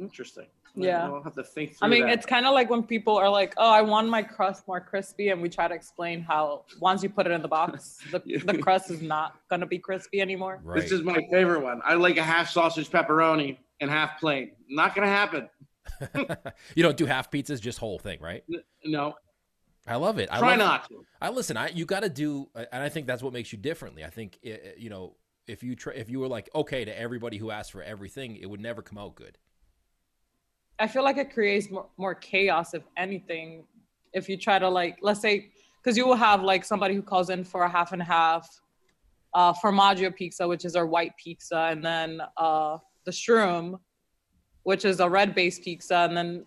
Interesting. 0.00 0.46
Yeah. 0.74 1.04
I'll 1.04 1.22
have 1.22 1.36
to 1.36 1.44
think 1.44 1.76
through 1.76 1.86
I 1.86 1.88
mean, 1.88 2.06
that. 2.06 2.14
it's 2.14 2.26
kind 2.26 2.46
of 2.46 2.52
like 2.52 2.68
when 2.68 2.82
people 2.82 3.16
are 3.16 3.28
like, 3.28 3.54
"Oh, 3.56 3.70
I 3.70 3.80
want 3.80 4.08
my 4.08 4.24
crust 4.24 4.66
more 4.66 4.80
crispy," 4.80 5.28
and 5.28 5.40
we 5.40 5.48
try 5.48 5.68
to 5.68 5.74
explain 5.74 6.20
how 6.20 6.64
once 6.80 7.04
you 7.04 7.08
put 7.08 7.28
it 7.28 7.30
in 7.30 7.40
the 7.40 7.46
box, 7.46 7.98
the, 8.10 8.18
the 8.44 8.58
crust 8.58 8.90
is 8.90 9.02
not 9.02 9.36
gonna 9.50 9.66
be 9.66 9.78
crispy 9.78 10.20
anymore. 10.20 10.58
Right. 10.64 10.80
This 10.80 10.90
is 10.90 11.02
my 11.02 11.24
favorite 11.30 11.62
one. 11.62 11.80
I 11.84 11.94
like 11.94 12.16
a 12.16 12.24
half 12.24 12.50
sausage 12.50 12.90
pepperoni 12.90 13.56
and 13.80 13.88
half 13.88 14.18
plain. 14.18 14.50
Not 14.68 14.96
gonna 14.96 15.06
happen. 15.06 15.48
you 16.74 16.82
don't 16.82 16.96
do 16.96 17.06
half 17.06 17.30
pizzas, 17.30 17.60
just 17.60 17.78
whole 17.78 18.00
thing, 18.00 18.18
right? 18.20 18.42
No, 18.84 19.14
I 19.86 19.96
love 19.96 20.18
it. 20.18 20.28
I 20.30 20.38
try 20.38 20.50
love, 20.50 20.58
not 20.58 20.88
to. 20.88 21.04
I 21.20 21.30
listen. 21.30 21.56
I 21.56 21.68
you 21.68 21.84
got 21.84 22.00
to 22.00 22.08
do, 22.08 22.48
and 22.54 22.82
I 22.82 22.88
think 22.88 23.06
that's 23.06 23.22
what 23.22 23.32
makes 23.32 23.52
you 23.52 23.58
differently. 23.58 24.04
I 24.04 24.10
think 24.10 24.38
i- 24.44 24.48
i- 24.50 24.74
you 24.78 24.90
know 24.90 25.16
if 25.48 25.62
you 25.64 25.74
try, 25.74 25.92
if 25.94 26.08
you 26.08 26.20
were 26.20 26.28
like 26.28 26.48
okay 26.54 26.84
to 26.84 26.96
everybody 26.98 27.36
who 27.36 27.50
asked 27.50 27.72
for 27.72 27.82
everything, 27.82 28.36
it 28.36 28.46
would 28.48 28.60
never 28.60 28.80
come 28.80 28.96
out 28.98 29.16
good. 29.16 29.38
I 30.78 30.86
feel 30.86 31.02
like 31.02 31.16
it 31.16 31.32
creates 31.32 31.70
more, 31.70 31.86
more 31.96 32.14
chaos, 32.14 32.74
if 32.74 32.82
anything, 32.96 33.64
if 34.12 34.28
you 34.28 34.36
try 34.36 34.58
to 34.58 34.68
like, 34.68 34.98
let's 35.02 35.20
say, 35.20 35.50
because 35.82 35.96
you 35.96 36.06
will 36.06 36.16
have 36.16 36.42
like 36.42 36.64
somebody 36.64 36.94
who 36.94 37.02
calls 37.02 37.28
in 37.30 37.44
for 37.44 37.62
a 37.62 37.68
half 37.68 37.92
and 37.92 38.02
half, 38.02 38.48
uh, 39.34 39.52
formaggio 39.52 40.14
pizza, 40.14 40.46
which 40.46 40.64
is 40.64 40.76
our 40.76 40.86
white 40.86 41.16
pizza, 41.16 41.68
and 41.70 41.84
then 41.84 42.20
uh, 42.36 42.78
the 43.04 43.10
shroom, 43.10 43.78
which 44.62 44.84
is 44.84 45.00
a 45.00 45.08
red 45.08 45.34
base 45.34 45.58
pizza, 45.58 45.96
and 46.08 46.16
then 46.16 46.46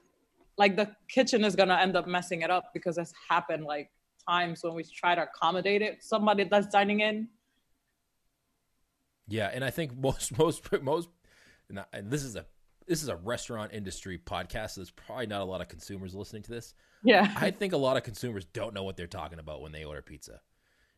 like 0.57 0.75
the 0.75 0.89
kitchen 1.09 1.43
is 1.43 1.55
gonna 1.55 1.75
end 1.75 1.95
up 1.95 2.07
messing 2.07 2.41
it 2.41 2.49
up 2.49 2.71
because 2.73 2.97
it's 2.97 3.13
happened 3.29 3.65
like 3.65 3.89
times 4.27 4.63
when 4.63 4.73
we 4.73 4.83
try 4.83 5.13
to 5.15 5.23
accommodate 5.23 5.81
it 5.81 6.03
somebody 6.03 6.43
that's 6.45 6.67
dining 6.67 7.01
in. 7.01 7.27
Yeah, 9.27 9.49
and 9.53 9.63
I 9.63 9.69
think 9.69 9.97
most 9.97 10.37
most 10.37 10.81
most, 10.81 11.09
and 11.93 12.11
this 12.11 12.23
is 12.23 12.35
a 12.35 12.45
this 12.87 13.01
is 13.01 13.09
a 13.09 13.15
restaurant 13.15 13.71
industry 13.73 14.17
podcast. 14.23 14.71
So 14.71 14.81
there's 14.81 14.91
probably 14.91 15.27
not 15.27 15.41
a 15.41 15.45
lot 15.45 15.61
of 15.61 15.67
consumers 15.67 16.13
listening 16.13 16.43
to 16.43 16.51
this. 16.51 16.73
Yeah. 17.03 17.31
I 17.35 17.51
think 17.51 17.73
a 17.73 17.77
lot 17.77 17.97
of 17.97 18.03
consumers 18.03 18.45
don't 18.45 18.73
know 18.73 18.83
what 18.83 18.97
they're 18.97 19.07
talking 19.07 19.39
about 19.39 19.61
when 19.61 19.71
they 19.71 19.83
order 19.83 20.01
pizza, 20.01 20.39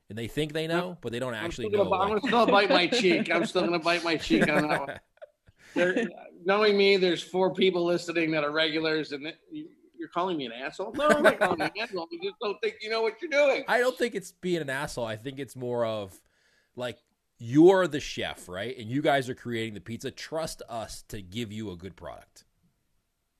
and 0.10 0.18
they 0.18 0.28
think 0.28 0.54
they 0.54 0.68
know, 0.68 0.98
but 1.02 1.12
they 1.12 1.20
don't 1.20 1.34
I'm 1.34 1.46
actually 1.46 1.70
know. 1.70 1.84
gonna, 1.86 1.92
I'm 1.96 2.10
like- 2.12 2.22
gonna 2.22 2.28
still 2.28 2.46
bite 2.48 2.70
my 2.70 2.88
cheek. 3.00 3.32
I'm 3.34 3.46
still 3.46 3.64
gonna 3.66 3.80
bite 3.80 4.04
my 4.04 4.18
cheek 4.18 4.48
on 4.50 4.68
that 4.68 4.80
one. 4.88 5.00
There, 5.76 6.08
knowing 6.46 6.78
me, 6.78 6.98
there's 6.98 7.22
four 7.22 7.54
people 7.54 7.86
listening 7.86 8.32
that 8.32 8.44
are 8.44 8.52
regulars, 8.52 9.12
and 9.12 9.34
you- 9.52 9.70
you're 10.00 10.10
calling 10.10 10.38
me 10.38 10.46
an 10.46 10.52
asshole. 10.52 10.94
No, 10.94 11.08
I'm 11.08 11.24
not 11.24 11.40
calling 11.40 11.60
you 11.60 11.66
an 11.66 11.72
asshole. 11.82 12.08
You 12.12 12.22
just 12.22 12.36
don't 12.40 12.60
think 12.62 12.76
you 12.82 12.90
know 12.90 13.02
what 13.02 13.22
you're 13.22 13.32
doing. 13.32 13.64
I 13.68 13.80
don't 13.80 13.98
think 13.98 14.14
it's 14.16 14.32
being 14.32 14.62
an 14.62 14.70
asshole. 14.70 15.06
I 15.06 15.16
think 15.16 15.40
it's 15.40 15.56
more 15.56 15.86
of 15.86 16.20
like 16.76 17.00
you're 17.40 17.88
the 17.88 18.00
chef, 18.00 18.48
right? 18.48 18.78
And 18.78 18.90
you 18.90 19.02
guys 19.02 19.28
are 19.28 19.36
creating 19.36 19.74
the 19.74 19.82
pizza. 19.82 20.12
Trust 20.12 20.62
us 20.70 21.02
to 21.10 21.22
give 21.22 21.52
you 21.52 21.72
a 21.72 21.76
good 21.76 21.96
product. 21.96 22.46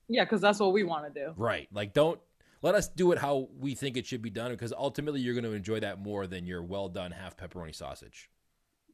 Yeah, 0.08 0.24
because 0.24 0.42
that's 0.42 0.60
what 0.60 0.74
we 0.74 0.84
want 0.84 1.14
to 1.14 1.26
do. 1.26 1.34
Right. 1.38 1.68
Like 1.72 1.94
don't 1.94 2.20
let 2.64 2.74
us 2.76 2.88
do 2.88 3.12
it 3.12 3.20
how 3.20 3.50
we 3.60 3.76
think 3.76 3.96
it 3.98 4.06
should 4.08 4.22
be 4.24 4.30
done 4.32 4.52
because 4.52 4.74
ultimately 4.74 5.20
you're 5.20 5.34
going 5.36 5.44
to 5.44 5.52
enjoy 5.54 5.80
that 5.82 6.00
more 6.00 6.26
than 6.26 6.46
your 6.48 6.64
well 6.64 6.90
done 6.90 7.12
half 7.12 7.38
pepperoni 7.38 7.76
sausage. 7.76 8.30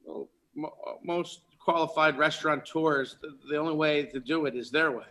Well, 0.06 0.28
mo- 0.56 0.74
uh, 0.86 0.94
most 1.04 1.42
qualified 1.64 2.18
restaurateurs, 2.18 3.16
the, 3.22 3.38
the 3.50 3.58
only 3.58 3.76
way 3.76 4.04
to 4.04 4.20
do 4.20 4.46
it 4.46 4.56
is 4.56 4.70
their 4.70 4.92
way. 4.92 5.06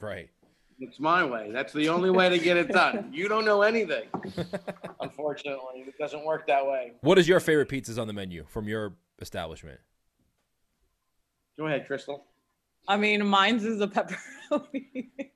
Right. 0.00 0.30
It's 0.80 0.98
my 0.98 1.24
way. 1.24 1.50
That's 1.52 1.72
the 1.72 1.88
only 1.90 2.10
way 2.10 2.30
to 2.30 2.38
get 2.38 2.56
it 2.56 2.68
done. 2.68 3.10
You 3.12 3.28
don't 3.28 3.44
know 3.44 3.62
anything. 3.62 4.08
Unfortunately, 5.00 5.84
it 5.86 5.98
doesn't 5.98 6.24
work 6.24 6.46
that 6.46 6.66
way. 6.66 6.92
What 7.02 7.18
is 7.18 7.28
your 7.28 7.38
favorite 7.38 7.68
pizzas 7.68 8.00
on 8.00 8.06
the 8.06 8.12
menu 8.14 8.46
from 8.48 8.66
your 8.66 8.94
establishment? 9.20 9.78
Go 11.58 11.66
ahead, 11.66 11.86
Crystal. 11.86 12.24
I 12.88 12.96
mean, 12.96 13.26
mine's 13.26 13.64
is 13.64 13.82
a 13.82 13.86
pepperoni. 13.86 15.10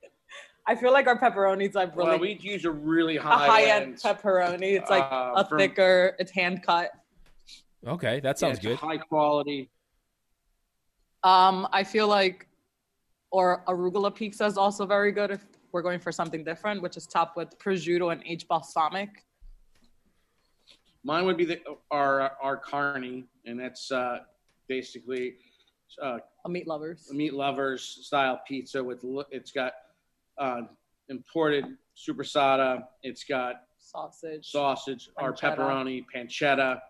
I 0.67 0.75
feel 0.77 0.93
like 0.93 1.07
our 1.07 1.19
pepperonis 1.19 1.77
are 1.77 1.93
really 1.95 2.09
Well, 2.09 2.19
we 2.19 2.39
use 2.41 2.65
a 2.65 2.71
really 2.71 3.19
a 3.19 3.23
high, 3.23 3.47
high 3.47 3.63
end 3.65 3.85
end. 3.85 3.97
pepperoni. 3.99 4.81
It's 4.81 4.89
like 4.89 5.03
uh, 5.03 5.33
a 5.37 5.47
from- 5.47 5.59
thicker, 5.59 6.17
it's 6.19 6.33
hand 6.33 6.63
cut. 6.63 6.91
Okay, 7.87 8.21
that 8.21 8.37
yeah, 8.37 8.49
sounds 8.49 8.59
it's 8.59 8.67
good. 8.67 8.77
High 8.79 8.97
quality. 8.99 9.71
Um, 11.23 11.67
I 11.73 11.85
feel 11.85 12.09
like, 12.09 12.47
or 13.31 13.63
arugula 13.67 14.15
pizza 14.15 14.45
is 14.47 14.57
also 14.57 14.87
very 14.87 15.13
good 15.13 15.31
if 15.31 15.45
we're 15.73 15.83
going 15.83 15.99
for 15.99 16.13
something 16.13 16.45
different, 16.45 16.83
which 16.83 16.97
is 16.97 17.07
topped 17.07 17.37
with 17.37 17.59
prosciutto 17.59 18.13
and 18.13 18.23
aged 18.27 18.49
balsamic. 18.49 19.25
Mine 21.03 21.27
would 21.27 21.37
be 21.37 21.45
the 21.45 21.61
our 21.91 22.33
our 22.41 22.57
carne, 22.57 23.25
and 23.45 23.61
that's 23.61 23.91
uh, 23.91 24.21
basically 24.69 25.35
uh, 26.03 26.19
A 26.47 26.49
meat 26.49 26.67
lovers. 26.67 27.11
meat 27.13 27.35
lovers 27.35 27.83
style 27.83 28.41
pizza 28.49 28.83
with 28.83 29.03
lo- 29.05 29.25
it's 29.31 29.51
got 29.53 29.73
uh, 30.39 30.63
imported 31.09 31.67
soppressata. 31.97 32.85
It's 33.03 33.25
got 33.25 33.57
Sausage. 33.79 34.51
sausage, 34.51 35.11
our 35.19 35.35
Pancetta. 35.35 35.57
pepperoni, 35.59 36.05
pancetta. 36.15 36.81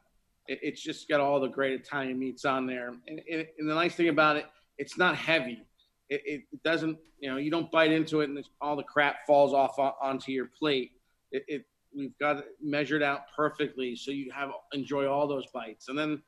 It, 0.47 0.59
it's 0.63 0.83
just 0.83 1.09
got 1.09 1.21
all 1.21 1.41
the 1.41 1.49
great 1.49 1.73
Italian 1.81 2.19
meats 2.19 2.45
on 2.45 2.67
there. 2.67 2.89
And, 3.07 3.21
and, 3.31 3.47
and 3.59 3.69
the 3.69 3.75
nice 3.75 3.95
thing 3.95 4.09
about 4.09 4.37
it, 4.37 4.47
it's 4.79 4.99
not 4.99 5.17
heavy. 5.17 5.67
It, 6.11 6.23
it 6.53 6.63
doesn't, 6.63 6.99
you 7.19 7.31
know, 7.31 7.39
you 7.39 7.51
don't 7.51 7.71
bite 7.71 7.91
into 7.93 8.21
it 8.21 8.29
and 8.29 8.39
it's, 8.39 8.51
all 8.61 8.77
the 8.77 8.83
crap 8.83 9.27
falls 9.27 9.55
off 9.55 9.79
on, 9.79 9.93
onto 10.03 10.33
your 10.33 10.47
plate. 10.47 10.93
It, 11.33 11.45
it 11.49 11.65
we've 11.97 12.17
got 12.19 12.39
it 12.39 12.47
measured 12.61 13.03
out 13.03 13.21
perfectly, 13.35 13.97
so 13.97 14.11
you 14.11 14.31
have 14.33 14.51
enjoy 14.73 15.07
all 15.07 15.27
those 15.27 15.47
bites. 15.53 15.89
And 15.89 15.99
then 15.99 16.23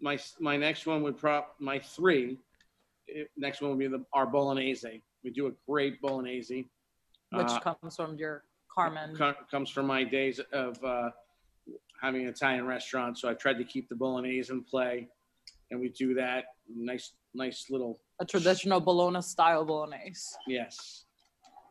my 0.00 0.18
my 0.38 0.56
next 0.56 0.86
one 0.86 1.02
would 1.02 1.18
prop 1.18 1.56
my 1.58 1.78
three. 1.78 2.38
next 3.36 3.60
one 3.60 3.70
would 3.70 3.78
be 3.80 3.88
the 3.88 4.04
our 4.12 4.26
bolognese. 4.26 5.02
We 5.24 5.30
do 5.30 5.46
a 5.48 5.52
great 5.68 6.00
bolognese. 6.00 6.68
which 7.32 7.46
Uh, 7.46 7.60
comes 7.60 7.96
from 7.96 8.16
your 8.16 8.44
Carmen. 8.72 9.16
co- 9.16 9.34
comes 9.50 9.70
from 9.70 9.86
my 9.86 10.04
days 10.04 10.40
of 10.52 10.82
uh, 10.84 11.10
having 12.02 12.22
an 12.22 12.28
Italian 12.28 12.66
restaurant. 12.66 13.16
So 13.18 13.28
I 13.28 13.34
tried 13.34 13.58
to 13.58 13.64
keep 13.64 13.88
the 13.88 13.94
bolognese 13.94 14.52
in 14.52 14.62
play, 14.64 15.08
and 15.70 15.80
we 15.80 15.88
do 15.88 16.14
that 16.14 16.44
nice, 16.68 17.12
nice 17.32 17.66
little 17.70 18.00
a 18.20 18.24
traditional 18.24 18.80
Bologna 18.80 19.22
style 19.22 19.64
bolognese. 19.64 20.34
yes. 20.46 21.04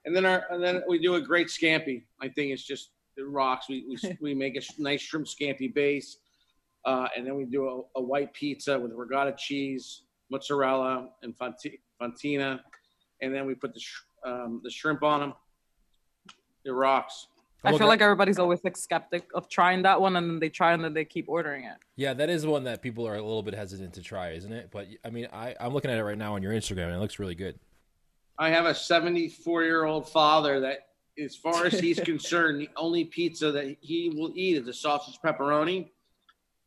And 0.05 0.15
then 0.15 0.25
our 0.25 0.45
and 0.49 0.63
then 0.63 0.81
we 0.87 0.97
do 0.99 1.15
a 1.15 1.21
great 1.21 1.47
scampi. 1.47 2.03
I 2.19 2.27
think 2.27 2.51
it's 2.51 2.63
just 2.63 2.89
it 3.17 3.27
rocks. 3.27 3.67
We 3.69 3.85
we, 3.87 4.17
we 4.21 4.33
make 4.33 4.55
a 4.55 4.61
nice 4.81 5.01
shrimp 5.01 5.27
scampi 5.27 5.71
base, 5.71 6.17
uh, 6.85 7.07
and 7.15 7.27
then 7.27 7.35
we 7.35 7.45
do 7.45 7.67
a, 7.67 7.99
a 7.99 8.01
white 8.01 8.33
pizza 8.33 8.79
with 8.79 8.93
ricotta 8.93 9.35
cheese, 9.37 10.03
mozzarella, 10.31 11.09
and 11.21 11.35
fontina, 11.37 12.59
and 13.21 13.35
then 13.35 13.45
we 13.45 13.53
put 13.53 13.75
the 13.75 13.79
sh- 13.79 14.01
um, 14.25 14.61
the 14.63 14.71
shrimp 14.71 15.03
on 15.03 15.19
them. 15.19 15.33
It 16.65 16.71
rocks. 16.71 17.27
I 17.63 17.71
Look, 17.71 17.79
feel 17.79 17.87
like 17.87 18.01
everybody's 18.01 18.39
always 18.39 18.63
like 18.63 18.75
skeptic 18.75 19.29
of 19.35 19.47
trying 19.47 19.83
that 19.83 20.01
one, 20.01 20.15
and 20.15 20.27
then 20.27 20.39
they 20.39 20.49
try 20.49 20.73
and 20.73 20.83
then 20.83 20.93
they 20.93 21.05
keep 21.05 21.29
ordering 21.29 21.65
it. 21.65 21.77
Yeah, 21.95 22.13
that 22.15 22.29
is 22.29 22.45
one 22.45 22.63
that 22.63 22.81
people 22.81 23.07
are 23.07 23.13
a 23.15 23.21
little 23.21 23.43
bit 23.43 23.53
hesitant 23.53 23.93
to 23.93 24.01
try, 24.01 24.31
isn't 24.31 24.51
it? 24.51 24.69
But 24.71 24.87
I 25.05 25.11
mean, 25.11 25.27
I, 25.31 25.55
I'm 25.59 25.71
looking 25.71 25.91
at 25.91 25.99
it 25.99 26.03
right 26.03 26.17
now 26.17 26.33
on 26.33 26.41
your 26.41 26.53
Instagram, 26.53 26.85
and 26.85 26.95
it 26.95 26.99
looks 26.99 27.19
really 27.19 27.35
good. 27.35 27.59
I 28.39 28.49
have 28.49 28.65
a 28.65 28.73
74 28.73 29.63
year 29.63 29.85
old 29.85 30.09
father 30.09 30.59
that, 30.61 30.87
as 31.23 31.35
far 31.35 31.65
as 31.65 31.79
he's 31.79 31.99
concerned, 32.03 32.59
the 32.59 32.69
only 32.75 33.03
pizza 33.05 33.51
that 33.51 33.77
he 33.79 34.09
will 34.15 34.31
eat 34.33 34.57
is 34.57 34.67
a 34.67 34.73
sausage 34.73 35.19
pepperoni. 35.23 35.89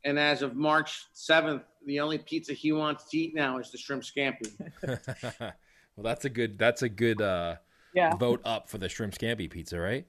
And 0.04 0.16
as 0.18 0.42
of 0.42 0.54
March 0.54 1.06
7th, 1.16 1.64
the 1.86 1.98
only 1.98 2.18
pizza 2.18 2.52
he 2.52 2.70
wants 2.70 3.08
to 3.10 3.18
eat 3.18 3.34
now 3.34 3.58
is 3.58 3.72
the 3.72 3.78
shrimp 3.78 4.04
scampi. 4.04 4.52
well, 5.40 6.04
that's 6.04 6.24
a 6.24 6.30
good 6.30 6.56
that's 6.56 6.82
a 6.82 6.88
good 6.88 7.20
uh, 7.20 7.56
Yeah. 7.94 8.14
vote 8.14 8.42
up 8.44 8.68
for 8.68 8.78
the 8.78 8.88
shrimp 8.88 9.14
scampi 9.14 9.50
pizza, 9.50 9.80
right? 9.80 10.06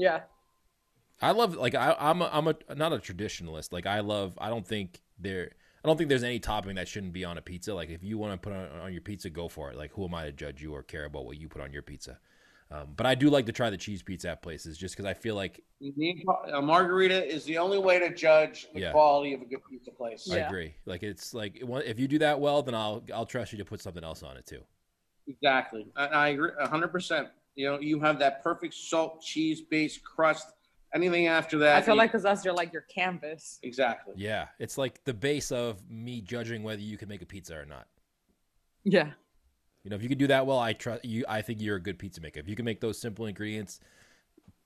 Yeah. 0.00 0.20
I 1.20 1.32
love 1.32 1.54
like 1.54 1.74
I, 1.74 1.94
I'm 1.98 2.22
a, 2.22 2.30
I'm 2.32 2.48
a 2.48 2.54
not 2.74 2.94
a 2.94 2.96
traditionalist. 2.98 3.72
Like 3.72 3.84
I 3.86 4.00
love. 4.00 4.38
I 4.40 4.48
don't 4.48 4.66
think 4.66 5.02
there. 5.18 5.50
I 5.84 5.88
don't 5.88 5.96
think 5.96 6.08
there's 6.08 6.22
any 6.22 6.38
topping 6.38 6.76
that 6.76 6.88
shouldn't 6.88 7.12
be 7.12 7.24
on 7.24 7.36
a 7.36 7.42
pizza. 7.42 7.74
Like 7.74 7.90
if 7.90 8.02
you 8.02 8.16
want 8.16 8.32
to 8.40 8.48
put 8.48 8.56
on, 8.56 8.68
on 8.80 8.92
your 8.92 9.02
pizza, 9.02 9.28
go 9.28 9.48
for 9.48 9.70
it. 9.70 9.76
Like 9.76 9.92
who 9.92 10.04
am 10.06 10.14
I 10.14 10.24
to 10.24 10.32
judge 10.32 10.62
you 10.62 10.74
or 10.74 10.82
care 10.82 11.04
about 11.04 11.26
what 11.26 11.38
you 11.38 11.48
put 11.48 11.60
on 11.60 11.72
your 11.72 11.82
pizza? 11.82 12.18
Um, 12.70 12.88
but 12.96 13.04
I 13.04 13.16
do 13.16 13.28
like 13.30 13.46
to 13.46 13.52
try 13.52 13.68
the 13.68 13.76
cheese 13.76 14.02
pizza 14.02 14.30
at 14.30 14.42
places 14.42 14.78
just 14.78 14.94
because 14.94 15.04
I 15.04 15.12
feel 15.12 15.34
like 15.34 15.60
A 16.54 16.62
margherita 16.62 17.26
is 17.26 17.44
the 17.44 17.58
only 17.58 17.78
way 17.78 17.98
to 17.98 18.14
judge 18.14 18.68
the 18.72 18.80
Yeah. 18.80 18.92
quality 18.92 19.34
of 19.34 19.42
a 19.42 19.44
good 19.44 19.58
pizza 19.68 19.90
place. 19.90 20.24
Yeah. 20.26 20.36
I 20.36 20.38
agree. 20.46 20.74
Like 20.86 21.02
it's 21.02 21.34
like 21.34 21.60
if 21.62 21.98
you 21.98 22.08
do 22.08 22.20
that 22.20 22.40
well, 22.40 22.62
then 22.62 22.74
I'll 22.74 23.04
I'll 23.12 23.26
trust 23.26 23.52
you 23.52 23.58
to 23.58 23.64
put 23.64 23.82
something 23.82 24.04
else 24.04 24.22
on 24.22 24.38
it 24.38 24.46
too. 24.46 24.62
Exactly. 25.26 25.86
I, 25.96 26.06
I 26.06 26.28
agree 26.28 26.52
hundred 26.62 26.88
percent. 26.88 27.28
You 27.60 27.70
know, 27.72 27.78
you 27.78 28.00
have 28.00 28.18
that 28.20 28.42
perfect 28.42 28.72
salt 28.72 29.20
cheese 29.20 29.60
based 29.60 30.02
crust. 30.02 30.46
Anything 30.94 31.26
after 31.26 31.58
that, 31.58 31.76
I 31.76 31.82
feel 31.82 31.94
like 31.94 32.10
because 32.10 32.22
that's 32.22 32.42
your 32.42 32.54
like 32.54 32.72
your 32.72 32.82
canvas. 32.82 33.58
exactly. 33.62 34.14
Yeah, 34.16 34.46
it's 34.58 34.78
like 34.78 35.04
the 35.04 35.12
base 35.12 35.52
of 35.52 35.78
me 35.90 36.22
judging 36.22 36.62
whether 36.62 36.80
you 36.80 36.96
can 36.96 37.08
make 37.08 37.20
a 37.20 37.26
pizza 37.26 37.54
or 37.56 37.66
not. 37.66 37.86
Yeah. 38.82 39.10
You 39.84 39.90
know, 39.90 39.96
if 39.96 40.02
you 40.02 40.08
can 40.08 40.16
do 40.16 40.26
that 40.28 40.46
well, 40.46 40.58
I 40.58 40.72
trust 40.72 41.04
you. 41.04 41.26
I 41.28 41.42
think 41.42 41.60
you're 41.60 41.76
a 41.76 41.82
good 41.82 41.98
pizza 41.98 42.22
maker. 42.22 42.40
If 42.40 42.48
you 42.48 42.56
can 42.56 42.64
make 42.64 42.80
those 42.80 42.98
simple 42.98 43.26
ingredients, 43.26 43.78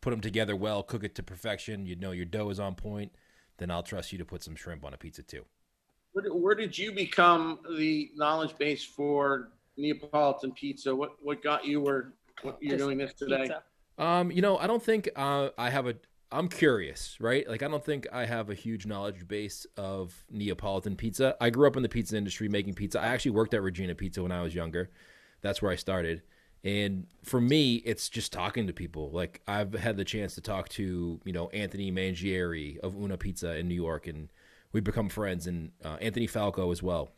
put 0.01 0.11
them 0.11 0.21
together 0.21 0.55
well, 0.55 0.85
cook 0.85 1.03
it 1.03 1.17
to 1.17 1.23
perfection, 1.25 1.85
you 1.85 1.97
know 1.97 2.13
your 2.13 2.27
dough 2.27 2.49
is 2.49 2.61
on 2.61 2.77
point, 2.77 3.11
then 3.59 3.73
I'll 3.73 3.83
trust 3.83 4.13
you 4.13 4.19
to 4.19 4.25
put 4.25 4.45
some 4.45 4.55
shrimp 4.55 4.85
on 4.85 4.95
a 4.95 4.97
pizza 4.97 5.25
too. 5.25 5.45
Where, 6.13 6.23
did- 6.23 6.33
where 6.33 6.55
did 6.55 6.79
you 6.79 6.93
become 6.93 7.59
the 7.77 8.13
knowledge 8.15 8.57
base 8.57 8.85
for 8.85 9.51
Neapolitan 9.77 10.53
pizza? 10.53 10.95
What 10.95 11.17
what 11.21 11.43
got 11.43 11.67
you 11.67 11.81
where 11.83 12.15
what 12.43 12.59
you're 12.61 12.73
Just 12.73 12.85
doing 12.85 12.99
this 12.99 13.15
today? 13.15 13.43
Pizza. 13.43 13.63
Um, 13.99 14.31
you 14.31 14.43
know, 14.43 14.59
I 14.59 14.67
don't 14.67 14.83
think 14.83 15.09
uh, 15.17 15.51
I 15.57 15.71
have 15.71 15.87
a. 15.87 15.95
I'm 16.33 16.49
curious, 16.49 17.17
right? 17.21 17.49
Like, 17.49 17.63
I 17.63 17.69
don't 17.69 17.85
think 17.85 18.09
I 18.13 18.25
have 18.25 18.51
a 18.51 18.55
huge 18.55 18.87
knowledge 18.87 19.29
base 19.29 19.67
of 19.77 20.25
Neapolitan 20.31 20.97
pizza. 20.97 21.37
I 21.41 21.51
grew 21.51 21.69
up 21.69 21.77
in 21.77 21.83
the 21.85 21.89
pizza 21.89 22.17
industry 22.17 22.49
making 22.49 22.75
pizza. 22.75 23.01
I 23.01 23.07
actually 23.07 23.33
worked 23.33 23.55
at 23.55 23.63
Regina 23.63 23.95
Pizza 23.95 24.21
when 24.21 24.33
I 24.33 24.43
was 24.43 24.53
younger. 24.53 24.91
That's 25.43 25.63
where 25.63 25.71
I 25.71 25.77
started. 25.77 26.23
And 26.65 27.07
for 27.23 27.41
me, 27.41 27.77
it's 27.77 28.09
just 28.09 28.33
talking 28.33 28.67
to 28.67 28.73
people. 28.73 29.11
Like 29.13 29.43
I've 29.47 29.75
had 29.75 29.97
the 29.97 30.05
chance 30.05 30.35
to 30.37 30.41
talk 30.41 30.71
to, 30.71 31.21
you 31.23 31.33
know, 31.33 31.51
Anthony 31.51 31.93
Mangieri 31.93 32.79
of 32.79 32.97
Una 32.97 33.19
Pizza 33.19 33.55
in 33.57 33.69
New 33.69 33.75
York, 33.75 34.07
and 34.07 34.33
we've 34.73 34.83
become 34.83 35.11
friends. 35.11 35.47
And 35.47 35.73
uh, 35.85 35.99
Anthony 36.01 36.27
Falco 36.27 36.73
as 36.73 36.83
well, 36.83 37.11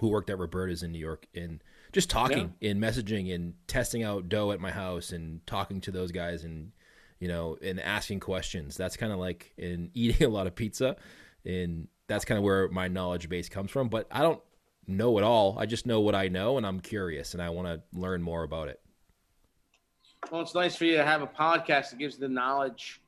who 0.00 0.08
worked 0.08 0.30
at 0.30 0.38
Roberta's 0.38 0.82
in 0.82 0.92
New 0.92 0.98
York, 0.98 1.26
and 1.34 1.62
just 1.92 2.10
talking 2.10 2.54
and 2.62 2.82
messaging 2.82 3.34
and 3.34 3.54
testing 3.66 4.02
out 4.02 4.28
dough 4.28 4.52
at 4.52 4.60
my 4.60 4.70
house 4.70 5.10
and 5.10 5.44
talking 5.46 5.80
to 5.82 5.90
those 5.90 6.12
guys 6.12 6.44
and 6.44 6.72
you 7.18 7.28
know 7.28 7.56
and 7.62 7.80
asking 7.80 8.20
questions. 8.20 8.76
That's 8.76 8.96
kind 8.96 9.12
of 9.12 9.18
like 9.18 9.52
in 9.56 9.90
eating 9.94 10.26
a 10.26 10.30
lot 10.30 10.46
of 10.46 10.54
pizza, 10.54 10.96
and 11.44 11.88
that's 12.06 12.24
kind 12.24 12.38
of 12.38 12.44
where 12.44 12.68
my 12.68 12.88
knowledge 12.88 13.28
base 13.28 13.48
comes 13.48 13.70
from. 13.70 13.88
But 13.88 14.06
I 14.10 14.22
don't 14.22 14.40
know 14.86 15.18
it 15.18 15.24
all. 15.24 15.56
I 15.58 15.66
just 15.66 15.86
know 15.86 16.00
what 16.00 16.14
I 16.14 16.28
know, 16.28 16.56
and 16.56 16.66
I'm 16.66 16.80
curious, 16.80 17.34
and 17.34 17.42
I 17.42 17.50
want 17.50 17.68
to 17.68 17.82
learn 17.98 18.22
more 18.22 18.42
about 18.42 18.68
it. 18.68 18.80
Well, 20.30 20.42
it's 20.42 20.54
nice 20.54 20.76
for 20.76 20.84
you 20.84 20.96
to 20.96 21.04
have 21.04 21.22
a 21.22 21.26
podcast 21.26 21.90
that 21.90 21.98
gives 21.98 22.18
the 22.18 22.28
knowledge 22.28 23.00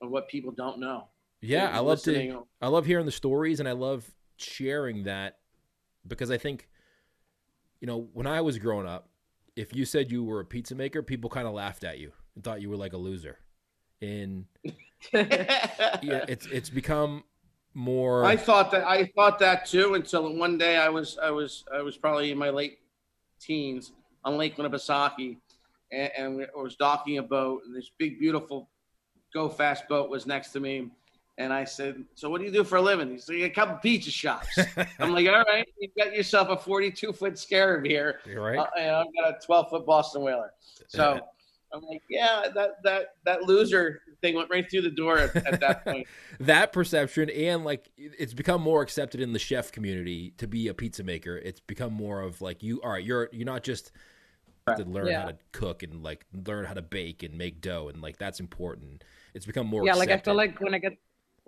of 0.00 0.10
what 0.10 0.28
people 0.28 0.52
don't 0.52 0.78
know. 0.78 1.08
Yeah, 1.40 1.70
I 1.72 1.80
love 1.80 2.02
to. 2.02 2.44
I 2.60 2.68
love 2.68 2.84
hearing 2.84 3.06
the 3.06 3.12
stories, 3.12 3.60
and 3.60 3.68
I 3.68 3.72
love 3.72 4.08
sharing 4.36 5.04
that 5.04 5.38
because 6.06 6.30
I 6.30 6.38
think, 6.38 6.68
you 7.80 7.86
know, 7.86 8.08
when 8.12 8.26
I 8.26 8.40
was 8.40 8.58
growing 8.58 8.86
up, 8.86 9.08
if 9.56 9.74
you 9.74 9.84
said 9.84 10.10
you 10.10 10.24
were 10.24 10.40
a 10.40 10.44
pizza 10.44 10.74
maker, 10.74 11.02
people 11.02 11.30
kind 11.30 11.46
of 11.46 11.54
laughed 11.54 11.84
at 11.84 11.98
you 11.98 12.12
and 12.34 12.44
thought 12.44 12.60
you 12.60 12.70
were 12.70 12.76
like 12.76 12.92
a 12.92 12.96
loser. 12.96 13.38
And 14.00 14.46
yeah, 15.12 16.24
it's 16.28 16.46
it's 16.46 16.70
become 16.70 17.24
more. 17.74 18.24
I 18.24 18.36
thought 18.36 18.70
that 18.70 18.86
I 18.86 19.06
thought 19.16 19.38
that 19.40 19.66
too 19.66 19.94
until 19.94 20.32
one 20.36 20.58
day 20.58 20.76
I 20.76 20.88
was 20.88 21.18
I 21.20 21.30
was 21.30 21.64
I 21.74 21.82
was 21.82 21.96
probably 21.96 22.30
in 22.30 22.38
my 22.38 22.50
late 22.50 22.78
teens 23.40 23.92
on 24.24 24.36
Lake 24.36 24.56
Winnipesaukee, 24.56 25.38
and, 25.90 26.10
and 26.16 26.46
I 26.56 26.60
was 26.60 26.76
docking 26.76 27.18
a 27.18 27.22
boat, 27.22 27.62
and 27.66 27.74
this 27.74 27.90
big 27.98 28.20
beautiful 28.20 28.68
go 29.34 29.48
fast 29.48 29.88
boat 29.88 30.08
was 30.08 30.26
next 30.26 30.52
to 30.52 30.60
me, 30.60 30.90
and 31.38 31.52
I 31.52 31.64
said, 31.64 32.04
"So 32.14 32.28
what 32.28 32.40
do 32.40 32.46
you 32.46 32.52
do 32.52 32.64
for 32.64 32.76
a 32.76 32.82
living?" 32.82 33.10
He's 33.10 33.28
like, 33.28 33.38
"A 33.38 33.50
couple 33.50 33.76
pizza 33.76 34.10
shops." 34.10 34.58
I'm 34.98 35.12
like, 35.12 35.26
"All 35.26 35.42
right, 35.44 35.66
you've 35.80 35.94
got 35.96 36.12
yourself 36.14 36.48
a 36.50 36.56
42 36.56 37.12
foot 37.14 37.38
scarab 37.38 37.84
here, 37.86 38.20
You're 38.26 38.42
right. 38.42 38.58
uh, 38.58 38.66
and 38.78 38.90
I've 38.96 39.06
got 39.14 39.42
a 39.42 39.46
12 39.46 39.70
foot 39.70 39.86
Boston 39.86 40.22
whaler." 40.22 40.52
So. 40.88 41.20
I'm 41.70 41.82
like, 41.82 42.00
yeah, 42.08 42.44
that 42.54 42.82
that 42.82 43.08
that 43.26 43.42
loser 43.42 44.00
thing 44.22 44.34
went 44.34 44.48
right 44.48 44.64
through 44.70 44.80
the 44.80 44.90
door 44.90 45.18
at, 45.18 45.36
at 45.36 45.60
that 45.60 45.84
point. 45.84 46.06
that 46.40 46.72
perception 46.72 47.28
and 47.28 47.62
like 47.62 47.90
it's 47.98 48.32
become 48.32 48.62
more 48.62 48.80
accepted 48.80 49.20
in 49.20 49.34
the 49.34 49.38
chef 49.38 49.70
community 49.70 50.32
to 50.38 50.46
be 50.46 50.68
a 50.68 50.72
pizza 50.74 51.04
maker 51.04 51.36
it's 51.36 51.60
become 51.60 51.92
more 51.92 52.22
of 52.22 52.40
like 52.40 52.62
you 52.62 52.80
all 52.82 52.92
right 52.92 53.04
you're 53.04 53.28
you're 53.32 53.44
not 53.44 53.62
just 53.62 53.92
to 54.78 54.84
learn 54.84 55.08
Yeah. 55.08 55.20
how 55.20 55.28
to 55.28 55.36
cook 55.52 55.82
and 55.82 56.02
like 56.02 56.24
learn 56.46 56.64
how 56.64 56.72
to 56.72 56.80
bake 56.82 57.22
and 57.22 57.36
make 57.36 57.60
dough 57.60 57.88
and 57.92 58.00
like 58.00 58.16
that's 58.16 58.40
important 58.40 59.04
it's 59.34 59.44
become 59.44 59.66
more 59.66 59.84
yeah, 59.84 59.92
like 59.94 60.08
I 60.10 60.16
feel 60.16 60.34
like 60.34 60.58
when 60.62 60.72
I 60.74 60.78
get 60.78 60.96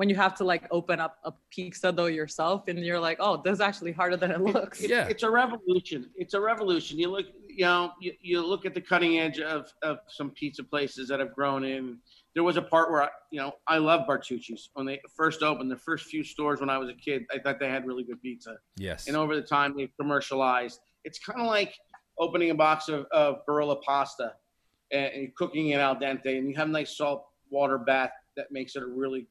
when 0.01 0.09
you 0.09 0.16
have 0.16 0.34
to 0.34 0.44
like 0.44 0.62
open 0.70 0.98
up 0.98 1.18
a 1.24 1.32
pizza 1.51 1.92
dough 1.92 2.07
yourself 2.07 2.68
and 2.68 2.78
you're 2.78 2.98
like, 2.98 3.18
oh, 3.20 3.36
this 3.44 3.53
is 3.53 3.61
actually 3.61 3.92
harder 3.92 4.16
than 4.16 4.30
it 4.30 4.40
looks. 4.40 4.80
It's, 4.80 4.88
Yeah. 4.88 5.07
it's 5.09 5.22
a 5.24 5.30
revolution. 5.30 6.09
It's 6.16 6.32
a 6.32 6.40
revolution. 6.40 6.98
You 6.98 7.11
look, 7.11 7.26
you 7.46 7.66
know, 7.66 7.92
you, 8.01 8.14
you 8.22 8.40
look 8.40 8.64
at 8.64 8.72
the 8.72 8.80
cutting 8.80 9.18
edge 9.18 9.40
of, 9.40 9.70
of 9.82 9.98
some 10.09 10.30
pizza 10.30 10.64
places 10.64 11.07
that 11.09 11.20
have 11.20 11.34
grown 11.34 11.64
in. 11.64 11.98
There 12.34 12.42
was 12.42 12.57
a 12.57 12.62
part 12.62 12.90
where 12.90 13.03
I, 13.03 13.09
you 13.30 13.40
know, 13.42 13.53
I 13.68 13.76
love 13.76 14.07
Bertucci's 14.09 14.70
when 14.72 14.86
they 14.86 15.03
first 15.14 15.42
opened. 15.42 15.70
The 15.70 15.76
first 15.76 16.07
few 16.07 16.24
stores 16.24 16.61
when 16.61 16.70
I 16.70 16.78
was 16.78 16.88
a 16.88 16.94
kid, 16.94 17.26
I 17.30 17.38
thought 17.38 17.61
they 17.61 17.68
had 17.68 17.86
really 17.86 18.05
good 18.05 18.22
pizza. 18.22 18.57
yes 18.78 19.07
And 19.07 19.14
over 19.18 19.36
the 19.36 19.42
time, 19.42 19.74
they've 19.76 19.92
commercialized. 20.01 20.80
It's 21.05 21.18
kind 21.18 21.42
of 21.42 21.46
like 21.46 21.74
opening 22.18 22.48
a 22.53 22.55
box 22.55 22.88
of, 22.88 23.05
of 23.12 23.44
Barilla 23.46 23.82
pasta 23.82 24.32
and, 24.92 25.12
and 25.12 25.34
cooking 25.34 25.68
it 25.68 25.78
al 25.78 25.94
dente, 25.94 26.38
and 26.38 26.48
you 26.48 26.57
have 26.57 26.68
a 26.68 26.72
nice 26.72 26.96
salt 26.96 27.26
water 27.51 27.76
bath 27.76 28.12
that 28.38 28.51
makes 28.51 28.76
it 28.76 28.82
a 28.82 28.86
really 28.86 29.26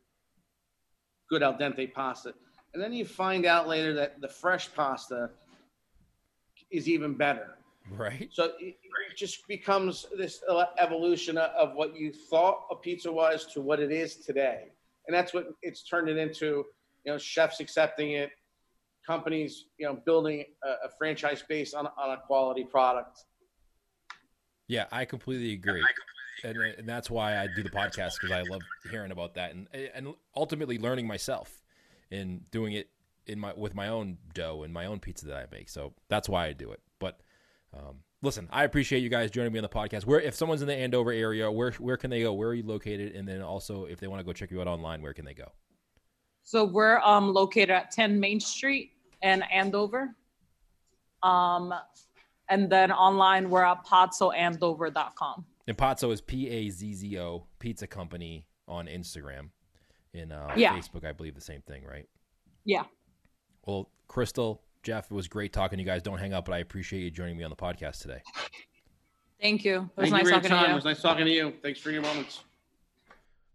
good 1.30 1.44
al 1.44 1.54
dente 1.54 1.94
pasta. 1.94 2.34
And 2.74 2.82
then 2.82 2.94
you 2.94 3.06
find 3.06 3.46
out 3.46 3.68
later 3.68 3.94
that 3.94 4.22
the 4.22 4.28
fresh 4.28 4.74
pasta 4.74 5.30
is 6.72 6.88
even 6.88 7.14
better. 7.14 7.56
right 7.92 8.30
So 8.32 8.52
it, 8.60 8.78
it 9.10 9.18
just 9.18 9.48
becomes 9.48 10.06
this 10.18 10.44
evolution 10.78 11.38
of 11.38 11.74
what 11.74 11.96
you 11.96 12.12
thought 12.12 12.66
a 12.70 12.76
pizza 12.76 13.12
was 13.12 13.46
to 13.54 13.62
what 13.62 13.80
it 13.80 13.92
is 13.92 14.18
today. 14.18 14.68
And 15.08 15.16
that's 15.16 15.34
what 15.34 15.54
it's 15.64 15.84
turned 15.84 16.10
it 16.10 16.18
into, 16.18 16.66
you 17.04 17.12
know, 17.12 17.18
chefs 17.18 17.60
accepting 17.60 18.12
it, 18.12 18.30
companies, 19.06 19.66
you 19.80 19.88
know, 19.88 19.96
building 20.06 20.46
a, 20.64 20.88
a 20.88 20.90
franchise 20.98 21.44
based 21.48 21.74
on, 21.74 21.88
on 21.98 22.12
a 22.12 22.18
quality 22.28 22.64
product. 22.64 23.26
yeah 24.68 24.86
i 24.92 25.04
completely 25.06 25.54
agree 25.54 25.84
and, 26.44 26.58
and 26.58 26.88
that's 26.88 27.10
why 27.10 27.38
i 27.38 27.48
do 27.56 27.64
the 27.64 27.70
podcast 27.70 28.14
because 28.20 28.32
i 28.32 28.42
love 28.44 28.62
hearing 28.92 29.12
about 29.12 29.34
that 29.36 29.52
and 29.52 29.68
and 29.94 30.14
ultimately 30.36 30.78
learning 30.78 31.08
myself 31.08 31.62
and 32.12 32.50
doing 32.52 32.74
it 32.74 32.90
in 33.28 33.40
my 33.40 33.54
with 33.56 33.76
my 33.76 33.88
own 33.88 34.18
dough 34.34 34.64
and 34.64 34.74
my 34.74 34.86
own 34.86 35.00
pizza 35.00 35.26
that 35.26 35.38
i 35.38 35.46
make 35.52 35.70
so 35.70 35.94
that's 36.08 36.28
why 36.30 36.46
i 36.48 36.54
do 36.54 36.72
it 36.72 36.82
but 37.00 37.20
Um, 37.74 37.98
listen, 38.22 38.48
I 38.52 38.64
appreciate 38.64 39.04
you 39.04 39.10
guys 39.10 39.30
joining 39.32 39.54
me 39.54 39.60
on 39.60 39.64
the 39.64 39.70
podcast. 39.70 40.06
Where 40.06 40.20
if 40.20 40.34
someone's 40.36 40.62
in 40.62 40.68
the 40.68 40.76
Andover 40.76 41.12
area, 41.12 41.52
where 41.52 41.72
where 41.74 41.98
can 41.98 42.10
they 42.10 42.22
go? 42.22 42.34
Where 42.34 42.50
are 42.50 42.54
you 42.54 42.64
located? 42.66 43.16
And 43.16 43.28
then 43.28 43.42
also, 43.42 43.86
if 43.86 44.00
they 44.00 44.08
want 44.08 44.20
to 44.20 44.24
go 44.24 44.34
check 44.34 44.52
you 44.52 44.60
out 44.62 44.68
online, 44.68 45.02
where 45.02 45.14
can 45.14 45.26
they 45.26 45.34
go? 45.36 45.52
So 46.44 46.66
we're 46.66 46.98
um, 47.00 47.32
located 47.32 47.70
at 47.70 47.92
10 47.92 48.20
Main 48.20 48.40
Street 48.40 48.94
in 49.22 49.44
Andover. 49.44 50.16
Um, 51.22 51.74
and 52.50 52.70
then 52.72 52.92
online, 52.92 53.52
we're 53.52 53.64
at 53.64 53.86
pazzoandover.com. 53.86 55.46
And 55.70 55.78
Pazzo 55.78 56.12
is 56.12 56.20
P 56.20 56.50
A 56.50 56.70
Z 56.72 56.94
Z 56.96 57.20
O 57.20 57.46
Pizza 57.60 57.86
Company 57.88 58.48
on 58.68 58.88
Instagram. 58.88 59.50
In 60.14 60.32
uh, 60.32 60.52
Yeah. 60.58 60.76
Facebook, 60.76 61.06
I 61.06 61.12
believe 61.12 61.36
the 61.36 61.42
same 61.42 61.62
thing, 61.62 61.84
right? 61.86 62.08
Yeah. 62.66 62.84
Well, 63.68 63.90
Crystal, 64.08 64.64
Jeff, 64.82 65.06
it 65.12 65.14
was 65.14 65.28
great 65.28 65.54
talking 65.54 65.78
to 65.78 65.84
you 65.84 65.88
guys. 65.88 66.02
Don't 66.02 66.18
hang 66.18 66.34
up, 66.34 66.46
but 66.46 66.54
I 66.54 66.58
appreciate 66.58 67.02
you 67.02 67.12
joining 67.12 67.38
me 67.38 67.44
on 67.44 67.52
the 67.52 67.56
podcast 67.56 68.02
today. 68.02 68.22
Thank 69.40 69.64
you. 69.64 69.90
It 69.96 70.02
was 70.02 70.10
Thank 70.10 70.12
nice 70.12 70.20
you 70.22 70.26
for 70.26 70.30
your 70.32 70.36
talking 70.42 70.50
time. 70.50 70.60
to 70.64 70.66
It 70.66 70.70
you. 70.70 70.76
was 70.76 70.86
nice 70.86 71.02
talking 71.04 71.26
to 71.26 71.32
you. 71.32 71.54
Thanks 71.62 71.80
for 71.80 71.92
your 71.92 72.02
moments. 72.02 72.44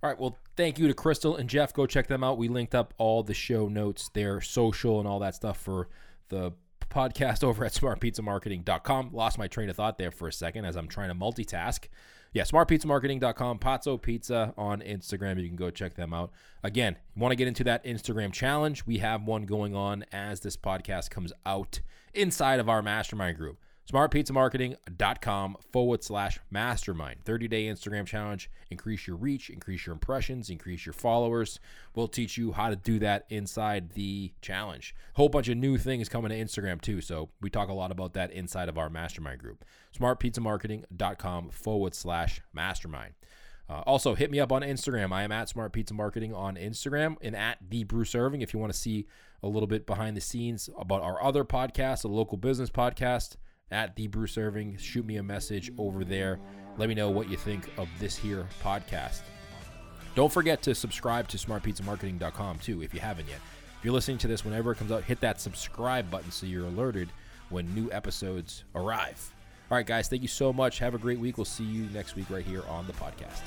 All 0.03 0.09
right. 0.11 0.19
Well, 0.19 0.39
thank 0.57 0.79
you 0.79 0.87
to 0.87 0.95
Crystal 0.95 1.37
and 1.37 1.51
Jeff. 1.51 1.75
Go 1.75 1.85
check 1.87 2.07
them 2.07 2.23
out. 2.23 2.39
We 2.39 2.47
linked 2.47 2.77
up 2.77 2.95
all 2.97 3.25
the 3.25 3.35
show 3.35 3.67
notes, 3.69 4.09
their 4.15 4.41
social, 4.41 5.01
and 5.01 5.09
all 5.09 5.19
that 5.19 5.35
stuff 5.35 5.59
for 5.61 5.89
the 6.29 6.53
podcast 6.95 7.43
over 7.43 7.65
at 7.65 7.73
smartpizzamarketing.com. 7.73 9.11
Lost 9.13 9.39
my 9.39 9.49
train 9.49 9.69
of 9.69 9.77
thought 9.77 9.99
there 9.99 10.11
for 10.11 10.29
a 10.29 10.33
second 10.33 10.65
as 10.65 10.77
I'm 10.77 10.89
trying 10.89 11.09
to 11.09 11.15
multitask. 11.15 11.89
Yeah, 12.33 12.43
smartpizzamarketing.com, 12.43 13.59
Pazzo 13.59 14.01
Pizza 14.01 14.55
on 14.57 14.81
Instagram. 14.81 15.41
You 15.41 15.47
can 15.49 15.57
go 15.57 15.71
check 15.71 15.95
them 15.95 16.13
out. 16.13 16.33
Again, 16.63 16.97
you 17.15 17.23
want 17.23 17.33
to 17.33 17.37
get 17.37 17.49
into 17.49 17.65
that 17.65 17.85
Instagram 17.85 18.33
challenge? 18.33 18.87
We 18.87 18.99
have 18.99 19.25
one 19.25 19.45
going 19.45 19.75
on 19.75 20.05
as 20.13 20.41
this 20.41 20.57
podcast 20.57 21.11
comes 21.11 21.33
out 21.45 21.81
inside 22.13 22.61
of 22.61 22.69
our 22.69 22.83
mastermind 22.83 23.39
group 23.39 23.59
smartpizzamarketing.com 23.91 25.57
forward 25.73 26.03
slash 26.03 26.39
mastermind. 26.51 27.25
30 27.25 27.49
day 27.49 27.65
instagram 27.65 28.07
challenge. 28.07 28.51
Increase 28.71 29.07
your 29.07 29.17
reach 29.17 29.51
increase 29.51 29.87
your 29.87 29.93
impressions 29.93 30.51
increase 30.51 30.87
your 30.87 30.93
followers. 30.93 31.61
We'll 31.95 32.09
teach 32.09 32.39
you 32.39 32.53
how 32.53 32.71
to 32.71 32.77
do 32.77 32.99
that 33.01 33.27
inside 33.29 33.91
the 33.91 34.33
challenge. 34.41 34.95
Whole 35.15 35.29
bunch 35.29 35.49
of 35.49 35.57
new 35.57 35.79
things 35.79 36.09
coming 36.09 36.31
to 36.31 36.39
instagram 36.39 36.81
too 36.81 37.01
so 37.01 37.31
we 37.41 37.51
talk 37.51 37.69
a 37.69 37.75
lot 37.75 37.91
about 37.91 38.15
that 38.15 38.33
inside 38.33 38.69
of 38.69 38.79
our 38.79 38.89
mastermind 38.89 39.41
group. 39.41 39.65
smartpizzamarketing.com 39.99 41.51
forward 41.51 41.95
slash 41.95 42.41
mastermind. 42.53 43.15
Uh, 43.69 43.81
also, 43.87 44.15
hit 44.15 44.31
me 44.31 44.39
up 44.39 44.53
on 44.53 44.61
Instagram. 44.61 45.11
I 45.11 45.23
am 45.23 45.33
at 45.33 45.49
Smart 45.49 45.73
Pizza 45.73 45.95
Marketing 45.95 46.35
on 46.35 46.57
Instagram 46.57 47.17
and 47.23 47.35
at 47.35 47.59
the 47.67 47.85
Bruce 47.85 48.15
Irving. 48.15 48.43
If 48.43 48.53
you 48.53 48.61
want 48.61 48.73
to 48.73 48.79
see 48.79 49.07
a 49.43 49.49
little 49.49 49.67
bit 49.67 49.87
behind 49.87 50.17
the 50.17 50.21
scenes 50.21 50.69
about 50.79 51.03
our 51.03 51.23
other 51.23 51.45
podcast, 51.45 52.05
a 52.05 52.09
local 52.09 52.37
business 52.37 52.69
podcast 52.69 53.37
at 53.71 53.97
the 53.97 54.07
Bruce 54.07 54.39
Irving. 54.39 54.77
Shoot 54.77 55.07
me 55.07 55.17
a 55.17 55.23
message 55.23 55.71
over 55.79 56.05
there. 56.05 56.39
Let 56.77 56.89
me 56.89 56.95
know 56.95 57.11
what 57.11 57.29
you 57.29 57.37
think 57.37 57.71
of 57.77 57.89
this 57.99 58.17
here 58.17 58.49
podcast. 58.63 59.23
Don't 60.15 60.33
forget 60.33 60.63
to 60.63 60.75
subscribe 60.75 61.29
to 61.29 61.37
smartpizzamarketing.com 61.37 62.59
too 62.59 62.83
if 62.83 62.95
you 62.95 63.01
haven't 63.01 63.29
yet. 63.29 63.41
If 63.79 63.85
you're 63.85 63.95
listening 63.95 64.19
to 64.19 64.29
this 64.29 64.45
whenever 64.45 64.73
it 64.73 64.77
comes 64.77 64.93
out, 64.93 65.05
hit 65.05 65.21
that 65.21 65.41
subscribe 65.41 66.11
button 66.11 66.31
so 66.31 66.47
you're 66.47 66.67
alerted 66.67 67.09
when 67.51 67.73
new 67.75 67.91
episodes 67.93 68.65
arrive. 68.75 69.33
All 69.71 69.77
right, 69.77 69.87
guys, 69.87 70.09
thank 70.09 70.23
you 70.23 70.29
so 70.29 70.53
much. 70.53 70.79
Have 70.79 70.95
a 70.95 70.99
great 70.99 71.19
week. 71.19 71.37
We'll 71.37 71.45
see 71.45 71.65
you 71.65 71.85
next 71.93 72.17
week 72.17 72.31
right 72.31 72.45
here 72.45 72.63
on 72.69 72.87
the 72.87 72.93
podcast. 72.93 73.41